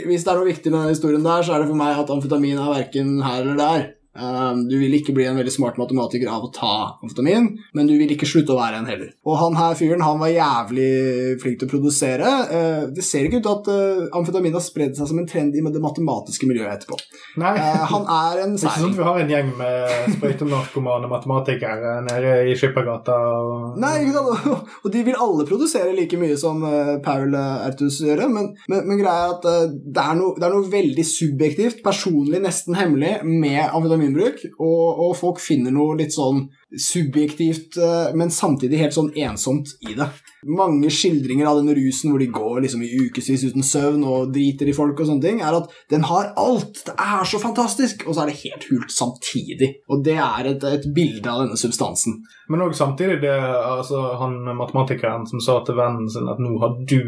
Hvis 0.06 0.26
det 0.26 0.32
er 0.32 0.38
noe 0.38 0.50
viktig 0.50 0.72
med 0.72 0.82
den 0.84 0.94
historien 0.94 1.26
der, 1.26 1.46
så 1.46 1.56
er 1.56 1.64
det 1.64 1.70
for 1.72 1.80
meg 1.80 1.98
at 1.98 2.12
amfetamin 2.14 2.62
er 2.62 2.74
verken 2.74 3.22
her 3.26 3.42
eller 3.42 3.62
der. 3.62 3.88
Um, 4.16 4.64
du 4.70 4.78
vil 4.80 4.94
ikke 4.96 5.12
bli 5.16 5.26
en 5.28 5.36
veldig 5.36 5.52
smart 5.52 5.80
matematiker 5.80 6.30
av 6.32 6.46
å 6.48 6.52
ta 6.56 6.76
amfetamin, 7.04 7.50
men 7.76 7.90
du 7.90 7.98
vil 8.00 8.14
ikke 8.16 8.28
slutte 8.30 8.54
å 8.54 8.60
være 8.62 8.80
en 8.80 8.88
heller. 8.88 9.10
Og 9.28 9.36
han 9.42 9.58
her 9.60 9.76
fyren 9.76 10.04
han 10.06 10.22
var 10.22 10.32
jævlig 10.32 11.36
flink 11.42 11.60
til 11.60 11.68
å 11.68 11.72
produsere. 11.74 12.32
Uh, 12.48 12.84
det 12.96 13.04
ser 13.04 13.28
ikke 13.28 13.42
ut 13.42 13.48
til 13.48 13.56
at 13.58 13.70
uh, 13.72 14.16
amfetamin 14.16 14.56
har 14.56 14.64
spredd 14.64 14.96
seg 14.96 15.10
som 15.10 15.20
en 15.20 15.28
trend 15.28 15.58
i 15.58 15.64
det 15.66 15.82
matematiske 15.84 16.48
miljøet 16.48 16.78
etterpå. 16.78 17.00
Nei. 17.44 17.56
Uh, 17.60 17.84
han 17.92 18.08
er 18.16 18.44
en 18.46 18.56
seier. 18.62 18.72
Ikke 18.72 18.86
sånn 18.86 18.96
at 18.96 19.02
vi 19.02 19.10
har 19.10 19.20
en 19.26 19.34
gjeng 19.36 19.52
med 19.60 20.16
sprøytenarkomane 20.16 21.12
matematikere 21.12 21.98
nede 22.08 22.38
i 22.48 22.56
Skippergata. 22.56 23.20
Og... 23.42 23.76
Nei, 23.84 23.98
ikke 24.06 24.16
sant? 24.16 24.72
Og 24.86 24.96
de 24.96 25.04
vil 25.10 25.20
alle 25.28 25.48
produsere 25.50 25.92
like 25.98 26.20
mye 26.22 26.40
som 26.40 26.64
Paul 27.04 27.36
Ertus 27.36 28.00
gjør, 28.06 28.26
men, 28.32 28.54
men, 28.72 28.88
men, 28.88 29.00
greia 29.02 29.26
er 29.26 29.36
at 29.36 29.46
det 29.76 30.02
er, 30.02 30.16
noe, 30.18 30.36
det 30.40 30.48
er 30.48 30.54
noe 30.56 30.72
veldig 30.72 31.06
subjektivt, 31.08 31.82
personlig, 31.84 32.40
nesten 32.44 32.78
hemmelig, 32.78 33.18
med 33.26 33.60
amfetamin 33.66 34.05
amfetaminbruk, 34.06 34.60
og, 34.60 35.00
og, 35.00 35.16
folk 35.18 35.42
finner 35.42 35.74
noe 35.74 35.98
litt 36.00 36.14
sånn 36.16 36.46
subjektivt, 36.82 37.78
eh, 37.78 38.16
men 38.16 38.32
samtidig 38.32 38.80
helt 38.82 38.96
sånn 38.96 39.12
ensomt 39.16 39.74
i 39.88 39.96
det. 39.98 40.08
Mange 40.46 40.92
skildringer 40.94 41.48
av 41.50 41.62
den 41.62 41.74
rusen 41.78 42.12
hvor 42.12 42.22
de 42.22 42.28
går 42.34 42.62
liksom 42.66 42.84
i 42.86 42.92
ukevis 43.08 43.48
uten 43.48 43.66
søvn 43.66 44.04
og 44.06 44.34
driter 44.36 44.70
i 44.70 44.76
folk 44.78 45.00
og 45.00 45.10
sånne 45.10 45.26
ting, 45.26 45.42
er 45.42 45.58
at 45.58 45.72
den 45.92 46.06
har 46.10 46.34
alt! 46.38 46.84
Det 46.86 46.94
er 46.94 47.26
så 47.26 47.42
fantastisk! 47.42 48.06
Og 48.06 48.14
så 48.14 48.24
er 48.24 48.32
det 48.32 48.42
helt 48.44 48.68
hult 48.70 48.94
samtidig. 48.94 49.72
Og 49.90 50.04
det 50.06 50.20
er 50.22 50.52
et, 50.52 50.68
et 50.70 50.88
bilde 50.96 51.32
av 51.32 51.46
denne 51.46 51.60
substansen. 51.60 52.22
Men 52.52 52.62
òg 52.62 52.76
samtidig 52.78 53.18
det, 53.24 53.34
altså, 53.34 54.02
han 54.22 54.38
matematikeren 54.58 55.26
som 55.30 55.42
sa 55.42 55.58
til 55.66 55.80
vennen 55.80 56.10
sin 56.14 56.30
at 56.30 56.42
nå 56.42 56.54
har 56.62 56.78
du 56.86 57.02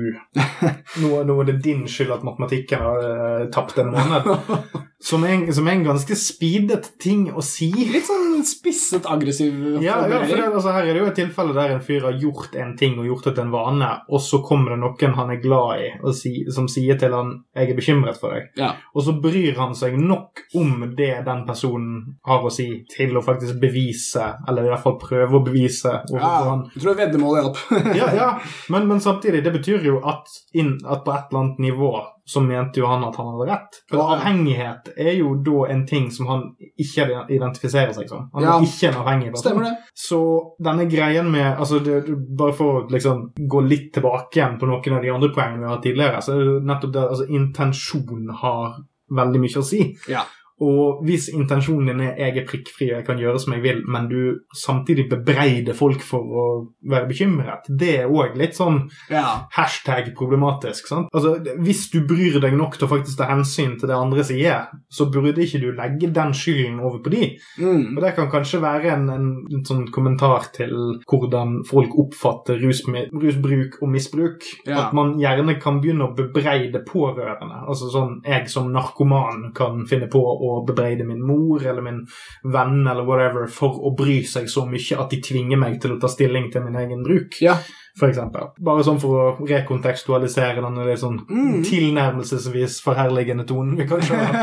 Nå, 1.03 1.11
nå 1.27 1.35
er 1.41 1.49
det 1.51 1.59
din 1.65 1.83
skyld 1.89 2.15
at 2.15 2.25
matematikken 2.25 2.81
har 2.81 3.03
uh, 3.05 3.47
tapt 3.53 3.77
en 3.81 3.93
måned. 3.93 4.29
Som 4.97 5.21
er, 5.29 5.43
som 5.53 5.67
en 5.69 5.83
ganske 5.85 6.15
speedet 6.17 6.87
ting 6.97 7.27
å 7.29 7.41
si. 7.45 7.67
Litt 7.69 8.07
sånn 8.07 8.41
spisset, 8.49 9.05
aggressiv 9.05 9.56
Ja, 9.81 9.99
ja 10.07 10.21
for 10.23 10.35
det, 10.35 10.47
altså, 10.47 10.73
her 10.75 10.87
er 10.87 10.95
det 10.95 11.01
jo 11.01 11.09
et 11.11 11.19
tilfelle 11.19 11.55
der 11.55 11.73
en 11.75 11.83
fyr 11.83 12.07
har 12.07 12.17
gjort 12.19 12.55
en 12.59 12.73
ting 12.79 12.97
og 12.99 13.07
gjort 13.09 13.29
det 13.29 13.35
til 13.37 13.45
en 13.45 13.53
vane, 13.53 13.89
og 14.09 14.23
så 14.23 14.41
kommer 14.45 14.73
det 14.73 14.79
noen 14.83 15.15
han 15.17 15.31
er 15.33 15.41
glad 15.43 15.83
i, 15.83 15.89
si, 16.17 16.33
som 16.53 16.67
sier 16.71 16.99
til 16.99 17.15
han 17.15 17.33
'jeg 17.55 17.71
er 17.71 17.79
bekymret 17.79 18.19
for 18.19 18.33
deg'. 18.33 18.49
Ja. 18.57 18.73
Og 18.95 19.03
så 19.03 19.15
bryr 19.21 19.55
han 19.57 19.75
seg 19.75 19.97
nok 19.99 20.43
om 20.55 20.93
det 20.97 21.25
den 21.25 21.45
personen 21.45 22.17
har 22.25 22.43
å 22.43 22.51
si, 22.53 22.85
til 22.89 23.17
å 23.17 23.23
faktisk 23.25 23.59
bevise, 23.61 24.33
eller 24.47 24.65
i 24.65 24.71
hvert 24.73 24.83
fall 24.83 24.99
prøve 25.01 25.39
å 25.39 25.45
bevise 25.45 26.01
ja, 26.13 26.33
han. 26.49 26.67
Jeg 26.75 26.83
tror 26.83 26.99
veddemålet 26.99 27.43
hjalp. 27.43 27.95
ja, 27.95 28.11
ja. 28.13 28.29
Men, 28.69 28.87
men, 28.87 28.99
samtidig, 28.99 29.43
det 29.43 29.53
betyr 29.53 29.83
jo 29.85 29.99
at, 30.05 30.27
inn, 30.53 30.77
at 30.85 31.03
på 31.05 31.13
et 31.13 31.31
eller 31.31 31.43
annet 31.43 31.59
nivå 31.59 31.91
så 32.27 32.41
mente 32.43 32.81
jo 32.81 32.87
han 32.91 33.03
at 33.07 33.15
han 33.15 33.29
hadde 33.31 33.45
rett. 33.47 33.77
For 33.87 34.01
ja. 34.01 34.15
avhengighet 34.17 34.89
er 34.99 35.13
jo 35.15 35.29
da 35.45 35.69
en 35.71 35.85
ting 35.87 36.09
som 36.11 36.27
han 36.27 36.41
ikke 36.59 37.05
identifiserer 37.31 37.93
seg 37.95 38.09
som. 38.11 38.25
Han 38.35 38.43
ja. 38.43 38.57
er 38.57 38.65
ikke 38.67 38.89
en 38.89 38.97
avhengig 38.99 39.29
person. 39.31 39.45
Stemmer 39.45 39.67
det. 39.69 39.93
Så 39.95 40.19
denne 40.67 40.89
greien 40.91 41.31
med 41.31 41.47
altså 41.53 41.79
det, 41.83 42.01
Bare 42.37 42.55
for 42.57 42.81
å 42.81 42.83
liksom 42.91 43.29
gå 43.39 43.61
litt 43.63 43.93
tilbake 43.95 44.41
igjen 44.41 44.59
på 44.59 44.67
noen 44.67 44.97
av 44.97 45.07
de 45.07 45.13
andre 45.13 45.31
poengene 45.31 45.61
vi 45.61 45.69
har 45.69 45.77
hatt 45.77 45.87
tidligere, 45.87 46.21
så 46.25 46.35
er 46.35 46.43
det 46.49 46.57
nettopp 46.67 46.93
det 46.97 47.05
altså 47.05 47.29
intensjon 47.39 48.35
har 48.43 48.75
veldig 49.21 49.43
mye 49.45 49.63
å 49.63 49.65
si. 49.71 49.81
Ja. 50.11 50.25
Og 50.63 51.03
hvis 51.05 51.27
intensjonen 51.29 51.91
din 51.91 51.99
er 52.01 52.15
'jeg 52.17 52.37
er 52.37 52.45
prikkfri 52.47 52.89
og 52.89 52.97
jeg 52.97 53.05
kan 53.05 53.19
gjøre 53.19 53.39
som 53.39 53.53
jeg 53.53 53.61
vil', 53.61 53.83
men 53.87 54.09
du 54.09 54.39
samtidig 54.55 55.09
bebreider 55.09 55.73
folk 55.73 56.01
for 56.01 56.19
å 56.21 56.45
være 56.89 57.07
bekymret, 57.07 57.69
det 57.69 57.99
er 57.99 58.07
òg 58.09 58.35
litt 58.35 58.55
sånn 58.55 58.89
ja. 59.09 59.45
hashtag 59.51 60.15
problematisk. 60.15 60.87
sant? 60.87 61.07
Altså, 61.13 61.37
Hvis 61.59 61.91
du 61.91 62.01
bryr 62.07 62.39
deg 62.41 62.57
nok 62.57 62.77
til 62.77 62.87
å 62.87 62.89
faktisk 62.89 63.17
ta 63.17 63.27
hensyn 63.29 63.77
til 63.77 63.87
det 63.87 63.95
andre 63.95 64.23
sier, 64.23 64.67
så 64.89 65.11
burde 65.11 65.43
ikke 65.43 65.61
du 65.61 65.71
legge 65.71 66.11
den 66.13 66.33
skylden 66.33 66.79
over 66.79 66.99
på 67.03 67.09
de. 67.09 67.37
Mm. 67.59 67.97
Og 67.97 68.01
Det 68.01 68.15
kan 68.15 68.29
kanskje 68.31 68.61
være 68.61 68.93
en, 68.95 69.09
en, 69.09 69.27
en, 69.51 69.65
sånn 69.67 69.91
kommentar 69.91 70.51
til 70.53 70.73
hvordan 71.05 71.63
folk 71.67 71.93
oppfatter 71.93 72.57
rus, 72.63 72.81
rusbruk 73.13 73.77
og 73.81 73.89
misbruk. 73.89 74.43
Ja. 74.65 74.87
At 74.87 74.93
man 74.93 75.19
gjerne 75.19 75.59
kan 75.61 75.81
begynne 75.81 76.09
å 76.09 76.15
bebreide 76.15 76.83
pårørende. 76.87 77.61
Altså 77.67 77.91
sånn 77.93 78.21
jeg 78.25 78.49
som 78.49 78.71
narkoman 78.73 79.51
kan 79.53 79.85
finne 79.85 80.09
på 80.09 80.23
å 80.23 80.46
å 80.51 80.61
bebreide 80.67 81.07
min 81.07 81.23
mor 81.23 81.63
eller 81.63 81.85
min 81.85 82.03
venn 82.43 82.79
eller 82.85 83.07
whatever 83.07 83.49
for 83.51 83.81
å 83.83 83.93
bry 83.97 84.21
seg 84.27 84.49
så 84.51 84.65
mye 84.69 85.01
at 85.01 85.11
de 85.13 85.21
tvinger 85.23 85.59
meg 85.59 85.81
til 85.83 85.95
å 85.95 85.99
ta 86.01 86.09
stilling 86.11 86.51
til 86.53 86.65
min 86.65 86.79
egen 86.79 87.03
bruk. 87.05 87.41
Ja. 87.43 87.57
For 87.97 88.11
eksempel. 88.11 88.51
Bare 88.61 88.83
sånn 88.85 88.99
for 89.01 89.17
å 89.17 89.47
rekontekstualisere 89.49 90.61
denne 90.61 90.85
litt 90.85 91.01
sånn 91.01 91.17
mm. 91.25 91.63
tilnærmelsesvis 91.65 92.77
forherligende 92.85 93.47
tonen 93.49 93.73
vi 93.79 93.87
kanskje 93.89 94.19
har. 94.19 94.35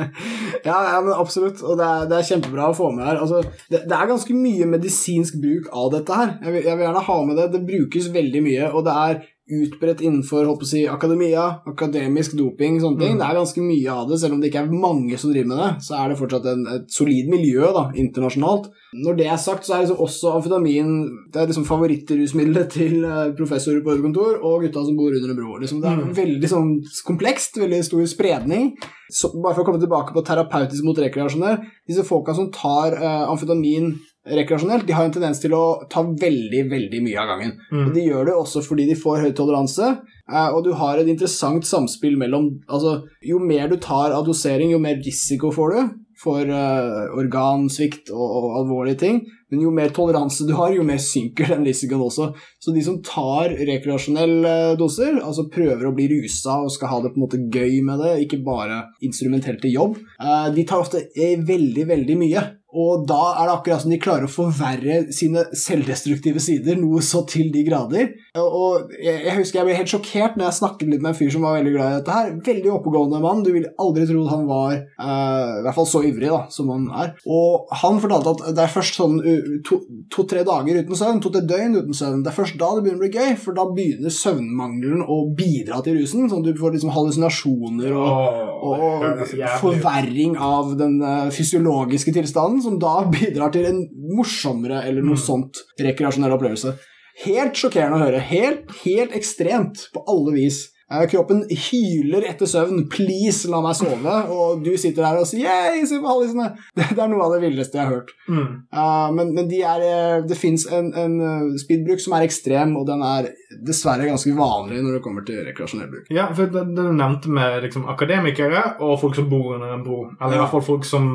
ja, 0.68 0.78
ja, 0.94 1.02
men 1.04 1.12
absolutt. 1.12 1.60
Og 1.60 1.76
det 1.76 1.84
er, 1.86 2.06
det 2.08 2.16
er, 2.16 2.28
kjempebra 2.30 2.70
å 2.70 2.76
få 2.78 2.88
med 2.96 3.04
her. 3.04 3.20
Altså, 3.20 3.42
det, 3.68 3.82
det, 3.84 3.92
er 3.98 4.08
ganske 4.08 4.36
mye 4.36 4.68
medisinsk 4.70 5.36
bruk 5.42 5.68
av 5.76 5.92
dette 5.92 6.20
her. 6.22 6.36
Jeg 6.46 6.56
vil, 6.56 6.68
jeg 6.70 6.78
vil 6.78 6.88
gjerne 6.88 7.06
ha 7.10 7.18
med 7.28 7.40
det. 7.42 7.48
Det 7.52 7.64
brukes 7.68 8.08
veldig 8.16 8.44
mye, 8.48 8.70
og 8.72 8.86
det 8.88 8.96
er 9.02 9.20
utbredt 9.46 10.00
innenfor 10.02 10.46
håper 10.48 10.66
jeg, 10.74 10.88
akademia, 10.90 11.44
akademisk 11.70 12.34
doping, 12.38 12.80
sånne 12.82 12.98
ting. 12.98 13.12
Mm. 13.14 13.20
Det 13.20 13.26
er 13.28 13.38
ganske 13.38 13.62
mye 13.62 13.92
av 13.92 14.08
det, 14.10 14.18
selv 14.22 14.34
om 14.34 14.40
det 14.42 14.50
ikke 14.50 14.64
er 14.64 14.72
mange 14.86 15.18
som 15.22 15.30
driver 15.30 15.50
med 15.52 15.60
det. 15.62 15.68
Så 15.86 15.94
er 15.98 16.10
det 16.10 16.18
fortsatt 16.18 16.48
en, 16.50 16.64
et 16.72 16.88
solid 16.90 17.30
miljø 17.30 17.70
da, 17.76 17.84
internasjonalt. 17.94 18.66
Når 18.96 19.20
det 19.20 19.28
er 19.30 19.38
sagt, 19.40 19.68
så 19.68 19.76
er 19.76 19.84
liksom 19.84 20.02
også 20.02 20.34
amfetamin 20.34 20.90
det 21.32 21.42
er 21.42 21.50
liksom 21.50 21.68
favorittrusmiddelet 21.68 22.74
til 22.74 23.06
eh, 23.06 23.22
professorer 23.38 23.84
på 23.84 23.94
ødekontor 23.94 24.40
og 24.40 24.66
gutta 24.66 24.82
som 24.86 24.98
bor 24.98 25.14
under 25.14 25.32
en 25.32 25.38
bro. 25.38 25.60
Liksom, 25.62 25.80
det 25.84 25.92
er 25.92 26.02
mm. 26.02 26.12
veldig 26.16 26.50
sånn 26.50 26.74
komplekst, 27.06 27.60
veldig 27.62 27.82
stor 27.86 28.04
spredning. 28.10 28.72
Så, 29.12 29.30
bare 29.38 29.54
for 29.54 29.62
å 29.62 29.68
komme 29.68 29.82
tilbake 29.82 30.14
på 30.16 30.24
terapeutisk 30.26 30.82
mot 30.82 30.98
rekreasjonell 30.98 31.60
Disse 31.86 32.02
folka 32.02 32.32
som 32.34 32.48
tar 32.50 32.96
uh, 32.98 33.28
amfetamin 33.30 33.92
rekreasjonelt, 34.26 34.86
de 34.86 34.94
har 34.96 35.06
en 35.06 35.14
tendens 35.14 35.40
til 35.42 35.54
å 35.54 35.64
ta 35.92 36.02
veldig, 36.02 36.64
veldig 36.70 37.02
mye 37.04 37.20
av 37.22 37.30
gangen. 37.32 37.52
Mm. 37.70 37.84
Og 37.84 37.92
De 37.94 38.06
gjør 38.08 38.30
det 38.30 38.34
også 38.36 38.62
fordi 38.66 38.88
de 38.90 38.98
får 38.98 39.22
høy 39.22 39.30
toleranse, 39.38 39.92
eh, 40.32 40.48
og 40.48 40.64
du 40.66 40.72
har 40.80 40.98
et 40.98 41.12
interessant 41.12 41.66
samspill 41.66 42.18
mellom 42.18 42.50
altså, 42.66 42.98
Jo 43.22 43.38
mer 43.38 43.70
du 43.70 43.78
tar 43.82 44.14
av 44.16 44.26
dosering, 44.26 44.72
jo 44.74 44.82
mer 44.82 44.98
risiko 45.04 45.52
får 45.54 45.76
du 45.76 45.94
for 46.16 46.48
uh, 46.48 47.12
organsvikt 47.20 48.08
og, 48.14 48.24
og, 48.24 48.46
alvorlige 48.62 49.00
ting. 49.02 49.18
Men 49.52 49.62
jo 49.62 49.72
mer 49.74 49.92
toleranse 49.94 50.46
du 50.48 50.54
har, 50.56 50.72
jo 50.74 50.84
mer 50.86 50.98
synker 51.02 51.52
den 51.52 51.66
risikoen 51.68 52.06
også. 52.06 52.30
Så 52.66 52.72
de 52.74 52.82
som 52.82 52.96
tar 52.98 53.52
rekreasjonelle 53.54 54.74
doser, 54.80 55.20
altså 55.22 55.44
prøver 55.52 55.86
å 55.86 55.92
bli 55.94 56.08
rusa 56.16 56.56
og 56.64 56.72
skal 56.74 56.90
ha 56.90 56.96
det 57.04 57.12
på 57.12 57.20
en 57.20 57.22
måte 57.22 57.38
gøy 57.38 57.76
med 57.86 58.02
det, 58.02 58.16
ikke 58.24 58.40
bare 58.42 58.80
instrumentelt 59.06 59.62
til 59.62 59.76
jobb, 59.76 60.00
uh, 60.18 60.48
de 60.50 60.64
tar 60.66 60.82
ofte 60.82 61.04
veldig, 61.46 61.86
veldig 61.86 62.16
mye. 62.18 62.42
Og 62.76 63.06
da 63.08 63.20
er 63.38 63.48
det 63.48 63.54
akkurat 63.54 63.82
som 63.82 63.92
de 63.92 63.98
klarer 64.02 64.26
å 64.26 64.30
forverre 64.30 64.96
sine 65.14 65.46
selvdestruktive 65.56 66.40
sider 66.42 66.76
noe 66.76 67.00
så 67.04 67.22
til 67.28 67.48
de 67.54 67.62
grader. 67.64 68.10
Og 68.36 68.90
jeg, 69.00 69.32
husker 69.38 69.60
jeg 69.60 69.68
ble 69.68 69.76
helt 69.78 69.92
sjokkert 69.92 70.36
når 70.36 70.48
jeg 70.48 70.58
snakket 70.58 70.90
litt 70.90 71.04
med 71.04 71.12
en 71.12 71.16
fyr 71.16 71.30
som 71.32 71.46
var 71.46 71.56
veldig 71.56 71.72
glad 71.72 71.92
i 71.92 71.96
dette 72.00 72.16
her. 72.18 72.34
Veldig 72.50 72.72
oppegående 72.74 73.20
mann. 73.22 73.44
Du 73.46 73.52
ville 73.54 73.72
aldri 73.80 74.04
trodd 74.10 74.28
han 74.32 74.44
var 74.50 74.74
uh, 74.76 75.60
i 75.60 75.64
hvert 75.64 75.78
fall 75.78 75.88
så 75.88 76.02
ivrig 76.04 76.28
da, 76.32 76.42
som 76.52 76.72
han 76.74 76.90
er. 77.04 77.14
Og 77.24 77.72
han 77.84 78.02
fortalte 78.02 78.34
at 78.34 78.58
det 78.58 78.66
er 78.66 78.74
først 78.74 79.00
sånn 79.00 79.16
to-tre 79.64 80.44
to, 80.44 80.50
dager 80.50 80.82
uten 80.82 81.00
søvn, 81.00 81.22
to-tre 81.24 81.44
døgn 81.48 81.80
uten 81.80 81.96
søvn. 81.96 82.26
Det 82.26 82.32
er 82.34 82.38
først 82.42 82.55
da 82.58 82.68
det 82.74 82.82
begynner 82.84 83.00
å 83.00 83.04
bli 83.04 83.20
gøy, 83.20 83.36
for 83.40 83.56
da 83.56 83.64
begynner 83.76 84.12
søvnmangelen 84.12 85.04
å 85.04 85.18
bidra 85.36 85.80
til 85.84 85.98
rusen. 86.00 86.26
Sånn 86.30 86.42
at 86.42 86.50
du 86.50 86.60
får 86.60 86.76
liksom 86.76 86.92
hallusinasjoner 86.94 87.96
og, 87.96 88.42
og, 88.70 89.22
forverring 89.62 90.36
av 90.42 90.74
den 90.80 90.98
uh, 91.04 91.30
fysiologiske 91.34 92.14
tilstanden 92.16 92.62
som 92.64 92.78
da 92.82 92.98
bidrar 93.16 93.54
til 93.54 93.68
en 93.70 93.82
morsommere 94.16 94.84
eller 94.84 95.04
noe 95.04 95.18
mm. 95.18 95.24
sånt 95.26 95.64
rekreasjonell 95.82 96.36
opplevelse. 96.36 96.76
Helt 97.24 97.56
sjokkerende 97.56 97.96
å 97.96 98.04
høre. 98.04 98.22
Helt, 98.28 98.72
helt 98.84 99.14
ekstremt 99.16 99.88
på 99.94 100.04
alle 100.12 100.36
vis. 100.36 100.66
Eh, 100.86 101.02
kroppen 101.10 101.42
hyler 101.50 102.28
etter 102.30 102.46
søvn. 102.46 102.84
'Please, 102.86 103.48
la 103.50 103.58
meg 103.64 103.74
sove.' 103.74 104.18
Og 104.30 104.62
du 104.62 104.76
sitter 104.78 105.02
der 105.02 105.18
og 105.18 105.26
sier 105.26 105.42
'yeah, 105.42 105.86
se 105.86 105.98
på 105.98 106.06
hallisene'. 106.06 106.52
Det, 106.76 106.86
det, 106.94 107.02
er 107.02 107.10
noe 107.10 107.24
av 107.26 107.34
det 107.34 107.42
villeste 107.42 107.78
jeg 107.78 107.88
har 107.88 107.94
hørt. 107.94 108.12
Mm. 108.28 108.62
Uh, 108.70 109.08
men, 109.16 109.34
men 109.34 109.50
de 109.50 109.62
er, 109.66 109.82
eh, 109.82 110.22
det 110.28 110.38
fins 110.38 110.66
en, 110.70 110.92
en 110.94 111.16
speedbruk 111.58 112.00
som 112.02 112.14
er 112.14 112.26
ekstrem, 112.28 112.76
og 112.78 112.86
den 112.86 113.02
er 113.02 113.32
dessverre 113.66 114.06
ganske 114.06 114.30
vanlig 114.36 114.78
når 114.82 114.96
det 114.96 115.02
kommer 115.02 115.26
til 115.26 115.42
rekreasjonell 115.46 115.90
bruk. 115.90 116.06
Ja, 116.14 116.28
for 116.34 116.46
det, 116.54 116.62
det 116.76 116.86
du 116.86 116.94
nevnte 116.94 117.34
med 117.34 117.62
liksom, 117.66 117.88
akademikere 117.90 118.62
og 118.78 119.00
folk 119.02 119.18
som 119.18 119.28
bor 119.30 119.56
under 119.56 119.74
en 119.74 119.82
bro. 119.82 120.04
Eller 120.20 120.36
ja. 120.36 120.38
i 120.38 120.42
hvert 120.44 120.54
fall 120.54 120.66
folk 120.66 120.86
som 120.86 121.10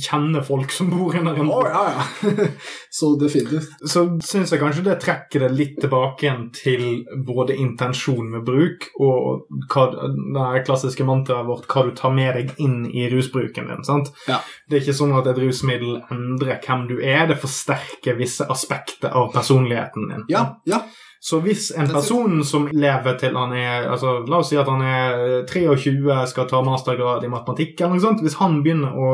kjenner 0.00 0.44
folk 0.46 0.72
som 0.72 0.88
bor 0.92 1.12
under 1.12 1.36
en 1.36 1.52
bro. 1.52 1.60
Oh, 1.60 1.68
ja, 1.68 1.84
ja. 1.92 2.48
Så 2.98 3.14
definitivt. 3.20 3.68
Så 3.84 4.06
syns 4.24 4.54
jeg 4.54 4.62
kanskje 4.62 4.86
det 4.88 4.98
trekker 5.04 5.44
det 5.44 5.52
litt 5.52 5.76
tilbake 5.82 6.24
igjen 6.24 6.48
til 6.56 6.84
både 7.26 7.56
intensjon 7.60 8.32
med 8.32 8.44
bruk 8.46 8.88
og 9.00 9.46
hva, 9.72 9.84
det 9.90 10.64
klassiske 10.68 11.04
mantraet 11.06 11.48
vårt 11.48 11.66
'hva 11.66 11.84
du 11.88 11.94
tar 11.98 12.12
med 12.14 12.34
deg 12.36 12.52
inn 12.62 12.84
i 12.86 13.08
rusbruken 13.10 13.66
din'. 13.66 13.84
sant? 13.84 14.12
Ja. 14.28 14.40
Det 14.68 14.76
er 14.76 14.84
ikke 14.84 14.98
sånn 15.00 15.16
at 15.18 15.26
et 15.26 15.40
rusmiddel 15.42 16.02
endrer 16.10 16.60
hvem 16.62 16.86
du 16.88 17.00
er, 17.00 17.26
det 17.26 17.40
forsterker 17.42 18.14
visse 18.18 18.46
aspekter 18.46 19.10
av 19.10 19.32
personligheten 19.32 20.08
din. 20.08 20.24
Ja, 20.28 20.60
ja. 20.64 20.84
Så 21.24 21.38
hvis 21.40 21.70
en 21.72 21.88
person 21.88 22.42
som 22.44 22.66
lever 22.68 23.14
til 23.16 23.36
han 23.38 23.52
er 23.56 23.86
altså 23.88 24.18
La 24.28 24.42
oss 24.42 24.50
si 24.52 24.58
at 24.60 24.68
han 24.68 24.82
er 24.84 25.46
23, 25.48 26.18
skal 26.28 26.48
ta 26.50 26.60
mastergrad 26.64 27.24
i 27.24 27.30
matematikk, 27.32 27.78
eller 27.78 27.96
noe 27.96 28.02
sånt. 28.02 28.20
Hvis 28.20 28.36
han 28.42 28.58
begynner 28.64 28.92
å 28.92 29.12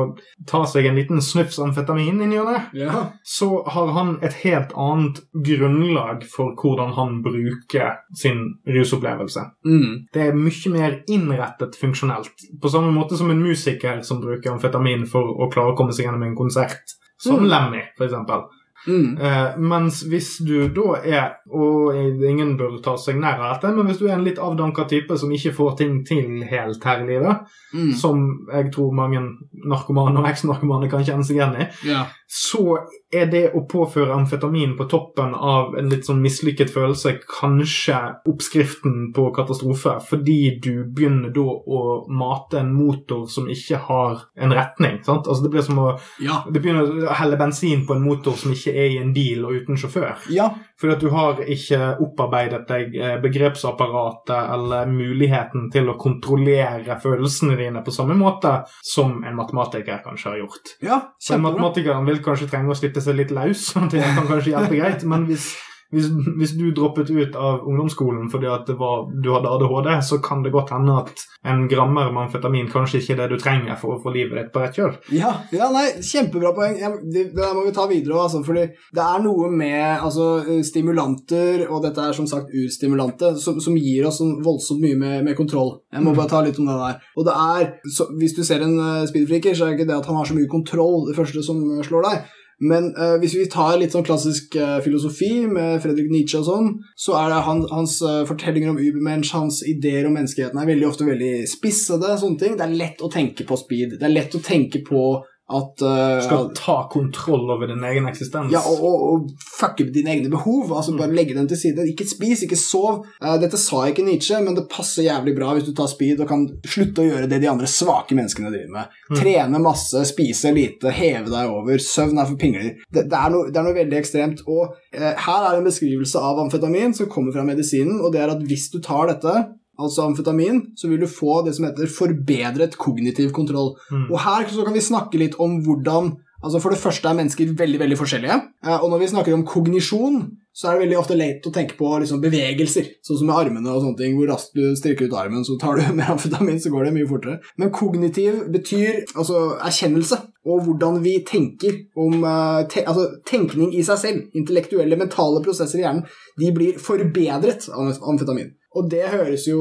ta 0.51 0.65
seg 0.67 0.89
en 0.91 0.99
liten 0.99 1.23
snufs 1.23 1.61
amfetamin 1.63 2.19
i 2.27 2.31
det, 2.35 2.57
ja. 2.83 3.05
så 3.23 3.63
har 3.63 3.95
han 3.95 4.17
et 4.27 4.41
helt 4.43 4.75
annet 4.75 5.23
grunnlag 5.47 6.27
for 6.35 6.59
hvordan 6.59 6.97
han 6.99 7.21
bruker 7.23 8.01
sin 8.19 8.43
rusopplevelse. 8.67 9.47
Mm. 9.71 10.09
Det 10.11 10.27
er 10.27 10.39
mye 10.39 10.75
mer 10.75 11.01
innrettet 11.07 11.79
funksjonelt. 11.79 12.49
På 12.59 12.75
samme 12.75 12.91
måte 12.97 13.21
som 13.21 13.31
en 13.31 13.45
musiker 13.45 14.03
som 14.03 14.19
bruker 14.25 14.57
amfetamin 14.57 15.07
for 15.07 15.31
å 15.39 15.51
klare 15.53 15.77
å 15.77 15.79
komme 15.79 15.95
seg 15.95 16.09
gjennom 16.09 16.27
en 16.27 16.39
konsert. 16.43 16.99
Som 17.23 17.45
mm. 17.45 17.51
Lemmy, 17.53 17.87
for 17.95 18.09
eksempel. 18.09 18.49
Mm. 18.87 19.19
Eh, 19.21 19.59
mens 19.61 20.01
hvis 20.09 20.39
du 20.41 20.71
da 20.73 20.95
er 21.05 21.27
Og 21.53 21.93
ingen 22.25 22.55
bør 22.57 22.79
ta 22.81 22.95
seg 22.97 23.19
nær 23.21 23.37
av 23.37 23.51
dette, 23.53 23.75
men 23.77 23.91
hvis 23.91 23.99
du 24.01 24.07
er 24.07 24.15
en 24.15 24.25
litt 24.25 24.39
avdanka 24.41 24.87
type 24.89 25.19
som 25.21 25.33
ikke 25.35 25.53
får 25.53 25.75
ting 25.77 25.99
til 26.07 26.45
helt 26.49 26.85
her 26.87 27.03
i 27.03 27.09
livet, 27.09 27.43
mm. 27.75 27.91
som 27.99 28.23
jeg 28.49 28.71
tror 28.73 28.95
mange 28.97 29.21
narkomane 29.69 30.23
og 30.23 30.31
eks-narkomane 30.31 30.89
kan 30.93 31.05
kjenne 31.05 31.27
seg 31.27 31.41
igjen 31.41 31.59
i, 31.61 31.67
ja. 31.91 32.07
Så 32.31 32.79
er 33.11 33.27
det 33.27 33.43
å 33.59 33.65
påføre 33.67 34.15
amfetamin 34.15 34.77
på 34.79 34.85
toppen 34.93 35.33
av 35.35 35.73
en 35.79 35.89
litt 35.91 36.07
sånn 36.07 36.21
mislykket 36.23 36.71
følelse 36.71 37.17
kanskje 37.25 37.97
oppskriften 38.31 39.09
på 39.17 39.25
katastrofe, 39.35 39.97
fordi 40.07 40.37
du 40.63 40.85
begynner 40.87 41.33
da 41.35 41.43
å 41.43 41.81
mate 42.07 42.61
en 42.61 42.71
motor 42.77 43.25
som 43.27 43.51
ikke 43.51 43.81
har 43.89 44.23
en 44.39 44.55
retning. 44.55 45.01
sant? 45.03 45.27
Altså 45.27 45.43
Det 45.43 45.51
blir 45.57 45.67
som 45.67 45.83
å 45.83 45.89
ja. 46.23 46.45
det 46.47 46.63
begynner 46.63 47.11
å 47.11 47.19
helle 47.19 47.41
bensin 47.41 47.83
på 47.89 47.99
en 47.99 48.07
motor 48.07 48.39
som 48.39 48.55
ikke 48.55 48.77
er 48.79 48.95
i 48.95 49.01
en 49.03 49.11
bil 49.17 49.43
og 49.49 49.59
uten 49.59 49.81
sjåfør. 49.81 50.31
Ja. 50.31 50.53
Fordi 50.81 50.95
at 50.97 51.03
du 51.05 51.11
har 51.13 51.41
ikke 51.45 51.79
opparbeidet 52.01 52.63
deg 52.71 52.95
eh, 52.97 53.17
begrepsapparatet 53.23 54.37
eller 54.57 54.89
muligheten 54.89 55.69
til 55.73 55.91
å 55.93 55.99
kontrollere 56.01 56.97
følelsene 57.03 57.59
dine 57.61 57.85
på 57.85 57.95
samme 57.95 58.17
måte 58.17 58.55
som 58.87 59.19
en 59.21 59.37
matematiker 59.37 60.01
kanskje 60.05 60.33
har 60.33 60.39
gjort. 60.41 60.77
Ja, 60.81 61.01
kjempebra. 61.21 61.37
En 61.37 61.47
matematiker 61.49 62.07
vil 62.09 62.23
kanskje 62.25 62.49
trenge 62.53 62.73
å 62.73 62.79
slippe 62.79 63.05
seg 63.05 63.21
litt 63.21 63.35
løs, 63.35 63.67
sånn 63.75 63.91
det 63.93 64.05
kan 64.05 64.31
kanskje 64.31 64.55
hjelpe 64.55 64.81
greit, 64.81 65.05
men 65.09 65.29
hvis 65.29 65.53
hvis, 65.91 66.07
hvis, 66.39 66.53
du 66.55 66.71
droppet 66.75 67.11
ut 67.11 67.35
av 67.35 67.65
ungdomsskolen 67.67 68.29
fordi 68.31 68.47
at 68.51 68.69
var, 68.79 69.09
du 69.11 69.33
hadde 69.35 69.51
ADHD, 69.51 69.91
så 70.07 70.21
kan 70.23 70.45
det 70.45 70.53
godt 70.55 70.71
hende 70.75 71.01
at 71.03 71.25
en 71.51 71.65
grammer 71.71 72.13
med 72.13 72.27
amfetamin 72.27 72.69
kanskje 72.71 73.01
ikke 73.01 73.17
er 73.17 73.21
det 73.23 73.29
du 73.33 73.43
trenger 73.43 73.79
for 73.81 73.97
å 73.97 74.01
få 74.03 74.13
livet 74.15 74.39
ditt 74.39 74.53
på 74.55 74.63
rett 74.63 74.77
kjøl. 74.77 74.95
Ja, 75.17 75.33
ja, 75.57 75.71
nei, 75.75 75.87
kjempebra 76.05 76.53
poeng. 76.55 76.77
Det, 77.11 77.27
det, 77.35 77.51
må 77.57 77.65
vi 77.67 77.75
ta 77.75 77.89
videre. 77.91 78.21
Altså, 78.23 78.43
fordi 78.47 78.69
det 78.71 79.05
er 79.05 79.25
noe 79.25 79.51
med 79.51 80.05
altså, 80.05 80.29
stimulanter, 80.67 81.67
og 81.69 81.83
dette 81.87 82.07
er 82.07 82.17
som 82.17 82.29
sagt 82.31 82.55
urstimulante, 82.55 83.33
som, 83.43 83.59
som 83.63 83.79
gir 83.81 84.07
oss 84.07 84.21
sånn 84.21 84.37
voldsomt 84.45 84.85
mye 84.85 84.99
med, 85.01 85.17
med, 85.27 85.37
kontroll. 85.39 85.79
Jeg 85.91 86.05
må 86.05 86.13
mm. 86.15 86.21
bare 86.21 86.33
ta 86.35 86.45
litt 86.47 86.61
om 86.61 86.71
det 86.71 86.77
der. 86.85 87.01
Og 87.17 87.27
det 87.27 87.39
er, 87.57 87.71
så, 87.91 88.07
Hvis 88.21 88.37
du 88.37 88.45
ser 88.47 88.63
en 88.67 88.77
uh, 88.79 89.09
speedfreaker, 89.09 89.57
så 89.57 89.67
er 89.67 89.73
det 89.73 89.81
ikke 89.81 89.91
det 89.91 89.99
at 89.99 90.11
han 90.11 90.21
har 90.21 90.29
så 90.29 90.37
mye 90.37 90.51
kontroll, 90.51 91.09
det 91.09 91.19
første 91.19 91.43
som 91.47 91.65
slår 91.87 92.07
deg. 92.07 92.37
Men 92.61 92.91
uh, 92.93 93.17
hvis 93.21 93.35
vi 93.39 93.47
tar 93.49 93.79
litt 93.81 93.95
sånn 93.95 94.05
klassisk 94.05 94.57
uh, 94.61 94.79
filosofi 94.85 95.47
med 95.49 95.81
Fredrik 95.81 96.11
Nietzsche 96.13 96.43
og 96.43 96.49
sånn, 96.49 96.71
så 96.93 97.17
er 97.17 97.33
det 97.33 97.41
han, 97.47 97.63
hans 97.73 97.97
uh, 98.05 98.21
fortellinger 98.29 98.75
om 98.75 98.81
Ubermensch, 98.81 99.33
hans 99.33 99.63
ideer 99.65 100.09
om 100.09 100.17
menneskeheten, 100.19 100.61
er 100.61 100.69
veldig 100.69 100.89
ofte 100.91 101.09
veldig 101.09 101.35
spissede. 101.49 102.13
sånne 102.21 102.41
ting. 102.43 102.59
Det 102.61 102.67
er 102.67 102.77
lett 102.83 103.01
å 103.01 103.13
tenke 103.13 103.49
på 103.49 103.57
speed. 103.57 103.97
Det 103.97 104.09
er 104.09 104.13
lett 104.13 104.37
å 104.37 104.43
tenke 104.45 104.85
på 104.85 105.05
at 105.51 105.83
uh, 105.83 106.21
Skal 106.23 106.51
ta 106.55 106.77
kontroll 106.93 107.51
over 107.51 107.67
din 107.67 107.83
egen 107.85 108.07
eksistens. 108.09 108.53
Ja, 108.53 108.63
og, 108.67 108.83
og, 108.87 109.03
og 109.11 109.47
fucke 109.59 109.89
dine 109.91 110.15
egne 110.15 110.31
behov. 110.33 110.71
altså 110.71 110.95
Bare 110.95 111.11
mm. 111.11 111.17
legge 111.19 111.37
dem 111.37 111.49
til 111.51 111.59
side. 111.59 111.87
Ikke 111.91 112.07
spis, 112.09 112.45
ikke 112.47 112.59
sov. 112.59 113.05
Uh, 113.23 113.35
dette 113.43 113.59
sa 113.61 113.83
ikke 113.91 114.05
Nietzsche, 114.07 114.39
men 114.45 114.57
det 114.59 114.69
passer 114.71 115.09
jævlig 115.09 115.35
bra 115.39 115.53
hvis 115.57 115.67
du 115.67 115.73
tar 115.77 115.91
speed 115.91 116.23
og 116.23 116.31
kan 116.31 116.47
slutte 116.63 117.03
å 117.03 117.09
gjøre 117.09 117.31
det 117.31 117.43
de 117.43 117.51
andre 117.51 117.71
svake 117.71 118.17
menneskene 118.19 118.53
driver 118.53 118.75
med. 118.77 118.99
Mm. 119.11 119.19
Trene 119.19 119.63
masse, 119.63 120.05
spise 120.13 120.55
lite, 120.55 120.95
heve 120.95 121.33
deg 121.33 121.55
over. 121.55 121.83
Søvn 121.83 122.21
er 122.21 122.31
for 122.31 122.41
pingler. 122.41 122.75
Det, 122.87 123.07
det, 123.11 123.19
er, 123.19 123.35
noe, 123.35 123.51
det 123.51 123.59
er, 123.59 123.67
noe, 123.67 123.79
veldig 123.81 124.01
ekstremt. 124.01 124.45
Og 124.47 124.69
uh, 124.71 125.13
her 125.27 125.49
er 125.49 125.59
en 125.59 125.67
beskrivelse 125.67 126.23
av 126.31 126.45
amfetamin 126.45 126.95
som 126.97 127.11
kommer 127.11 127.35
fra 127.35 127.47
medisinen, 127.47 127.99
og 128.01 128.15
det 128.15 128.23
er 128.23 128.37
at 128.37 128.47
hvis 128.47 128.71
du 128.71 128.79
tar 128.85 129.11
dette 129.11 129.35
altså 129.81 130.07
amfetamin, 130.07 130.63
så 130.77 130.91
vil 130.91 131.03
du 131.03 131.09
få 131.11 131.41
det 131.47 131.57
som 131.57 131.69
heter 131.69 131.91
forbedret 131.91 132.79
kognitiv 132.81 133.33
kontroll. 133.37 133.75
Mm. 133.91 134.09
Og 134.11 134.19
her 134.25 134.49
så 134.53 134.67
kan 134.67 134.77
vi 134.77 134.85
snakke 134.85 135.23
litt 135.23 135.39
om 135.41 135.61
hvordan 135.67 136.15
Altså 136.41 136.61
For 136.61 136.73
det 136.73 136.81
første 136.81 137.09
er 137.09 137.17
mennesker 137.19 137.51
veldig 137.57 137.81
veldig 137.83 137.97
forskjellige. 138.01 138.37
Eh, 138.65 138.79
og 138.83 138.91
når 138.91 139.03
vi 139.03 139.09
snakker 139.13 139.35
om 139.37 139.43
kognisjon, 139.45 140.23
så 140.57 140.69
er 140.69 140.73
det 140.79 140.85
veldig 140.87 140.99
ofte 140.99 141.17
lett 141.19 141.47
å 141.47 141.53
tenke 141.55 141.77
på 141.79 141.91
liksom 142.01 142.23
bevegelser. 142.23 142.89
Sånn 143.05 143.21
som 143.21 143.29
med 143.29 143.37
armene 143.37 143.71
og 143.71 143.85
sånne 143.85 144.01
ting. 144.01 144.17
Hvor 144.17 144.31
raskt 144.33 144.57
du 144.57 144.73
styrker 144.79 145.11
ut 145.11 145.17
armen, 145.21 145.45
så 145.45 145.59
tar 145.61 145.77
du 145.77 145.85
mer 145.99 146.15
amfetamin, 146.15 146.61
så 146.63 146.73
går 146.73 146.89
det 146.89 146.95
mye 146.97 147.11
fortere. 147.11 147.39
Men 147.61 147.73
kognitiv 147.77 148.41
betyr 148.55 149.03
altså 149.13 149.43
erkjennelse. 149.59 150.21
Og 150.49 150.65
hvordan 150.65 151.03
vi 151.05 151.19
tenker 151.29 151.75
om 152.01 152.23
uh, 152.25 152.65
te 152.65 152.81
Altså 152.89 153.11
tenkning 153.29 153.75
i 153.77 153.85
seg 153.85 154.01
selv. 154.01 154.23
Intellektuelle, 154.33 154.97
mentale 154.97 155.45
prosesser 155.45 155.83
i 155.83 155.85
hjernen. 155.85 156.07
De 156.41 156.49
blir 156.57 156.81
forbedret 156.81 157.69
av 157.69 157.93
amfetamin. 158.01 158.55
Og 158.79 158.91
det 158.91 159.07
høres 159.11 159.49
jo 159.51 159.61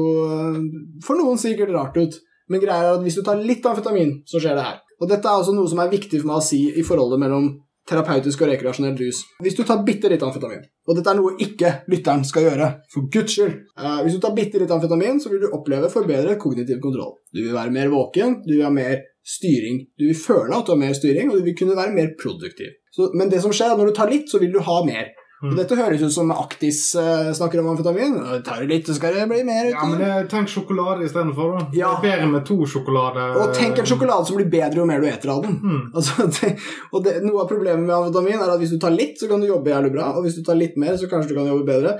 for 1.04 1.18
noen 1.18 1.40
sikkert 1.40 1.72
rart 1.74 1.96
ut, 1.98 2.20
men 2.50 2.62
greia 2.62 2.90
er 2.90 2.98
at 2.98 3.02
hvis 3.04 3.18
du 3.18 3.24
tar 3.26 3.42
litt 3.42 3.66
amfetamin, 3.66 4.20
så 4.28 4.42
skjer 4.42 4.58
det 4.58 4.66
her. 4.66 4.78
Og 5.00 5.08
dette 5.10 5.26
er 5.26 5.40
også 5.40 5.54
noe 5.56 5.70
som 5.70 5.80
er 5.82 5.90
viktig 5.92 6.20
for 6.20 6.30
meg 6.30 6.40
å 6.40 6.44
si 6.44 6.60
i 6.76 6.84
forholdet 6.86 7.22
mellom 7.22 7.50
terapeutisk 7.90 8.42
og 8.44 8.50
rekreasjonell 8.52 8.96
rus. 8.98 9.22
Hvis 9.42 9.56
du 9.58 9.62
tar 9.66 9.80
bitte 9.86 10.10
litt 10.12 10.22
amfetamin, 10.22 10.62
og 10.86 10.98
dette 10.98 11.12
er 11.12 11.18
noe 11.18 11.36
ikke 11.42 11.72
lytteren 11.90 12.26
skal 12.26 12.46
gjøre, 12.46 12.68
for 12.92 13.08
guds 13.12 13.34
skyld 13.34 13.54
uh, 13.80 14.00
Hvis 14.04 14.16
du 14.16 14.20
tar 14.22 14.34
bitte 14.36 14.60
litt 14.62 14.74
amfetamin, 14.74 15.18
så 15.22 15.32
vil 15.32 15.42
du 15.44 15.48
oppleve 15.56 15.90
forbedret 15.92 16.38
kognitiv 16.42 16.78
kontroll. 16.82 17.16
Du 17.32 17.42
vil 17.42 17.56
være 17.56 17.74
mer 17.74 17.90
våken, 17.92 18.40
du 18.46 18.54
vil 18.56 18.66
ha 18.66 18.74
mer 18.74 19.00
styring. 19.26 19.82
Du 19.98 20.06
vil 20.08 20.18
føle 20.18 20.54
at 20.56 20.68
du 20.68 20.74
har 20.74 20.80
mer 20.80 20.94
styring, 20.96 21.30
og 21.30 21.40
du 21.40 21.48
vil 21.48 21.56
kunne 21.58 21.78
være 21.78 21.96
mer 21.96 22.12
produktiv. 22.20 22.76
Så, 22.94 23.10
men 23.14 23.30
det 23.32 23.42
som 23.42 23.54
skjer, 23.54 23.72
er 23.72 23.76
at 23.76 23.82
når 23.82 23.92
du 23.92 23.98
tar 23.98 24.12
litt, 24.12 24.30
så 24.30 24.40
vil 24.42 24.54
du 24.54 24.60
ha 24.66 24.80
mer. 24.86 25.10
Mm. 25.40 25.54
Og 25.54 25.56
dette 25.56 25.76
høres 25.78 26.02
ut 26.04 26.12
som 26.12 26.32
Aktis 26.34 26.82
uh, 27.00 27.30
snakker 27.32 27.62
om 27.62 27.70
amfetamin. 27.72 28.18
Tar 28.44 28.66
litt, 28.68 28.84
så 28.90 28.98
skal 28.98 29.16
det 29.16 29.24
bli 29.30 29.40
mer. 29.48 29.70
Ja, 29.72 29.86
men 29.88 30.02
det, 30.02 30.10
Tenk 30.32 30.52
sjokolade 30.52 31.06
istedenfor. 31.06 31.56
Ja. 31.72 31.94
Det 32.02 32.10
er 32.10 32.18
bedre 32.18 32.28
med 32.34 32.44
to 32.48 32.58
sjokolade. 32.68 33.24
Og 33.40 33.54
tenk 33.56 33.80
en 33.80 33.88
sjokolade 33.88 34.28
som 34.28 34.36
blir 34.36 34.50
bedre 34.52 34.82
jo 34.82 34.88
mer 34.90 35.00
du 35.00 35.08
eter 35.08 35.32
av 35.32 35.40
den. 35.46 35.56
Mm. 35.64 35.82
Altså, 35.96 36.28
det, 36.36 36.54
og 36.92 37.04
det, 37.06 37.18
Noe 37.24 37.46
av 37.46 37.48
problemet 37.48 37.86
med 37.86 37.96
amfetamin 37.96 38.36
er 38.36 38.52
at 38.52 38.60
hvis 38.60 38.76
du 38.76 38.80
tar 38.82 38.92
litt, 38.92 39.16
så 39.20 39.30
kan 39.30 39.40
du 39.40 39.48
jobbe 39.48 39.72
jævlig 39.72 39.94
bra. 39.96 40.12
Og 40.16 40.26
hvis 40.26 40.36
du 40.36 40.44
tar 40.44 40.60
litt 40.60 40.76
mer, 40.80 41.00
så 41.00 41.08
kanskje 41.08 41.32
du 41.32 41.38
kan 41.40 41.48
jobbe 41.48 41.68
bedre. 41.72 41.96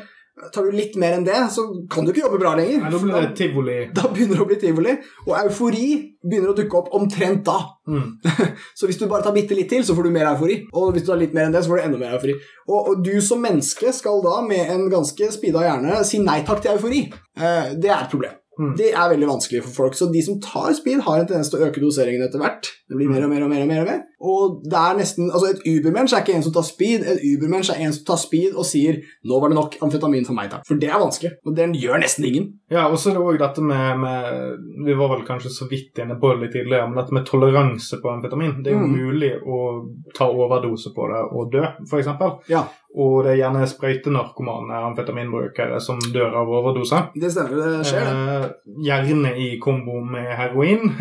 Tar 0.55 0.66
du 0.66 0.74
litt 0.74 0.96
mer 1.00 1.16
enn 1.18 1.26
det, 1.26 1.37
så 1.55 1.66
kan 1.90 2.07
du 2.07 2.12
ikke 2.12 2.24
jobbe 2.24 2.40
bra 2.42 2.55
lenger. 2.59 2.83
Nei, 2.85 2.90
Da 2.92 3.00
blir 3.03 3.16
det 3.26 3.37
tivoli. 3.38 3.76
Da 3.98 4.09
begynner 4.09 4.40
det 4.40 4.44
å 4.44 4.48
bli 4.48 4.59
tivoli. 4.62 4.96
Og 5.26 5.35
eufori 5.42 5.87
begynner 6.20 6.53
å 6.53 6.57
dukke 6.59 6.81
opp 6.81 6.90
omtrent 6.96 7.44
da. 7.48 7.59
Mm. 7.90 8.09
så 8.79 8.88
hvis 8.88 9.00
du 9.00 9.07
bare 9.07 9.26
tar 9.26 9.37
bitte 9.37 9.59
litt 9.59 9.70
til, 9.72 9.85
så 9.87 9.96
får 9.96 10.09
du 10.09 10.14
mer 10.14 10.33
eufori. 10.33 10.61
Og 10.72 10.94
hvis 10.94 11.07
du 11.07 11.12
tar 11.12 11.20
litt 11.20 11.37
mer 11.37 11.48
enn 11.48 11.57
det, 11.57 11.64
så 11.64 11.72
får 11.72 11.83
du 11.83 11.87
enda 11.88 12.03
mer 12.03 12.18
eufori. 12.18 12.37
Og, 12.68 12.79
og 12.81 13.07
du 13.07 13.16
som 13.24 13.42
menneske 13.44 13.92
skal 13.96 14.22
da 14.24 14.40
med 14.46 14.72
en 14.72 14.87
ganske 14.92 15.33
speeda 15.37 15.66
hjerne 15.66 16.03
si 16.09 16.22
nei 16.24 16.40
takk 16.48 16.64
til 16.64 16.76
eufori. 16.76 17.07
Eh, 17.37 17.74
det 17.76 17.92
er 17.92 17.98
et 18.00 18.12
problem. 18.12 18.39
Mm. 18.61 18.75
Det 18.77 18.90
er 18.92 19.09
veldig 19.14 19.29
vanskelig 19.31 19.62
for 19.64 19.73
folk. 19.81 19.94
Så 19.96 20.11
de 20.12 20.20
som 20.27 20.37
tar 20.44 20.75
speed, 20.77 21.01
har 21.07 21.18
en 21.23 21.27
tendens 21.31 21.49
til 21.49 21.59
å 21.62 21.66
øke 21.70 21.81
doseringen 21.81 22.27
etter 22.27 22.42
hvert. 22.42 22.68
Det 22.90 22.99
blir 22.99 23.09
mer 23.09 23.25
og 23.25 23.31
mer 23.33 23.44
og 23.46 23.51
mer. 23.53 23.62
Og 23.64 23.68
mer, 23.70 23.81
og 23.81 23.88
mer. 23.88 24.01
Og 24.20 24.59
det 24.68 24.77
er 24.77 24.99
nesten, 24.99 25.31
altså 25.33 25.49
Et 25.55 25.62
ubermensch 25.70 26.12
er 26.12 26.20
ikke 26.20 26.35
en 26.37 26.42
som 26.44 26.53
tar 26.53 26.66
speed, 26.68 27.07
et 27.09 27.23
ubermensch 27.25 27.70
er 27.73 27.81
en 27.87 27.94
som 27.96 28.05
tar 28.05 28.18
speed 28.20 28.53
og 28.55 28.66
sier 28.68 28.99
'nå 29.25 29.40
var 29.40 29.49
det 29.49 29.57
nok 29.57 29.77
amfetamin 29.81 30.27
for 30.27 30.35
meg', 30.37 30.51
takk. 30.51 30.66
For 30.68 30.75
det 30.77 30.90
er 30.90 31.01
vanskelig, 31.01 31.31
og 31.46 31.57
den 31.57 31.73
gjør 31.75 32.03
nesten 32.03 32.25
ingen. 32.29 32.53
Ja, 32.70 32.87
og 32.90 32.99
så 32.99 33.11
er 33.11 33.14
det 33.16 33.25
òg 33.25 33.38
dette 33.38 33.62
med, 33.62 33.99
med, 33.99 34.59
Vi 34.87 34.94
var 34.94 35.09
vel 35.16 35.25
kanskje 35.27 35.51
så 35.51 35.68
vidt 35.70 35.96
inne 35.99 36.20
på 36.20 36.35
det 36.35 36.40
litt 36.42 36.53
tidligere, 36.53 36.87
men 36.88 36.99
dette 37.01 37.12
med 37.16 37.25
toleranse 37.27 37.96
på 38.03 38.09
amfetamin. 38.12 38.62
Det 38.62 38.73
er 38.73 38.77
jo 38.79 38.87
Mm. 38.87 38.96
mulig 38.96 39.33
å 39.46 39.88
ta 40.14 40.25
overdose 40.29 40.92
på 40.94 41.09
det 41.09 41.23
og 41.33 41.51
dø, 41.53 41.64
f.eks. 41.88 42.07
Ja, 42.49 42.64
Og 42.98 43.22
det 43.22 43.35
er 43.35 43.40
gjerne 43.44 43.66
sprøytenarkomane 43.70 44.81
amfetaminbrukere 44.88 45.79
som 45.83 46.00
dør 46.11 46.40
av 46.40 46.48
overdose. 46.50 47.05
det 47.14 47.31
stemmer. 47.31 47.61
Det 47.79 47.87
skjer, 47.87 48.09
det. 48.09 48.38
Eh, 48.40 48.74
gjerne 48.88 49.35
i 49.38 49.50
kombo 49.62 50.00
med 50.05 50.33
heroin. 50.37 50.90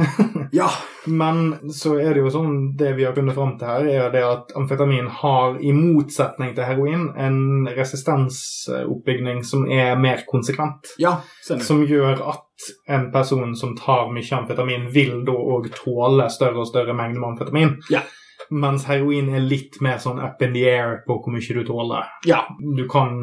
Ja. 0.52 0.66
Men 1.06 1.70
så 1.74 1.92
er 2.02 2.16
det 2.16 2.24
jo 2.24 2.32
sånn, 2.34 2.54
det 2.78 2.96
vi 2.98 3.04
har 3.06 3.14
funnet 3.14 3.36
fram 3.38 3.52
til 3.60 3.70
her, 3.70 3.86
er 3.86 4.08
det 4.14 4.24
at 4.26 4.54
amfetamin 4.58 5.06
har, 5.22 5.60
i 5.62 5.70
motsetning 5.78 6.56
til 6.58 6.66
heroin, 6.66 7.04
en 7.14 7.70
resistensoppbygning 7.78 9.44
som 9.46 9.68
er 9.70 9.94
mer 10.02 10.24
konsekvent. 10.30 10.96
Ja, 11.02 11.20
stemmer. 11.46 11.68
Som 11.68 11.84
gjør 11.86 12.24
at 12.34 12.72
en 12.90 13.12
person 13.14 13.54
som 13.56 13.76
tar 13.78 14.10
mye 14.14 14.40
amfetamin, 14.42 14.90
vil 14.94 15.22
da 15.28 15.38
òg 15.38 15.70
tåle 15.78 16.26
større 16.34 16.64
og 16.64 16.72
større 16.72 16.98
mengder 16.98 17.22
med 17.22 17.30
amfetamin. 17.36 17.78
Ja. 17.94 18.04
Mens 18.52 18.86
heroin 18.86 19.30
er 19.36 19.40
litt 19.46 19.80
mer 19.82 19.98
sånn 19.98 20.20
up 20.24 20.42
in 20.42 20.54
the 20.54 20.64
air 20.66 21.04
på 21.08 21.20
hvor 21.22 21.32
mye 21.34 21.54
du 21.54 21.64
tåler. 21.68 22.06
Ja, 22.26 22.44
Du 22.76 22.88
kan 22.88 23.20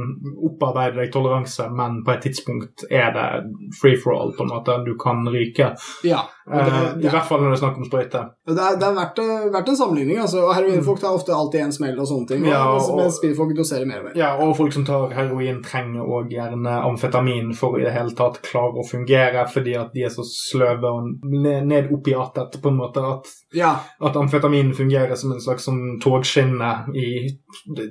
opparbeide 0.46 0.96
deg 1.00 1.12
toleranse, 1.12 1.68
men 1.72 2.02
på 2.04 2.12
et 2.14 2.22
tidspunkt 2.26 2.84
er 2.90 3.12
det 3.12 3.26
free 3.80 3.96
for 3.96 4.14
all, 4.14 4.32
på 4.36 4.42
en 4.46 4.52
måte. 4.54 4.78
Du 4.86 4.94
kan 4.96 5.26
ryke. 5.28 5.74
ja. 6.04 6.22
Og 6.46 6.52
det, 6.62 6.72
Eh, 6.72 6.98
I 7.00 7.02
ja. 7.02 7.10
hvert 7.10 7.24
fall 7.26 7.40
når 7.40 7.50
det 7.50 7.56
er 7.56 7.58
snakk 7.66 7.76
om 7.80 7.84
sprøyte. 7.88 8.20
Det 8.46 8.54
det 8.54 8.82
er 8.86 8.94
verdt, 8.94 9.16
verdt 9.52 9.68
en 9.68 9.76
sammenligning. 9.76 10.18
altså. 10.22 10.44
Heroinfolk 10.54 11.00
tar 11.00 11.14
ofte 11.16 11.34
alltid 11.34 11.60
en 11.60 11.72
smell 11.72 11.98
og 11.98 12.06
sånne 12.06 12.28
ting. 12.28 12.44
Ja, 12.46 12.60
og- 12.70 12.96
mens 12.96 13.16
speedfolk 13.16 13.56
doserer 13.56 13.84
mer 13.84 13.98
og 13.98 14.04
mer. 14.04 14.12
Ja, 14.14 14.36
og 14.36 14.56
folk 14.56 14.72
som 14.72 14.84
tar 14.84 15.08
heroin, 15.10 15.60
trenger 15.64 16.06
òg 16.06 16.30
gjerne 16.30 16.70
amfetamin 16.86 17.52
for 17.52 17.72
å 17.74 17.80
i 17.80 17.82
det 17.84 17.92
hele 17.92 18.14
tatt 18.14 18.38
klare 18.42 18.78
å 18.78 18.86
fungere, 18.88 19.44
fordi 19.50 19.74
at 19.76 19.92
de 19.92 20.04
er 20.04 20.08
så 20.08 20.22
sløve 20.22 20.84
og 20.84 21.18
ned, 21.24 21.66
ned 21.66 21.90
opiatet, 21.90 22.62
på 22.62 22.68
en 22.68 22.76
måte. 22.78 22.98
At, 23.02 23.26
Ja, 23.52 23.80
at 24.00 24.14
amfetamin 24.14 24.72
fungerer 24.72 25.15
som 25.16 25.32
en 25.32 25.40
slags 25.40 25.64
sånn 25.68 25.98
togskinne 26.02 26.70
i 26.94 27.08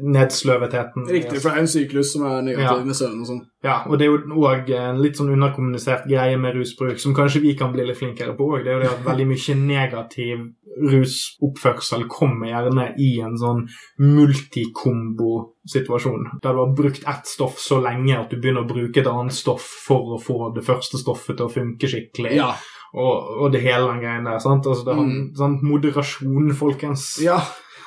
nedsløvetheten. 0.02 1.08
Riktig, 1.10 1.42
for 1.42 1.50
det 1.50 1.58
er 1.58 1.62
en 1.66 1.74
syklus 1.76 2.08
som 2.14 2.22
er 2.30 2.42
negativ 2.42 2.80
Ja. 2.80 2.84
med 2.86 2.96
søvn 2.96 3.22
og 3.22 3.28
sånn. 3.28 3.42
Ja, 3.64 3.78
og 3.88 3.98
det 3.98 4.06
er 4.06 4.12
jo 4.12 4.18
òg 4.46 4.70
en 4.70 5.02
litt 5.02 5.16
sånn 5.18 5.34
underkommunisert 5.34 6.06
greie 6.08 6.38
med 6.38 6.56
rusbruk, 6.56 7.00
som 7.00 7.14
kanskje 7.16 7.42
vi 7.42 7.56
kan 7.56 7.74
bli 7.74 7.84
litt 7.86 7.98
flinkere 7.98 8.36
på 8.38 8.46
òg. 8.52 8.64
Det 8.64 8.72
er 8.72 8.76
jo 8.78 8.84
det 8.86 8.94
at 8.94 9.06
veldig 9.06 9.28
mye 9.28 9.56
negativ 9.66 10.38
rusoppførsel 10.76 12.04
kommer 12.12 12.48
gjerne 12.52 12.90
i 13.00 13.20
en 13.24 13.38
sånn 13.40 13.62
multikombosituasjon. 14.00 16.26
Der 16.44 16.54
du 16.54 16.60
har 16.60 16.76
brukt 16.76 17.04
ett 17.08 17.28
stoff 17.28 17.58
så 17.60 17.82
lenge 17.82 18.20
at 18.20 18.30
du 18.30 18.38
begynner 18.38 18.64
å 18.66 18.70
bruke 18.70 18.98
et 19.02 19.08
annet 19.08 19.34
stoff 19.34 19.66
for 19.88 20.16
å 20.16 20.22
få 20.22 20.54
det 20.56 20.64
første 20.66 20.98
stoffet 21.02 21.38
til 21.38 21.46
å 21.48 21.54
funke 21.54 21.88
skikkelig. 21.88 22.36
Ja. 22.36 22.54
Og, 22.96 23.32
og 23.44 23.52
det 23.52 23.60
hele 23.62 23.90
den 23.92 24.00
greien 24.00 24.24
der. 24.28 24.40
sant? 24.40 24.66
Altså, 24.66 24.86
det 24.86 24.94
er 24.96 25.02
Mm. 25.04 25.34
sånn 25.36 25.58
Moderasjon, 25.68 26.54
folkens. 26.56 27.20
ja. 27.24 27.40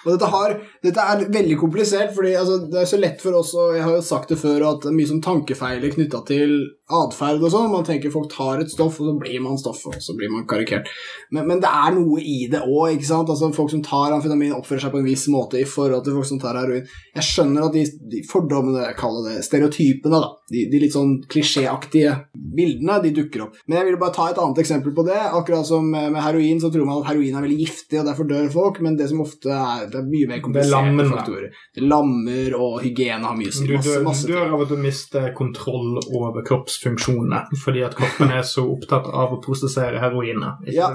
Og 0.07 0.13
dette, 0.15 0.29
har, 0.31 0.53
dette 0.85 1.01
er 1.03 1.25
veldig 1.35 1.57
komplisert, 1.59 2.13
fordi 2.15 2.31
altså, 2.39 2.59
det 2.71 2.79
er 2.81 2.87
så 2.87 3.01
lett 3.01 3.21
for 3.21 3.35
oss 3.35 3.51
og 3.59 3.75
Jeg 3.75 3.83
har 3.83 3.97
jo 3.97 4.01
sagt 4.07 4.29
det 4.31 4.39
før 4.39 4.63
at 4.71 4.85
det 4.85 4.93
er 4.93 4.95
mye 4.97 5.09
sånn 5.11 5.21
tankefeiler 5.25 5.91
knytta 5.93 6.21
til 6.29 6.53
atferd 6.89 7.43
og 7.43 7.53
sånn. 7.53 7.71
Man 7.73 7.87
tenker 7.87 8.13
folk 8.13 8.31
tar 8.33 8.63
et 8.63 8.73
stoff, 8.73 8.99
og 9.03 9.11
så 9.11 9.15
blir 9.21 9.43
man 9.45 9.59
stoffet, 9.61 9.99
og 9.99 10.05
så 10.05 10.17
blir 10.17 10.33
man 10.33 10.47
karikert. 10.49 10.89
Men, 11.35 11.47
men 11.51 11.63
det 11.63 11.71
er 11.71 11.95
noe 11.97 12.21
i 12.23 12.39
det 12.51 12.63
òg, 12.65 12.95
ikke 12.97 13.09
sant? 13.11 13.33
Altså, 13.33 13.51
folk 13.57 13.73
som 13.73 13.83
tar 13.85 14.15
amfetamin, 14.17 14.55
oppfører 14.57 14.87
seg 14.87 14.95
på 14.95 15.03
en 15.03 15.09
viss 15.09 15.27
måte 15.33 15.61
i 15.61 15.67
forhold 15.69 16.07
til 16.07 16.17
folk 16.17 16.29
som 16.31 16.41
tar 16.43 16.59
heroin. 16.61 16.87
Jeg 17.19 17.29
skjønner 17.29 17.69
at 17.69 17.77
de, 17.77 17.85
de 18.15 18.23
fordommene, 18.29 18.87
kall 18.99 19.21
det 19.27 19.43
stereotypene, 19.47 20.23
da, 20.23 20.33
de, 20.53 20.65
de 20.73 20.83
litt 20.83 20.97
sånn 20.97 21.19
klisjéaktige 21.29 22.15
bildene, 22.33 23.01
de 23.05 23.15
dukker 23.21 23.47
opp. 23.47 23.61
Men 23.67 23.81
jeg 23.81 23.91
ville 23.91 24.01
bare 24.01 24.17
ta 24.17 24.31
et 24.33 24.41
annet 24.41 24.63
eksempel 24.65 24.95
på 24.97 25.05
det. 25.09 25.19
Akkurat 25.19 25.69
som 25.69 25.87
med 25.93 26.21
heroin, 26.25 26.61
så 26.63 26.73
tror 26.73 26.89
man 26.89 27.03
at 27.03 27.11
heroin 27.13 27.37
er 27.37 27.45
veldig 27.45 27.61
giftig, 27.61 28.01
og 28.01 28.09
derfor 28.09 28.29
dør 28.29 28.49
folk, 28.53 28.81
men 28.85 28.97
det 28.99 29.11
som 29.11 29.23
ofte 29.25 29.53
er 29.53 29.87
Det 29.89 30.01
er 30.01 30.09
mye 30.09 30.29
mer 30.31 30.41
kompliserte 30.45 31.07
faktorer. 31.13 31.53
Det 31.75 31.85
lammer, 31.85 32.57
og 32.59 32.81
hygiene 32.85 33.29
har 33.29 33.37
mye 33.37 33.53
å 33.53 33.55
si. 33.55 33.67
Du 33.69 33.77
dør, 33.77 34.03
masse 34.07 34.29
du 34.29 34.35
dør 34.35 34.57
av 34.57 34.65
at 34.65 34.73
du 34.73 34.81
mister 34.81 35.31
kontroll 35.37 35.99
over 36.07 36.45
kroppsfunksjonene 36.79 37.59
fordi 37.59 37.83
at 37.85 37.97
kroppen 37.97 38.31
er 38.33 38.43
så 38.47 38.65
opptatt 38.69 39.07
av 39.07 39.35
å 39.35 39.41
prosessere 39.43 40.01
heroinet. 40.01 40.65
Ja. 40.73 40.91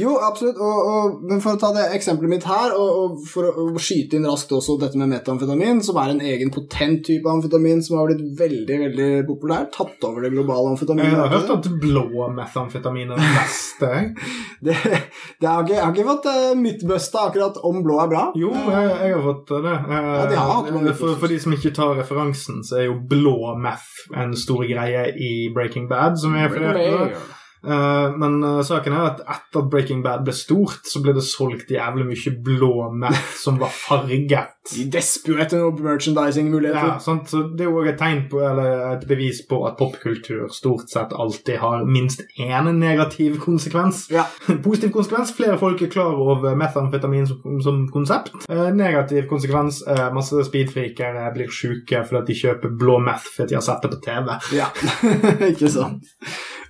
Jo, 0.00 0.16
absolutt. 0.22 0.58
Og, 0.58 0.88
og, 0.88 1.18
men 1.28 1.42
for 1.42 1.56
å 1.56 1.60
ta 1.60 1.72
det 1.74 1.88
eksempelet 1.96 2.30
mitt 2.30 2.46
her, 2.48 2.74
og, 2.76 2.90
og 3.00 3.26
for 3.28 3.48
å, 3.48 3.66
å 3.74 3.82
skyte 3.82 4.18
inn 4.18 4.28
raskt 4.28 4.52
også 4.54 4.78
dette 4.80 4.98
med 5.00 5.10
metamfetamin, 5.12 5.82
som 5.84 5.98
er 6.02 6.14
en 6.14 6.22
egen 6.24 6.52
potent 6.54 7.04
type 7.06 7.30
amfetamin 7.30 7.82
som 7.84 7.98
har 7.98 8.10
blitt 8.10 8.24
veldig 8.38 8.80
veldig 8.84 9.10
populær, 9.28 9.68
tatt 9.74 10.04
over 10.08 10.26
det 10.26 10.32
globale 10.34 10.74
amfetaminet. 10.74 11.12
Jeg 11.12 11.20
har 11.20 11.34
hørt 11.34 11.54
at 11.58 11.70
blå 11.82 12.28
metamfetamin 12.34 13.14
er 13.14 13.22
det 13.22 13.32
beste. 13.38 13.92
det, 14.66 14.78
det 15.40 15.50
har 15.50 15.64
ikke, 15.64 15.76
jeg 15.76 15.84
har 15.84 15.94
ikke 15.94 16.08
fått 16.10 16.30
uh, 16.30 16.50
mytbusta 16.58 17.26
akkurat 17.30 17.60
om 17.66 17.82
blå 17.84 18.00
er 18.04 18.12
bra. 18.12 18.24
Jo, 18.38 18.52
jeg, 18.54 18.90
jeg 19.04 19.16
har 19.18 19.24
fått 19.28 19.54
det. 19.54 19.74
Jeg, 19.74 20.02
Ja, 20.14 20.26
de 20.30 20.38
har 20.38 20.50
hatt 20.50 20.72
mange 20.74 20.94
for, 20.96 21.16
for 21.20 21.30
de 21.30 21.38
som 21.42 21.54
ikke 21.54 21.72
tar 21.74 21.96
referansen, 21.98 22.62
så 22.66 22.80
er 22.80 22.88
jo 22.88 22.98
blå 23.08 23.54
meth 23.60 24.08
en 24.20 24.34
stor 24.38 24.64
greie 24.68 25.06
i 25.14 25.23
Breaking 25.54 25.88
Bad. 25.88 26.16
som 26.20 26.32
refererte 26.34 26.78
til. 26.78 27.16
Eh, 27.66 28.16
men 28.16 28.42
eh, 28.44 28.60
saken 28.66 28.92
er 28.94 29.06
at 29.08 29.22
etter 29.24 29.62
at 29.62 29.70
Breaking 29.72 30.02
Bad 30.04 30.24
ble 30.26 30.34
stort, 30.36 30.84
så 30.88 31.00
ble 31.04 31.14
det 31.16 31.24
solgt 31.26 31.72
jævlig 31.72 32.06
mye 32.10 32.34
blå 32.44 32.90
meth 32.92 33.38
som 33.40 33.60
var 33.60 33.72
farget. 33.72 34.52
De 34.64 34.86
desper 34.88 35.34
jo 35.34 35.40
etter 35.44 35.80
merchandising-muligheter. 35.84 36.94
Ja, 36.94 37.00
sant? 37.02 37.28
Så 37.28 37.42
Det 37.52 37.66
er 37.66 37.68
jo 37.68 37.82
et 37.84 37.98
tegn 38.00 38.22
på, 38.32 38.40
eller 38.40 38.94
et 38.94 39.02
bevis 39.08 39.42
på 39.48 39.58
at 39.68 39.76
popkultur 39.76 40.46
stort 40.52 40.88
sett 40.92 41.12
alltid 41.12 41.60
har 41.60 41.84
minst 41.84 42.24
én 42.40 42.70
negativ 42.78 43.36
konsekvens. 43.42 44.06
Ja. 44.12 44.24
Positiv 44.64 44.94
konsekvens 44.96 45.34
flere 45.36 45.58
folk 45.60 45.84
er 45.84 45.92
klar 45.92 46.16
over 46.16 46.56
metamfetamin 46.56 47.28
som, 47.28 47.60
som 47.64 47.84
konsept. 47.92 48.32
Eh, 48.48 48.70
negativ 48.72 49.28
konsekvens 49.28 49.82
masse 50.14 50.46
speedfreakere 50.48 51.26
blir 51.34 51.52
sjuke 51.52 52.00
fordi 52.08 52.32
de 52.32 52.38
kjøper 52.38 52.72
blå 52.80 52.96
meth 53.04 53.28
fordi 53.36 53.52
de 53.52 53.58
har 53.60 53.66
sett 53.66 53.84
det 53.84 53.92
på 53.92 54.00
TV. 54.04 54.32
Ja, 54.56 54.70
ikke 55.50 55.70
sant. 55.72 56.08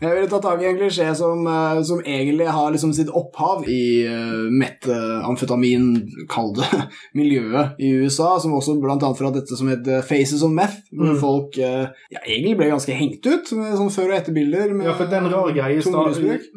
Jeg 0.01 0.11
ville 0.15 0.29
ta 0.31 0.41
tak 0.43 0.63
i 0.63 0.67
en 0.69 0.77
klisjé 0.79 1.09
som, 1.17 1.47
eh, 1.47 1.83
som 1.87 2.01
egentlig 2.03 2.47
har 2.51 2.71
liksom 2.75 2.93
sitt 2.97 3.09
opphav 3.15 3.65
i 3.71 4.07
uh, 4.09 4.49
metamfetamin, 4.51 5.87
kall 6.29 6.53
det, 6.57 6.69
miljøet 7.19 7.79
i 7.79 7.91
USA, 8.03 8.35
som 8.43 8.55
også 8.57 8.77
blant 8.83 9.03
annet 9.05 9.19
fra 9.21 9.31
dette 9.35 9.57
som 9.59 9.69
heter 9.71 10.03
Faces 10.07 10.43
of 10.43 10.53
Meth, 10.55 10.81
hvor 10.93 11.05
Mm. 11.15 11.19
folk 11.21 11.57
uh, 11.61 11.87
ja, 12.11 12.21
egentlig 12.25 12.57
ble 12.57 12.69
ganske 12.71 12.95
hengt 12.97 13.27
ut 13.27 13.51
med 13.59 13.75
sånn 13.79 13.91
før- 13.93 14.11
og 14.11 14.17
etterbilder. 14.19 14.73
med 14.75 14.87
Ja, 14.89 14.95
for 14.97 15.07
det 15.11 15.19
er 15.19 15.25
en 15.27 15.33
rar 15.33 15.51
greie 15.53 15.79
i 15.79 15.83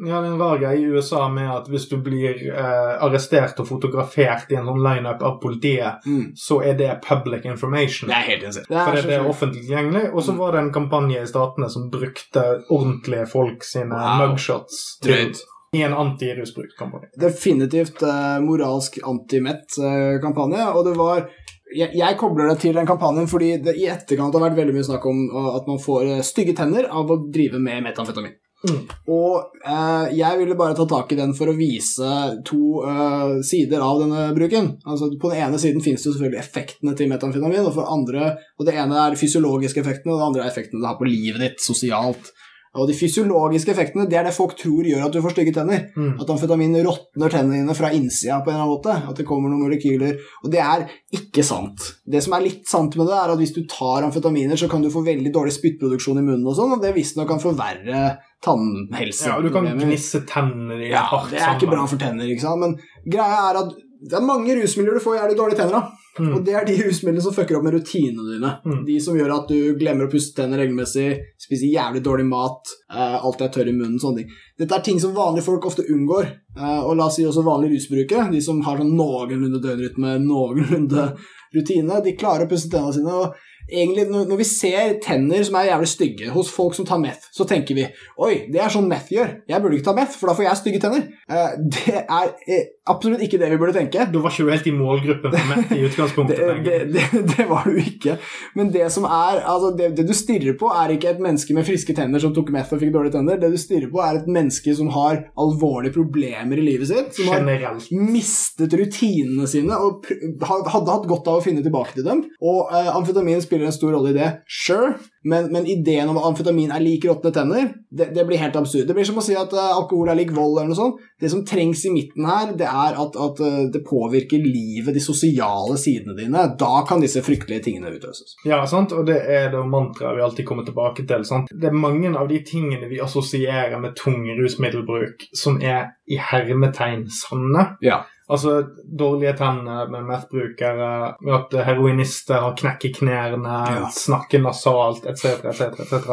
ja, 0.08 0.22
er 0.24 0.60
greie 0.62 0.80
i 0.80 0.88
USA 0.96 1.28
med 1.30 1.50
at 1.52 1.68
hvis 1.68 1.88
du 1.90 1.98
blir 1.98 2.40
uh, 2.54 3.04
arrestert 3.06 3.60
og 3.60 3.68
fotografert 3.68 4.52
i 4.52 4.56
en 4.56 4.66
sånn 4.70 4.82
lineup 4.84 5.22
av 5.24 5.40
politiet, 5.42 6.04
Mm. 6.08 6.32
så 6.36 6.62
er 6.64 6.78
det 6.78 7.02
public 7.04 7.46
information. 7.46 8.08
Det 8.10 8.16
er 8.16 8.28
helt 8.32 8.44
insane. 8.44 8.66
For 8.70 8.96
det, 8.96 9.02
så 9.04 9.08
det 9.08 9.18
er 9.18 9.28
offentlig 9.30 9.64
tilgjengelig. 9.68 10.14
Og 10.14 10.24
så 10.24 10.36
var 10.38 10.52
det 10.54 10.60
en 10.62 10.72
kampanje 10.74 11.22
i 11.22 11.28
statene 11.28 11.70
som 11.70 11.90
brukte 11.92 12.44
ordentlige 12.70 13.27
folk 13.32 13.64
sine 13.68 13.94
Wow. 13.94 14.24
mugshots 14.32 15.00
til, 15.04 15.12
Drøyt. 15.14 15.44
i 15.76 15.84
en 15.88 15.94
antirusbrukkampanje. 15.94 17.12
definitivt 17.20 18.02
uh, 18.04 18.40
moralsk 18.44 19.00
anti-Met-kampanje, 19.04 20.66
og 20.74 20.86
det 20.88 20.98
var 20.98 21.28
jeg, 21.76 21.92
jeg 22.00 22.18
kobler 22.18 22.48
det 22.48 22.62
til 22.64 22.76
den 22.80 22.88
kampanjen 22.88 23.28
fordi 23.28 23.58
det 23.60 23.76
i 23.76 23.90
etterkant 23.92 24.34
har 24.34 24.46
vært 24.46 24.56
veldig 24.56 24.76
mye 24.78 24.88
snakk 24.88 25.06
om 25.10 25.24
uh, 25.34 25.54
at 25.58 25.68
man 25.68 25.80
får 25.84 26.12
uh, 26.18 26.26
stygge 26.26 26.56
tenner 26.56 26.88
av 26.88 27.12
å 27.12 27.22
drive 27.28 27.60
med 27.60 27.84
metamfetamin. 27.90 28.36
Mm. 28.66 28.80
Og 29.14 29.52
eh, 29.70 30.16
jeg 30.18 30.40
ville 30.40 30.56
bare 30.58 30.74
ta 30.74 30.88
tak 30.90 31.12
i 31.14 31.18
den 31.20 31.36
for 31.38 31.52
å 31.52 31.54
vise 31.54 32.08
to 32.48 32.82
eh, 32.90 33.36
sider 33.46 33.84
av 33.86 34.02
denne 34.02 34.24
bruken. 34.34 34.72
Altså 34.82 35.12
På 35.22 35.30
den 35.30 35.44
ene 35.46 35.60
siden 35.62 35.84
finnes 35.86 36.02
det 36.02 36.10
selvfølgelig 36.16 36.42
effektene 36.42 36.96
til 36.98 37.12
metamfetamin, 37.12 37.68
og, 37.68 37.76
for 37.76 37.94
andre, 37.94 38.32
og 38.58 38.66
det 38.68 38.74
ene 38.82 38.98
er 39.04 39.20
fysiologiske 39.20 39.84
effektene, 39.84 40.16
og 40.16 40.22
det 40.22 40.28
andre 40.32 40.46
er 40.46 40.52
effektene 40.52 40.82
det 40.82 40.90
har 40.90 40.98
på 40.98 41.10
livet 41.10 41.44
ditt 41.46 41.62
sosialt. 41.64 42.34
Og 42.78 42.90
de 42.90 42.96
fysiologiske 42.98 43.74
effektene 43.74 44.06
det 44.10 44.20
er 44.20 44.28
det 44.28 44.36
folk 44.36 44.56
tror 44.60 44.86
gjør 44.88 45.08
at 45.08 45.16
du 45.16 45.22
får 45.24 45.34
stygge 45.36 45.54
tenner. 45.56 45.88
Mm. 45.98 46.14
At 46.22 46.32
amfetamin 46.34 46.78
råtner 46.86 47.34
tennene 47.34 47.62
dine 47.62 47.78
fra 47.78 47.92
innsida 47.96 48.40
på 48.44 48.52
en 48.52 48.58
eller 48.58 48.66
annen 48.66 48.76
måte. 48.76 48.96
At 49.12 49.20
det 49.20 49.28
kommer 49.28 49.52
noen 49.52 49.66
molekyler. 49.66 50.20
Og 50.44 50.54
det 50.54 50.62
er 50.64 50.86
ikke 51.18 51.46
sant. 51.46 51.90
Det 52.06 52.22
som 52.24 52.38
er 52.38 52.46
litt 52.46 52.70
sant 52.70 52.98
med 53.00 53.10
det, 53.10 53.18
er 53.18 53.34
at 53.34 53.42
hvis 53.42 53.56
du 53.58 53.64
tar 53.72 54.06
amfetaminer, 54.08 54.60
så 54.60 54.70
kan 54.72 54.86
du 54.86 54.92
få 54.94 55.04
veldig 55.08 55.34
dårlig 55.34 55.56
spyttproduksjon 55.58 56.22
i 56.22 56.26
munnen 56.26 56.48
og 56.48 56.58
sånn, 56.58 56.78
og 56.78 56.84
det 56.84 56.94
visstnok 56.96 57.30
kan 57.32 57.42
forverre 57.42 58.04
tannhelse. 58.44 59.32
Ja, 59.32 59.40
og 59.40 59.48
du 59.48 59.52
kan 59.54 59.68
gnisse 59.80 60.22
tenner 60.30 60.78
dine 60.78 60.94
Ja, 60.94 61.04
hardt 61.10 61.34
det 61.34 61.42
er 61.42 61.58
ikke 61.58 61.72
bra 61.72 61.88
for 61.90 62.02
tenner, 62.02 62.30
ikke 62.30 62.46
sant. 62.46 62.62
Men 62.62 62.78
greia 63.10 63.50
er 63.50 63.62
at 63.64 63.76
Det 64.02 64.18
er 64.18 64.26
mange 64.26 64.56
rusmidler 64.58 64.98
du 64.98 65.04
får 65.04 65.18
jævlig 65.18 65.38
dårlige 65.40 65.60
tenner 65.62 65.80
av. 65.80 65.96
Mm. 66.18 66.32
Og 66.34 66.44
det 66.46 66.54
er 66.58 66.66
de 66.66 66.76
rusmidlene 66.82 67.22
som 67.22 67.34
fucker 67.34 67.58
opp 67.58 67.66
med 67.66 67.76
rutinene 67.78 68.26
dine. 68.32 68.52
Mm. 68.66 68.80
De 68.88 68.98
som 69.04 69.18
gjør 69.18 69.34
at 69.36 69.52
du 69.52 69.78
glemmer 69.78 70.08
å 70.08 70.12
pusse 70.12 70.34
tenner 70.38 70.62
regelmessig, 70.62 71.08
spiser 71.42 71.74
jævlig 71.74 72.02
dårlig 72.06 72.26
mat, 72.30 72.74
eh, 72.90 73.18
alltid 73.18 73.48
er 73.48 73.54
tørr 73.54 73.72
i 73.72 73.76
munnen, 73.78 74.00
sånne 74.02 74.24
ting. 74.24 74.38
Dette 74.58 74.78
er 74.78 74.86
ting 74.86 75.02
som 75.02 75.16
vanlige 75.18 75.46
folk 75.46 75.66
ofte 75.70 75.86
unngår. 75.86 76.30
Eh, 76.58 76.80
og 76.80 76.96
la 76.98 77.10
oss 77.10 77.20
si 77.20 77.26
også 77.26 77.46
vanlige 77.46 77.78
rusbrukere, 77.78 78.32
de 78.34 78.42
som 78.42 78.62
har 78.66 78.82
sånn 78.82 78.96
noenlunde 78.98 79.62
døgnrytme, 79.62 80.18
noenlunde 80.26 81.12
rutine, 81.56 82.02
de 82.04 82.18
klarer 82.18 82.48
å 82.48 82.52
pusse 82.52 82.72
tennene 82.72 82.98
sine. 82.98 83.14
og 83.14 83.47
Egentlig, 83.68 84.08
når 84.08 84.40
vi 84.40 84.48
ser 84.48 84.98
tenner 85.04 85.44
som 85.44 85.58
er 85.60 85.72
jævlig 85.72 85.90
stygge 85.92 86.32
hos 86.32 86.52
folk 86.54 86.76
som 86.78 86.88
tar 86.88 87.02
meth, 87.02 87.28
så 87.36 87.44
tenker 87.48 87.76
vi 87.76 87.86
oi, 88.24 88.48
det 88.52 88.62
er 88.64 88.72
sånn 88.72 88.88
meth 88.88 89.12
gjør. 89.12 89.34
Jeg 89.50 89.64
burde 89.64 89.78
ikke 89.78 89.90
ta 89.90 89.96
meth, 89.98 90.16
for 90.16 90.32
da 90.32 90.36
får 90.38 90.48
jeg 90.48 90.60
stygge 90.62 90.82
tenner. 90.84 91.08
Eh, 91.28 91.58
det 91.76 91.98
er 92.00 92.32
eh, 92.48 92.70
absolutt 92.88 93.24
ikke 93.26 93.40
det 93.42 93.50
vi 93.52 93.60
burde 93.60 93.76
tenke. 93.76 94.08
Du 94.12 94.20
var 94.24 94.32
ikke 94.32 94.48
helt 94.54 94.70
i 94.70 94.76
målgruppen 94.76 95.36
for 95.36 95.52
meth 95.52 95.76
i 95.76 95.82
utgangspunktet. 95.90 96.44
Det, 96.68 96.78
det, 96.90 97.02
det, 97.12 97.22
det 97.38 97.46
var 97.48 97.68
du 97.68 97.76
ikke. 97.80 98.16
Men 98.58 98.70
det 98.74 98.88
som 98.92 99.06
er, 99.06 99.42
altså 99.48 99.70
det, 99.78 99.92
du 100.08 100.14
stirrer 100.16 100.56
på, 100.60 100.70
er 100.74 100.94
ikke 100.94 101.12
et 101.12 101.22
menneske 101.22 101.54
med 101.56 101.68
friske 101.68 101.94
tenner 101.96 102.22
som 102.22 102.34
tok 102.36 102.50
meth 102.54 102.74
og 102.74 102.82
fikk 102.82 102.94
dårlige 102.96 103.18
tenner. 103.18 103.40
Det 103.40 103.52
du 103.54 103.58
stirrer 103.62 103.92
på, 103.92 104.02
er 104.04 104.20
et 104.20 104.30
menneske 104.32 104.74
som 104.78 104.90
har 104.96 105.20
alvorlige 105.40 105.96
problemer 105.96 106.60
i 106.60 106.66
livet 106.66 106.90
sitt. 106.90 107.14
Som 107.18 107.32
har 107.32 107.46
mistet 107.92 108.74
rutinene 108.80 109.48
sine 109.50 109.78
og 109.78 110.08
hadde 110.08 110.94
hatt 110.94 111.08
godt 111.10 111.30
av 111.30 111.40
å 111.40 111.46
finne 111.46 111.64
tilbake 111.66 111.98
til 111.98 112.08
dem. 112.08 112.24
Og 112.42 112.74
uh, 112.74 112.92
amfetamin 112.96 113.44
spiller 113.44 113.57
en 113.66 113.74
stor 113.74 113.96
rolle 113.96 114.12
i 114.14 114.16
det, 114.16 114.30
sure, 114.46 114.94
men, 115.28 115.50
men 115.52 115.66
ideen 115.68 116.10
om 116.10 116.18
at 116.20 116.28
amfetamin 116.30 116.72
er 116.72 116.84
lik 116.84 117.06
råtne 117.10 117.32
tenner, 117.36 117.72
det, 117.90 118.10
det 118.16 118.24
blir 118.28 118.40
helt 118.40 118.56
absurd. 118.56 118.86
Det 118.88 118.96
blir 118.96 119.08
som 119.08 119.18
å 119.20 119.24
si 119.26 119.36
at 119.36 119.52
uh, 119.56 119.74
alkohol 119.76 120.12
er 120.12 120.20
lik 120.20 120.32
vold 120.36 120.60
eller 120.60 120.72
noe 120.72 120.78
sånt. 120.78 121.02
Det 121.20 121.32
som 121.34 121.44
trengs 121.48 121.84
i 121.90 121.92
midten 121.96 122.28
her, 122.30 122.54
det 122.60 122.68
er 122.70 123.00
at, 123.02 123.18
at 123.28 123.42
uh, 123.44 123.60
det 123.74 123.84
påvirker 123.88 124.44
livet, 124.44 124.94
de 124.96 125.04
sosiale 125.04 125.76
sidene 125.82 126.16
dine. 126.20 126.46
Da 126.60 126.84
kan 126.88 127.04
disse 127.04 127.24
fryktelige 127.26 127.66
tingene 127.68 127.92
utløses. 127.98 128.38
Ja, 128.48 128.62
sant? 128.70 128.96
og 128.96 129.08
det 129.10 129.20
er 129.26 129.50
det 129.54 129.64
mantraet 129.68 130.20
vi 130.20 130.26
alltid 130.28 130.48
kommer 130.48 130.68
tilbake 130.68 131.08
til. 131.10 131.26
Sant? 131.28 131.52
Det 131.52 131.72
er 131.72 131.76
mange 131.76 132.14
av 132.16 132.30
de 132.32 132.40
tingene 132.48 132.92
vi 132.92 133.02
assosierer 133.04 133.80
med 133.82 133.98
tung 134.00 134.24
rusmiddelbruk, 134.38 135.28
som 135.36 135.60
er 135.64 135.98
i 136.08 136.20
hermetegn 136.22 137.08
sanne. 137.12 137.74
Ja. 137.84 138.06
Altså 138.30 138.64
dårlige 139.00 139.34
tenner 139.40 139.88
med 139.88 140.04
meth-brukere, 140.04 140.90
at 141.38 141.54
heroinister 141.66 142.42
har 142.44 142.58
knekk 142.60 142.86
i 142.86 142.92
knærne, 142.98 143.60
Ja. 143.72 143.88
snakker 143.92 144.42
nasalt 144.44 145.06
etc., 145.06 145.46
etc., 145.46 145.62
etc. 145.80 146.10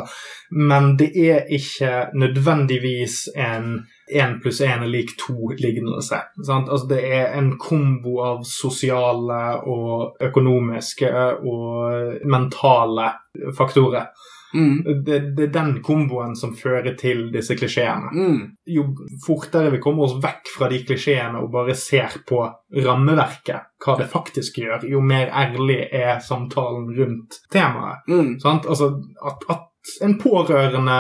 Men 0.50 0.96
det 0.96 1.10
er 1.16 1.40
ikke 1.50 2.06
nødvendigvis 2.14 3.28
en 3.34 3.86
én 4.12 4.40
pluss 4.42 4.60
én 4.60 4.82
er 4.84 4.86
lik 4.86 5.10
to-lignelse. 5.18 6.20
Altså 6.38 6.86
Det 6.88 7.00
er 7.14 7.38
en 7.38 7.58
kombo 7.58 8.20
av 8.22 8.44
sosiale 8.44 9.42
og 9.66 10.16
økonomiske 10.20 11.10
og 11.42 11.90
mentale 12.24 13.10
faktorer. 13.56 14.06
Mm. 14.54 15.02
Det, 15.06 15.18
det 15.36 15.48
er 15.48 15.52
den 15.54 15.72
komboen 15.82 16.36
som 16.38 16.54
fører 16.56 16.94
til 16.98 17.28
disse 17.34 17.56
klisjeene 17.58 18.12
Mm. 18.14 18.40
jo 18.70 18.84
fortere 19.26 19.72
vi 19.74 19.80
kommer 19.82 20.06
oss 20.06 20.16
vekk 20.22 20.50
fra 20.56 20.68
de 20.70 20.78
klisjeene 20.86 21.42
og 21.42 21.50
bare 21.52 21.74
ser 21.74 22.20
på 22.28 22.40
rammeverket, 22.84 23.70
hva 23.84 23.98
det 23.98 24.08
faktisk 24.12 24.58
gjør, 24.62 24.86
jo 24.88 25.00
mer 25.04 25.30
ærlig 25.34 25.88
er 25.92 26.18
samtalen 26.22 26.90
rundt 26.98 27.40
temaet. 27.52 28.06
Mm. 28.08 28.34
Sant? 28.40 28.66
Altså, 28.66 28.94
at, 29.26 29.46
at 29.50 29.70
en 30.02 30.14
pårørende 30.18 30.94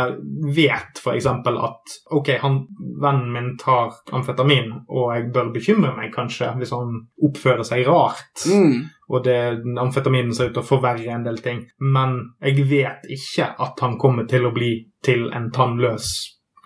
vet 0.54 1.00
f.eks. 1.00 1.26
at 1.26 1.94
ok, 2.12 2.28
han, 2.42 2.58
vennen 3.00 3.32
min 3.32 3.48
tar 3.60 3.94
amfetamin, 4.12 4.72
og 4.88 5.14
jeg 5.14 5.30
bør 5.34 5.52
bekymre 5.54 5.94
meg 5.96 6.12
kanskje 6.14 6.50
hvis 6.58 6.74
han 6.76 7.00
oppfører 7.24 7.64
seg 7.64 7.86
rart, 7.88 8.44
Mm. 8.50 8.84
og 9.08 9.24
det, 9.24 9.38
amfetaminen 9.80 10.34
ser 10.34 10.50
ut 10.50 10.54
til 10.58 10.62
å 10.62 10.66
forverre 10.68 11.14
en 11.16 11.24
del 11.24 11.38
ting, 11.44 11.64
men 11.80 12.16
jeg 12.42 12.68
vet 12.70 13.08
ikke 13.08 13.50
at 13.58 13.80
han 13.80 13.98
kommer 13.98 14.28
til 14.28 14.46
å 14.46 14.52
bli 14.54 14.72
til 15.04 15.30
en 15.32 15.50
tannløs 15.54 16.12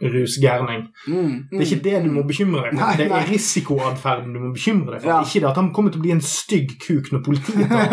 rusgærning. 0.03 0.85
Mm. 1.11 1.49
Det 1.51 1.59
er 1.59 1.65
ikke 1.67 1.85
det 1.85 2.03
du 2.05 2.11
må 2.15 2.23
bekymre 2.27 2.69
deg 2.69 2.77
for. 2.77 2.85
Nei, 2.85 2.97
det 3.01 3.09
er 3.11 3.27
risikoatferden 3.33 4.35
du 4.35 4.39
må 4.45 4.53
bekymre 4.55 4.95
deg 4.95 5.03
for. 5.03 5.11
Ja. 5.11 5.23
Ikke 5.27 5.43
det 5.43 5.51
at 5.51 5.59
han 5.59 5.73
kommer 5.75 5.91
til 5.95 5.99
å 5.99 6.07
bli 6.07 6.15
en 6.15 6.23
stygg 6.23 6.77
kuk 6.85 7.11
når 7.15 7.25
politiet 7.27 7.67
tar 7.73 7.89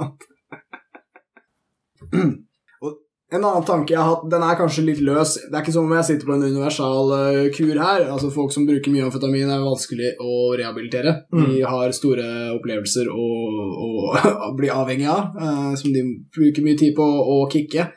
ham. 0.00 0.16
En 3.34 3.42
annen 3.42 3.64
tanke 3.66 3.90
jeg 3.90 3.98
har 3.98 4.12
hatt, 4.12 4.26
den 4.30 4.42
er 4.46 4.58
kanskje 4.58 4.84
litt 4.86 5.00
løs. 5.02 5.32
Det 5.48 5.56
er 5.56 5.64
ikke 5.64 5.72
som 5.74 5.88
om 5.88 5.94
jeg 5.96 6.06
sitter 6.06 6.28
på 6.28 6.34
en 6.36 6.44
universal 6.46 7.08
uh, 7.10 7.38
kur 7.56 7.72
her. 7.74 8.04
Altså 8.06 8.30
Folk 8.30 8.52
som 8.54 8.68
bruker 8.68 8.92
mye 8.94 9.08
amfetamin, 9.08 9.50
er 9.50 9.64
vanskelig 9.64 10.12
å 10.22 10.52
rehabilitere. 10.60 11.14
De 11.34 11.64
har 11.66 11.94
store 11.96 12.26
opplevelser 12.54 13.10
å, 13.10 13.26
å 14.46 14.52
bli 14.58 14.70
avhengig 14.70 15.08
av, 15.10 15.34
uh, 15.34 15.72
som 15.78 15.90
de 15.96 16.04
bruker 16.36 16.62
mye 16.62 16.78
tid 16.78 16.94
på 16.94 17.02
å 17.02 17.40
kicke. 17.50 17.88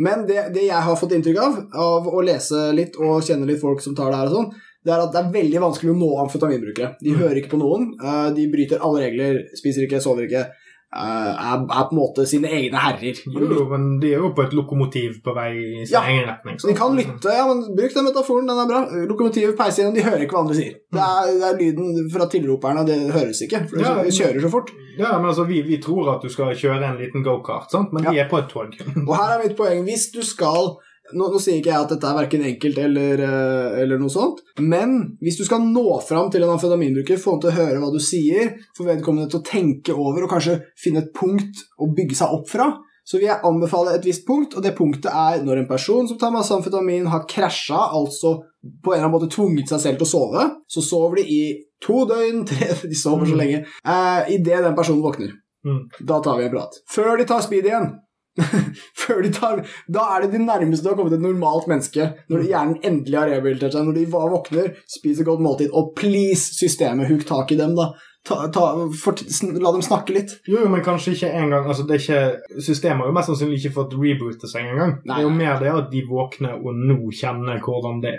Men 0.00 0.24
det, 0.24 0.46
det 0.54 0.64
jeg 0.70 0.86
har 0.86 0.96
fått 0.96 1.12
inntrykk 1.12 1.42
av, 1.44 1.60
av 1.76 2.08
å 2.08 2.24
lese 2.24 2.70
litt 2.72 2.96
og 2.96 3.20
kjenne 3.26 3.44
litt 3.50 3.60
folk 3.60 3.84
som 3.84 3.92
tar 3.98 4.08
det 4.08 4.22
her 4.22 4.32
og 4.32 4.38
sånn, 4.38 4.50
det 4.80 4.94
er 4.94 5.02
at 5.04 5.12
det 5.12 5.20
er 5.20 5.34
veldig 5.34 5.60
vanskelig 5.60 5.92
å 5.92 5.98
nå 6.00 6.08
amfetaminbrukere. 6.22 6.94
De 7.04 7.12
hører 7.20 7.42
ikke 7.42 7.52
på 7.52 7.60
noen, 7.60 7.90
Uh, 8.00 8.32
de 8.32 8.48
bryter 8.48 8.80
alle 8.80 9.04
regler, 9.04 9.42
spiser 9.60 9.84
ikke, 9.84 10.00
sover 10.00 10.24
ikke, 10.24 10.46
er, 10.90 11.60
er 11.62 11.84
på 11.86 11.94
en 11.94 11.98
måte 12.00 12.24
sine 12.26 12.48
egne 12.50 12.80
herrer. 12.82 13.20
Jo, 13.30 13.66
men 13.70 14.00
de 14.02 14.08
er 14.14 14.18
jo 14.24 14.32
på 14.34 14.42
et 14.42 14.54
lokomotiv 14.58 15.20
på 15.24 15.34
vei 15.36 15.50
i 15.54 15.84
sin 15.86 15.94
Ja. 15.94 16.02
egen 16.10 16.26
retning. 16.26 16.58
Så 16.58 16.66
de 16.68 16.74
kan 16.74 16.96
lytte, 16.98 17.30
ja, 17.36 17.44
men 17.46 17.62
bruk 17.78 17.94
den 17.94 18.04
metaforen, 18.08 18.48
den 18.50 18.58
er 18.58 18.66
bra. 18.66 18.80
Lokomotivet 19.06 19.56
peiser 19.58 19.84
gjennom, 19.84 19.94
de 19.94 20.02
hører 20.08 20.24
ikke 20.26 20.34
hva 20.34 20.42
andre 20.44 20.58
sier. 20.58 20.74
Det 20.90 21.04
er, 21.06 21.30
det 21.38 21.48
er 21.50 21.58
lyden 21.62 22.10
fra 22.10 22.26
tilroperne, 22.32 22.86
det 22.90 22.98
høres 23.14 23.40
ikke, 23.46 23.62
for 23.70 23.78
Ja, 23.86 23.94
de 24.02 24.10
kjører 24.18 24.40
så 24.42 24.50
fort. 24.50 24.74
Ja, 24.98 25.14
men 25.18 25.30
altså, 25.30 25.44
vi, 25.46 25.62
vi 25.62 25.78
tror 25.82 26.10
at 26.16 26.22
du 26.26 26.28
skal 26.28 26.50
kjøre 26.58 26.82
en 26.90 26.98
liten 26.98 27.22
gokart, 27.24 27.70
men 27.92 28.02
Ja. 28.04 28.10
de 28.10 28.18
er 28.24 28.28
på 28.28 28.38
et 28.42 28.48
tog. 28.50 28.74
Og 29.06 29.14
her 29.16 29.36
er 29.38 29.42
mitt 29.46 29.56
poeng. 29.56 29.84
Hvis 29.86 30.10
du 30.14 30.22
skal 30.26 30.74
nå, 31.14 31.28
nå 31.32 31.38
sier 31.42 31.58
ikke 31.60 31.70
jeg 31.72 31.84
at 31.84 31.94
dette 31.94 32.06
er 32.10 32.18
verken 32.18 32.44
enkelt 32.48 32.78
eller, 32.78 33.22
eh, 33.26 33.80
eller 33.82 33.98
noe 34.00 34.12
sånt, 34.12 34.42
men 34.60 35.16
hvis 35.22 35.38
du 35.40 35.44
skal 35.46 35.64
nå 35.64 35.86
fram 36.06 36.30
til 36.30 36.42
en 36.46 36.54
amfetaminbruker, 36.56 37.18
få 37.20 37.36
han 37.36 37.40
til 37.44 37.50
å 37.52 37.58
høre 37.58 37.80
hva 37.82 37.90
du 37.94 37.98
sier, 38.02 38.54
få 38.76 38.86
vedkommende 38.88 39.30
til 39.32 39.40
å 39.40 39.46
tenke 39.46 39.96
over 39.96 40.24
og 40.26 40.30
kanskje 40.36 40.60
finne 40.78 41.02
et 41.04 41.12
punkt 41.16 41.64
å 41.80 41.90
bygge 41.96 42.18
seg 42.20 42.36
opp 42.38 42.48
fra, 42.50 42.70
så 43.10 43.18
vil 43.18 43.26
jeg 43.30 43.42
anbefale 43.48 43.94
et 43.96 44.04
visst 44.06 44.22
punkt, 44.28 44.54
og 44.54 44.62
det 44.62 44.74
punktet 44.78 45.08
er 45.10 45.40
når 45.42 45.62
en 45.64 45.68
person 45.70 46.06
som 46.06 46.18
tar 46.20 46.30
masse 46.34 46.52
amfetamin, 46.54 47.08
har 47.10 47.24
krasja, 47.26 47.80
altså 47.96 48.36
på 48.60 48.92
en 48.92 48.98
eller 49.00 49.06
annen 49.08 49.14
måte 49.16 49.30
tvunget 49.34 49.72
seg 49.72 49.80
selv 49.82 49.98
til 50.02 50.06
å 50.06 50.10
sove, 50.12 50.44
så 50.70 50.82
sover 50.84 51.18
de 51.18 51.24
i 51.32 51.40
to 51.82 52.04
døgn, 52.06 52.44
tre, 52.50 52.68
de 52.84 52.94
sover 52.98 53.26
så 53.26 53.34
Mm. 53.34 53.40
lenge, 53.40 53.64
eh, 53.82 54.30
idet 54.36 54.60
den 54.62 54.76
personen 54.78 55.02
våkner. 55.02 55.32
Mm. 55.66 55.80
Da 56.06 56.20
tar 56.24 56.38
vi 56.38 56.44
en 56.46 56.52
prat. 56.54 56.78
Før 56.88 57.18
de 57.18 57.24
tar 57.28 57.42
speed 57.44 57.66
igjen. 57.68 57.90
De 59.24 59.30
tar, 59.34 59.64
da 59.90 60.04
er 60.14 60.22
det 60.24 60.36
de 60.36 60.44
nærmeste 60.44 60.84
du 60.84 60.90
har 60.92 60.96
kommet 60.98 61.16
et 61.16 61.22
normalt 61.24 61.66
menneske. 61.70 62.06
Når 62.30 62.44
hjernen 62.46 62.76
endelig 62.86 63.18
har 63.18 63.28
rehabilitert 63.28 63.74
seg, 63.74 63.88
når 63.88 63.96
de 63.98 64.04
våkner, 64.12 64.68
spiser 64.88 65.26
godt 65.26 65.42
måltid, 65.44 65.72
og 65.76 65.90
please, 65.98 66.54
systemet, 66.56 67.10
huk 67.10 67.26
tak 67.28 67.50
i 67.52 67.58
dem, 67.60 67.74
da. 67.78 67.90
Ta, 68.28 68.36
ta, 68.52 68.66
fort, 69.00 69.22
la 69.56 69.72
dem 69.72 69.82
snakke 69.82 70.12
litt. 70.12 70.34
Jo, 70.48 70.66
men 70.68 70.82
kanskje 70.84 71.14
ikke 71.16 71.30
engang 71.40 71.64
altså 71.72 71.86
det 71.88 71.94
er 71.96 72.02
ikke, 72.04 72.60
Systemet 72.66 73.00
har 73.00 73.08
jo 73.08 73.14
mest 73.16 73.30
sannsynlig 73.32 73.56
ikke 73.62 73.72
fått 73.78 73.94
rebootet 73.96 74.44
seg 74.52 74.68
engang. 74.68 74.98
Det 75.06 75.14
er 75.16 75.24
jo 75.24 75.30
mer 75.32 75.56
det 75.62 75.70
at 75.72 75.88
de 75.92 76.02
våkner 76.04 76.58
og 76.60 76.76
nå 76.84 76.98
kjenner 77.16 77.62
hvordan 77.64 78.02
det 78.04 78.18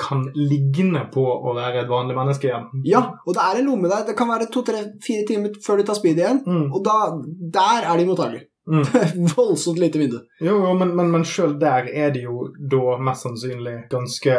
kan 0.00 0.24
ligne 0.34 1.02
på 1.12 1.20
å 1.20 1.52
være 1.54 1.82
et 1.82 1.90
vanlig 1.90 2.16
menneske 2.16 2.48
igjen. 2.48 2.64
Ja, 2.88 3.02
og 3.28 3.36
det 3.36 3.44
er 3.44 3.60
en 3.60 3.68
lomme 3.68 3.90
der. 3.92 4.06
Det 4.08 4.16
kan 4.18 4.32
være 4.32 4.48
to-tre-fire 4.50 5.26
timer 5.28 5.52
før 5.62 5.82
du 5.82 5.84
tar 5.90 6.00
speed 6.00 6.22
igjen, 6.24 6.40
Mm. 6.48 6.64
og 6.72 6.80
da, 6.88 6.96
der 7.60 7.90
er 7.92 8.00
de 8.00 8.08
mottagelige. 8.08 8.48
Mm. 8.70 8.84
Voldsomt 9.36 9.78
lite 9.82 9.98
vindu. 9.98 10.20
Jo, 10.40 10.52
jo, 10.62 10.74
men, 10.78 10.92
men, 10.94 11.08
men 11.10 11.24
sjøl 11.26 11.56
der 11.58 11.88
er 11.90 12.12
det 12.14 12.22
jo 12.28 12.44
da 12.70 12.96
mest 13.02 13.26
sannsynlig 13.26 13.72
ganske 13.90 14.36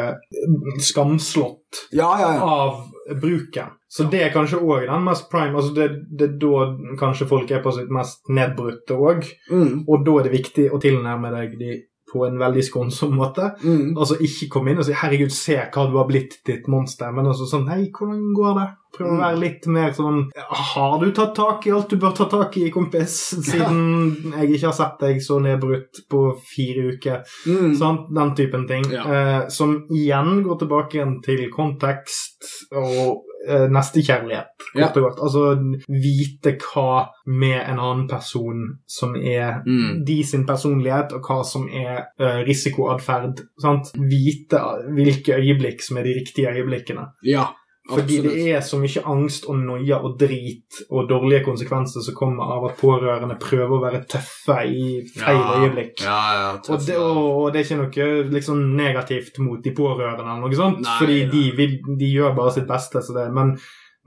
skamslått 0.79 1.87
Ja, 1.91 2.19
ja, 2.21 2.33
ja. 2.35 2.41
av 2.41 3.17
bruken. 3.21 3.73
Så 3.87 4.03
det 4.09 4.23
er 4.23 4.31
kanskje 4.33 4.61
òg 4.63 4.87
den 4.89 5.03
mest 5.05 5.27
prime 5.31 5.57
altså 5.59 5.73
det, 5.75 5.87
det 6.17 6.29
er 6.31 6.37
da 6.41 6.95
kanskje 6.99 7.27
folk 7.29 7.51
er 7.53 7.61
på 7.65 7.73
sitt 7.75 7.91
mest 7.93 8.23
nedbrutte 8.29 8.95
òg. 8.97 9.27
Mm, 9.51 9.83
Og 9.87 10.05
da 10.07 10.15
er 10.19 10.27
det 10.29 10.33
viktig 10.39 10.69
å 10.73 10.79
tilnærme 10.81 11.33
deg 11.35 11.57
de 11.59 11.75
på 12.13 12.27
en 12.27 12.37
veldig 12.37 12.63
skånsom 12.69 13.17
måte. 13.17 13.49
mm. 13.63 13.97
Altså 13.97 14.15
Ikke 14.21 14.49
komme 14.53 14.71
inn 14.71 14.79
og 14.79 14.85
si 14.85 14.93
'herregud, 14.93 15.31
se 15.33 15.57
hva 15.57 15.89
du 15.89 15.97
har 15.97 16.07
blitt, 16.07 16.39
ditt 16.45 16.67
monster', 16.69 17.11
men 17.11 17.25
altså 17.25 17.49
sånn 17.49 17.67
'hei, 17.67 17.89
hvordan 17.91 18.33
går 18.37 18.55
det?' 18.61 18.71
Prøv 18.93 19.07
å 19.09 19.13
Mm. 19.13 19.21
være 19.23 19.39
litt 19.39 19.67
mer 19.67 19.89
sånn 19.91 20.29
'har 20.37 20.99
du 20.99 21.11
tatt 21.11 21.33
tak 21.33 21.65
i 21.65 21.71
alt 21.71 21.89
du 21.89 21.95
bør 21.97 22.13
ta 22.15 22.25
tak 22.29 22.55
i, 22.57 22.69
kompis', 22.69 23.33
siden 23.43 24.33
jeg 24.37 24.49
ikke 24.53 24.67
har 24.69 24.73
sett 24.77 24.99
deg 24.99 25.17
så 25.17 25.39
nedbrutt 25.41 26.01
på 26.07 26.37
fire 26.37 26.93
uker. 26.93 27.23
Mm. 27.47 27.75
Sant? 27.75 28.13
Den 28.13 28.35
typen 28.35 28.67
ting. 28.67 28.83
Ja. 28.91 29.01
Eh, 29.03 29.47
som 29.49 29.87
igjen 29.89 30.43
går 30.43 30.59
tilbake 30.59 30.93
igjen 30.99 31.23
til 31.23 31.49
kontekst 31.49 32.67
og 32.71 33.23
eh, 33.47 33.67
nestekjærlighet, 33.69 34.45
Ja. 34.75 34.87
kort 34.87 34.97
og 34.97 35.03
godt. 35.03 35.19
Altså 35.23 35.77
vite 35.89 36.55
hva 36.59 37.07
med 37.27 37.59
en 37.69 37.79
annen 37.79 38.07
person 38.07 38.77
som 38.87 39.15
er 39.15 39.61
Mm. 39.65 40.05
de 40.05 40.23
sin 40.23 40.45
personlighet, 40.45 41.13
og 41.13 41.21
hva 41.21 41.43
som 41.45 41.67
er 41.67 42.05
eh, 42.19 42.43
risikoatferd. 42.47 43.41
Sant? 43.61 43.91
Vite 43.95 44.59
hvilke 44.95 45.35
øyeblikk 45.39 45.81
som 45.81 45.97
er 45.97 46.03
de 46.03 46.13
riktige 46.19 46.47
øyeblikkene. 46.53 47.05
Ja. 47.25 47.45
Fordi 47.89 48.17
Absolutt. 48.17 48.35
det 48.37 48.51
er 48.55 48.61
så 48.63 48.77
mye 48.79 49.01
angst 49.11 49.45
og 49.51 49.57
noia 49.59 49.97
og 50.07 50.13
drit 50.19 50.77
og 50.87 51.09
dårlige 51.09 51.43
konsekvenser 51.43 52.05
som 52.05 52.15
kommer 52.15 52.53
av 52.55 52.69
at 52.69 52.77
pårørende 52.79 53.35
prøver 53.41 53.75
å 53.75 53.81
være 53.83 54.05
tøffe 54.07 54.55
i 54.71 54.85
feil 55.11 55.41
øyeblikk. 55.57 56.05
Ja, 56.05 56.19
ja, 56.37 56.45
Og 56.63 56.85
det, 56.87 56.95
og, 56.95 57.19
og 57.19 57.49
det 57.51 57.59
er 57.59 57.67
ikke 57.67 57.81
noe 57.81 58.31
liksom, 58.37 58.63
negativt 58.79 59.41
mot 59.43 59.59
de 59.59 59.75
pårørende, 59.75 60.23
eller 60.23 60.39
noe 60.45 60.55
sånt, 60.55 60.79
Nei, 60.85 60.95
fordi 61.01 61.19
de, 61.33 61.43
vil, 61.59 61.75
de 61.99 62.11
gjør 62.13 62.37
bare 62.39 62.55
sitt 62.55 62.69
beste. 62.71 63.03
Så 63.03 63.17
det, 63.17 63.27
men, 63.35 63.57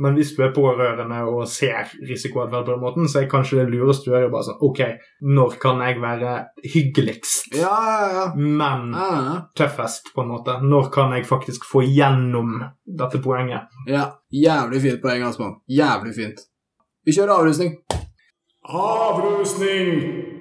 men 0.02 0.16
hvis 0.18 0.34
du 0.36 0.42
er 0.44 0.52
pårørende 0.56 1.22
og 1.30 1.46
ser 1.48 1.92
risikoatferd 2.04 2.66
på 2.66 2.74
den 2.74 2.82
måten, 2.82 3.08
så 3.08 3.22
er 3.22 3.30
kanskje 3.30 3.62
det 3.62 3.70
lureste 3.72 4.10
du 4.10 4.16
gjør, 4.16 4.28
bare 4.34 4.48
sånn 4.50 4.62
OK, 4.68 4.82
når 5.36 5.56
kan 5.62 5.80
jeg 5.86 6.00
være 6.02 6.34
hyggeligst, 6.74 7.56
ja, 7.56 7.72
ja, 7.90 8.10
ja. 8.18 8.26
men 8.36 8.92
ja, 8.92 9.08
ja. 9.16 9.36
tøffest, 9.56 10.12
på 10.14 10.24
en 10.24 10.34
måte? 10.34 10.58
Når 10.64 10.90
kan 10.94 11.16
jeg 11.16 11.28
faktisk 11.28 11.64
få 11.68 11.84
gjennom 11.86 12.58
dette 12.84 13.22
poenget? 13.24 13.72
ja. 13.88 14.10
Jævlig 14.36 14.80
fint 14.82 15.00
poeng, 15.00 15.22
Asman. 15.22 15.52
Jævlig 15.70 16.12
fint. 16.16 16.40
Vi 17.06 17.14
kjører 17.14 17.38
avrusning. 17.38 17.76
Avrusning! 18.66 20.35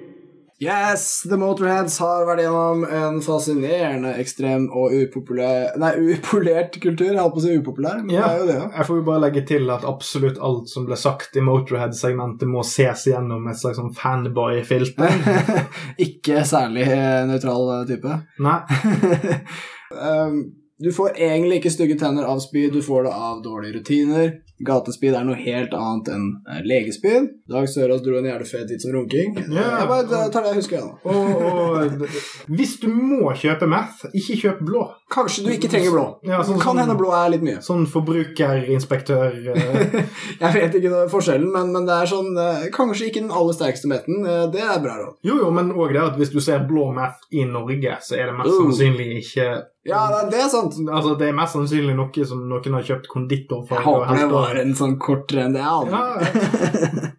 Yes, 0.58 1.20
The 1.28 1.36
Motorheads 1.36 1.98
har 2.00 2.22
vært 2.24 2.40
gjennom 2.40 2.84
en 2.88 3.18
fascinerende, 3.20 4.14
ekstrem 4.22 4.70
og 4.72 4.94
upopulær 4.96 5.74
Nei, 5.76 5.90
upolert 6.14 6.78
kultur. 6.80 7.10
Jeg 7.10 7.20
holdt 7.20 7.34
på 7.34 7.42
å 7.42 7.44
si 7.44 7.56
upopulær, 7.58 7.98
men 8.00 8.14
Ja. 8.14 8.22
det 8.22 8.30
er 8.30 8.38
jo 8.40 8.46
det, 8.46 8.54
ja. 8.62 8.68
Jeg 8.78 8.86
får 8.88 8.96
jo 8.96 9.04
bare 9.10 9.20
legge 9.26 9.42
til 9.46 9.68
at 9.74 9.84
absolutt 9.84 10.40
alt 10.40 10.72
som 10.72 10.86
ble 10.88 10.96
sagt 10.96 11.36
i 11.36 11.44
Motorhead-segmentet, 11.44 12.48
må 12.48 12.64
ses 12.64 13.04
gjennom 13.04 13.44
et 13.52 13.60
slags 13.60 13.76
sånn 13.76 13.92
fanboy-filter. 13.92 15.12
Ikke 16.08 16.40
særlig 16.48 16.88
eh, 16.88 17.26
nøytral 17.28 17.82
eh, 17.82 17.86
type. 17.92 18.16
Nei. 18.40 18.60
um, 20.08 20.40
du 20.80 20.88
får 20.92 21.20
egentlig 21.20 21.60
ikke 21.60 21.70
stygge 21.72 22.00
tenner 22.00 22.24
av 22.28 22.40
spy, 22.44 22.70
du 22.72 22.80
får 22.84 23.04
det 23.06 23.12
av 23.12 23.42
dårlige 23.44 23.78
rutiner. 23.78 24.34
Gatespyd 24.64 25.12
er 25.12 25.24
noe 25.28 25.36
helt 25.36 25.74
annet 25.76 26.06
enn 26.14 26.26
eh, 26.48 26.62
legespyd. 26.64 27.26
Dag 27.52 27.66
Sørås 27.68 28.00
dro 28.04 28.16
en 28.16 28.24
jævlig 28.24 28.46
fet 28.48 28.70
hit 28.72 28.80
som 28.80 28.94
runking. 28.96 29.34
Ja. 29.52 29.66
Jeg 29.82 29.88
bare 29.90 30.20
tar 30.32 30.46
det 30.46 30.54
jeg 30.54 30.60
husker. 30.62 30.86
Og, 31.04 31.42
og 31.44 32.06
hvis 32.56 32.72
du 32.80 32.86
må 32.88 33.34
kjøpe 33.36 33.68
meth, 33.68 34.06
ikke 34.16 34.38
kjøp 34.40 34.62
blå. 34.70 34.86
Kanskje 35.12 35.44
du 35.44 35.50
ikke 35.52 35.68
trenger 35.70 35.92
blå. 35.92 36.06
Ja, 36.26 36.40
sånn- 36.46 36.58
kan 36.62 36.80
hende 36.80 36.96
blå 36.98 37.12
er 37.14 37.28
litt 37.34 37.44
mye. 37.46 37.60
Sånn 37.62 37.84
forbrukerinspektør 37.86 39.36
uh... 39.52 40.00
Jeg 40.42 40.52
vet 40.56 40.74
ikke 40.80 41.04
forskjellen, 41.12 41.50
men, 41.52 41.70
men 41.76 41.86
det 41.88 41.94
er 42.00 42.10
sånn 42.10 42.32
uh, 42.38 42.64
Kanskje 42.74 43.10
ikke 43.10 43.22
den 43.26 43.30
aller 43.34 43.56
sterkeste 43.56 43.90
metten. 43.92 44.24
Uh, 44.26 44.46
Det 44.52 44.64
er 44.64 44.80
bra 44.82 44.96
råd. 45.02 45.18
Jo, 45.26 45.36
jo, 45.44 45.52
men 45.54 45.72
òg 45.76 45.92
det 45.96 46.02
at 46.02 46.16
hvis 46.20 46.32
du 46.34 46.40
ser 46.42 46.64
blå 46.68 46.88
meth 46.96 47.28
i 47.36 47.44
Norge, 47.48 47.98
så 48.02 48.16
er 48.18 48.30
det 48.32 48.38
mest 48.40 48.52
Uh. 48.56 48.62
sannsynlig 48.64 49.08
ikke 49.20 49.46
Ja, 49.86 50.24
det- 50.30 50.40
er 50.40 50.48
sant. 50.48 50.74
Altså, 50.88 51.16
Det 51.18 51.28
er 51.28 51.32
mest 51.32 51.54
sannsynlig 51.56 51.94
noe 51.96 52.24
som 52.26 52.48
noen 52.48 52.72
har 52.78 52.82
kjøpt 52.82 53.08
konditor 53.08 53.66
for. 53.68 53.76
Jeg 53.76 53.84
håper 53.86 54.16
det 54.18 54.30
var 54.32 54.56
en 54.62 54.74
sånn 54.74 54.98
kort 54.98 55.28
enn 55.32 55.52
Det. 55.54 55.60
Ja, 55.62 55.82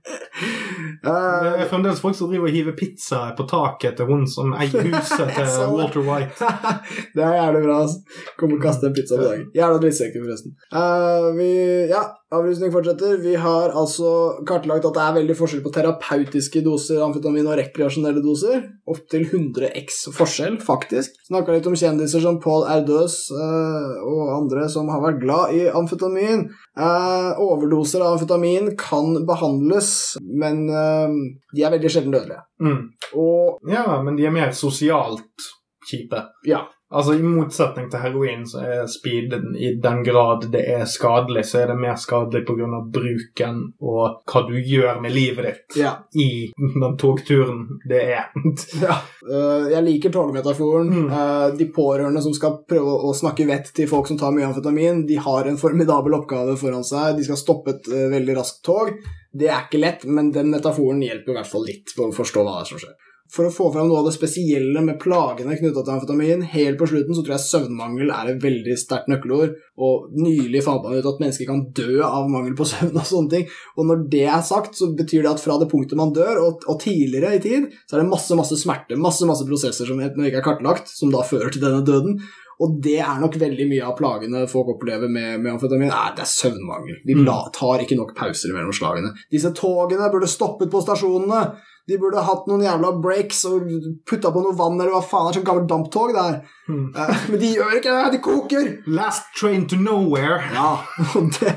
Det 1.07 1.15
Eh, 1.57 1.61
er 1.63 1.69
fremdeles 1.71 2.01
folk 2.03 2.15
som 2.17 2.29
driver 2.31 2.49
og 2.49 2.55
hiver 2.55 2.75
pizza 2.77 3.21
på 3.37 3.45
taket 3.47 3.97
til 3.97 4.09
hun 4.09 4.25
som 4.27 4.53
eier 4.57 4.83
huset 4.89 5.31
til. 5.37 5.49
Walter 5.71 6.03
White. 6.03 6.51
det 7.15 7.23
er 7.23 7.37
jævlig 7.39 7.63
bra. 7.63 7.77
ass. 7.85 7.97
Kommer 8.39 8.57
og 8.59 8.63
kaster 8.67 8.89
en 8.89 8.95
pizza 8.97 9.17
på 9.19 9.23
dagen. 9.27 9.47
Jævla 9.55 9.81
drittsekker, 9.83 10.25
forresten. 10.25 10.55
Uh, 10.73 11.29
vi, 11.37 11.49
ja, 11.91 12.03
avrusning 12.35 12.73
fortsetter. 12.73 13.17
Vi 13.23 13.35
har 13.39 13.71
altså 13.71 14.11
kartlagt 14.47 14.87
at 14.89 14.97
det 14.97 15.05
er 15.05 15.17
veldig 15.21 15.37
forskjell 15.39 15.63
på 15.65 15.73
terapeutiske 15.77 16.63
doser 16.65 17.01
amfetamin 17.05 17.47
og 17.47 17.57
rekreasjonelle 17.61 18.23
doser. 18.25 18.65
Opptil 18.87 19.27
100 19.29 19.71
x 19.83 20.03
forskjell, 20.15 20.59
faktisk. 20.63 21.15
Snakka 21.29 21.55
litt 21.55 21.69
om 21.71 21.77
kjendiser 21.77 22.23
som 22.23 22.41
Paul 22.43 22.67
Erdøs 22.67 23.19
uh, 23.31 23.95
og 24.03 24.33
andre 24.41 24.67
som 24.71 24.91
har 24.91 25.03
vært 25.05 25.23
glad 25.23 25.55
i 25.55 25.67
amfetamin. 25.71 26.47
Eh, 26.77 27.39
overdoser 27.41 28.03
av 28.05 28.13
amfetamin 28.13 28.75
kan 28.77 29.25
behandles, 29.25 30.17
men 30.21 30.67
eh, 30.69 31.13
de 31.55 31.63
er 31.65 31.73
veldig 31.73 31.89
sjelden 31.89 32.13
dødelige. 32.13 32.43
Mm. 32.61 32.81
Og 33.17 33.71
Ja, 33.71 34.01
men 34.05 34.19
de 34.19 34.27
er 34.29 34.35
mer 34.35 34.53
sosialt 34.53 35.47
kjipe. 35.89 36.21
ja, 36.45 36.67
Altså 36.87 37.17
I 37.17 37.23
motsetning 37.23 37.89
til 37.91 37.99
heroin, 37.99 38.45
så 38.47 38.61
er 38.63 38.85
speed 38.87 39.33
i 39.59 39.73
den 39.83 40.03
grad 40.07 40.45
det 40.53 40.61
er 40.71 40.85
skadelig, 40.87 41.43
så 41.49 41.59
er 41.61 41.73
det 41.73 41.79
mer 41.81 41.97
skadelig 41.99 42.45
pga. 42.47 42.79
bruken 42.93 43.57
og 43.83 44.21
hva 44.23 44.43
du 44.47 44.55
gjør 44.55 45.01
med 45.03 45.11
livet 45.11 45.49
ditt 45.49 45.79
ja. 45.81 45.91
i 46.15 46.47
den 46.55 46.97
togturen 46.99 47.65
det 47.87 48.03
er. 48.15 48.31
Ja. 48.77 48.93
Eh, 49.25 49.67
jeg 49.71 49.83
liker 49.83 50.11
togmetaforen. 50.13 50.89
Mm. 50.93 51.07
Eh, 51.11 51.45
de 51.59 51.65
pårørende 51.73 52.21
som 52.23 52.33
skal 52.35 52.59
prøve 52.69 52.93
å 53.09 53.13
snakke 53.15 53.47
vett 53.49 53.71
til 53.75 53.89
folk 53.89 54.07
som 54.07 54.19
tar 54.19 54.31
mye 54.35 54.47
amfetamin, 54.47 55.03
de 55.09 55.17
har 55.23 55.49
en 55.49 55.59
formidabel 55.59 56.15
oppgave 56.19 56.55
foran 56.59 56.85
seg. 56.87 57.17
De 57.17 57.25
skal 57.27 57.39
stoppe 57.39 57.73
et 57.73 57.89
eh, 57.91 58.07
veldig 58.13 58.37
raskt 58.37 58.63
tog. 58.67 58.93
Det 59.37 59.49
er 59.49 59.65
ikke 59.65 59.81
lett, 59.81 60.05
men 60.07 60.31
den 60.35 60.53
metaforen 60.53 61.01
hjelper 61.03 61.33
i 61.33 61.39
hvert 61.39 61.51
fall 61.51 61.67
litt 61.67 61.93
på 61.97 62.07
å 62.07 62.15
forstå 62.15 62.45
hva 62.45 62.61
det 62.61 62.71
som 62.71 62.83
skjer. 62.83 62.95
For 63.33 63.47
å 63.47 63.51
få 63.51 63.67
fram 63.73 63.89
noe 63.89 63.99
av 63.99 64.07
det 64.07 64.13
spesielle 64.15 64.81
med 64.85 64.99
plagene 65.03 65.57
knytta 65.59 65.81
til 65.83 65.93
amfetamin, 65.97 66.45
helt 66.53 66.79
på 66.79 66.87
slutten 66.87 67.17
så 67.17 67.23
tror 67.25 67.35
jeg 67.35 67.43
søvnmangel 67.43 68.11
er 68.15 68.31
et 68.31 68.39
veldig 68.43 68.77
sterkt 68.79 69.11
nøkkelord. 69.11 69.57
Og 69.83 70.15
nylig 70.15 70.63
fant 70.63 70.85
man 70.85 70.95
ut 70.95 71.09
at 71.11 71.19
mennesker 71.21 71.49
kan 71.49 71.65
dø 71.75 71.99
av 72.07 72.31
mangel 72.31 72.55
på 72.57 72.67
søvn 72.71 72.95
og 72.95 73.09
sånne 73.09 73.33
ting. 73.35 73.53
Og 73.75 73.89
når 73.89 74.07
det 74.13 74.23
er 74.31 74.47
sagt, 74.47 74.79
så 74.79 74.93
betyr 74.95 75.27
det 75.27 75.35
at 75.35 75.43
fra 75.43 75.59
det 75.59 75.69
punktet 75.73 75.99
man 75.99 76.15
dør, 76.15 76.39
og, 76.45 76.65
og 76.71 76.81
tidligere 76.83 77.35
i 77.35 77.43
tid, 77.43 77.69
så 77.85 77.97
er 77.97 78.05
det 78.05 78.11
masse, 78.13 78.39
masse 78.39 78.59
smerte, 78.63 78.99
masse, 78.99 79.27
masse 79.27 79.47
prosesser 79.47 79.89
som 79.89 80.01
ikke 80.01 80.39
er 80.39 80.47
kartlagt, 80.47 80.91
som 80.93 81.11
da 81.11 81.25
fører 81.27 81.51
til 81.51 81.65
denne 81.67 81.83
døden. 81.87 82.21
Og 82.63 82.79
det 82.81 82.97
er 83.03 83.19
nok 83.21 83.35
veldig 83.37 83.67
mye 83.69 83.85
av 83.85 83.95
plagene 83.99 84.47
folk 84.49 84.71
opplever 84.73 85.11
med, 85.11 85.35
med 85.43 85.53
amfetamin. 85.53 85.91
Nei, 85.91 86.13
det 86.17 86.23
er 86.23 86.31
søvnmangel. 86.31 87.01
De 87.05 87.17
tar 87.53 87.83
ikke 87.83 87.97
nok 87.99 88.15
pauser 88.17 88.55
mellom 88.55 88.73
slagene. 88.73 89.11
Disse 89.33 89.51
togene 89.57 90.09
burde 90.13 90.29
stoppet 90.31 90.71
på 90.73 90.81
stasjonene. 90.81 91.43
De 91.87 91.97
burde 92.01 92.19
hatt 92.27 92.47
noen 92.49 92.65
jævla 92.65 92.91
breaks 93.03 93.45
og 93.47 93.69
putta 94.09 94.31
på 94.35 94.41
noe 94.43 94.55
vann 94.59 94.75
eller 94.75 94.91
hva 94.91 95.03
faen. 95.05 95.29
Det 95.29 95.37
er 95.37 95.39
sånn 95.39 95.47
gammelt 95.47 95.69
damptog 95.71 96.11
der. 96.15 96.41
Mm. 96.67 96.89
Uh, 96.91 97.13
Men 97.31 97.39
de 97.43 97.51
gjør 97.53 97.77
ikke 97.79 97.93
det! 97.95 98.09
De 98.17 98.19
koker! 98.25 98.67
Last 98.91 99.29
train 99.39 99.63
to 99.71 99.79
nowhere. 99.79 100.41
Ja, 100.51 100.81
det, 101.39 101.53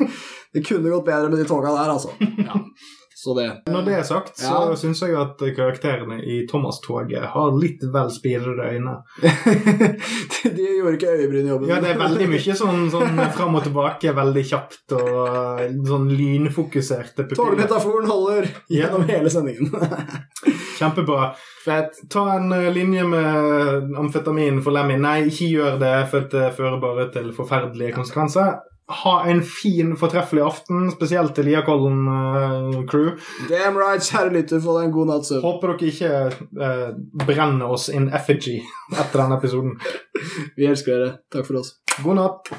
det 0.54 0.62
kunne 0.68 0.92
gått 0.92 1.08
bedre 1.08 1.32
med 1.32 1.42
de 1.42 1.48
toga 1.50 1.74
der, 1.74 1.94
altså. 1.96 2.14
Ja. 2.46 2.62
Så 3.20 3.34
det 3.36 3.44
Når 3.68 3.82
det 3.84 3.94
er 3.98 4.04
sagt, 4.08 4.38
så 4.40 4.70
Ja. 4.70 4.76
syns 4.80 5.02
jeg 5.04 5.12
at 5.14 5.42
karakterene 5.56 6.22
i 6.24 6.46
Thomas-toget 6.48 7.26
har 7.34 7.50
litt 7.52 7.82
vel 7.92 8.08
spirrede 8.08 8.64
øyne. 8.72 8.94
De 10.56 10.68
gjorde 10.78 10.94
ikke 10.96 11.10
øyebrynjobben. 11.18 11.68
Ja, 11.68 11.80
det 11.84 11.90
er 11.90 11.98
veldig 12.00 12.28
mye 12.32 12.54
sånn, 12.56 12.86
sånn 12.92 13.20
fram 13.36 13.58
og 13.58 13.66
tilbake, 13.66 14.14
veldig 14.16 14.44
kjapt 14.48 14.94
og 14.96 15.10
uh, 15.20 15.60
sånn 15.90 16.08
lynfokuserte 16.16 17.26
pupiller. 17.28 17.58
Togmetaforen 17.58 18.08
holder 18.08 18.48
gjennom 18.72 19.04
hele 19.10 19.32
sendingen. 19.32 19.68
Kjempebra. 20.80 21.34
Fett. 21.64 22.00
Ta 22.08 22.24
en 22.38 22.48
uh, 22.56 22.70
linje 22.72 23.04
med 23.04 23.92
amfetamin 24.00 24.62
for 24.64 24.72
Lemmy. 24.72 24.96
Nei, 24.96 25.18
ikke 25.28 25.52
gjør 25.52 25.76
det, 25.82 25.94
for 26.08 26.24
det 26.32 26.48
fører 26.56 26.80
bare 26.80 27.10
til 27.12 27.34
forferdelige 27.36 27.98
konsekvenser. 28.00 28.62
Ha 28.90 29.12
en 29.30 29.42
fin, 29.46 29.92
fortreffelig 29.98 30.42
aften, 30.42 30.88
spesielt 30.90 31.34
til 31.36 31.46
Liakollen-crew. 31.46 33.12
Damn 33.50 33.78
right, 33.78 34.02
kjære 34.02 34.32
lytter, 34.34 34.62
få 34.64 34.78
deg 34.78 34.88
en 34.88 34.94
god 34.96 35.10
natts 35.12 35.30
søvn. 35.30 35.44
Håper 35.44 35.74
dere 35.74 35.92
ikke 35.92 36.10
uh, 36.64 36.88
brenner 37.24 37.70
oss 37.70 37.86
in 37.92 38.08
effigy 38.16 38.58
etter 39.00 39.22
denne 39.22 39.38
episoden. 39.38 39.78
Vi 40.56 40.66
elsker 40.66 40.96
dere. 40.96 41.12
Takk 41.30 41.46
for 41.46 41.62
oss. 41.62 41.76
God 42.02 42.18
natt. 42.18 42.52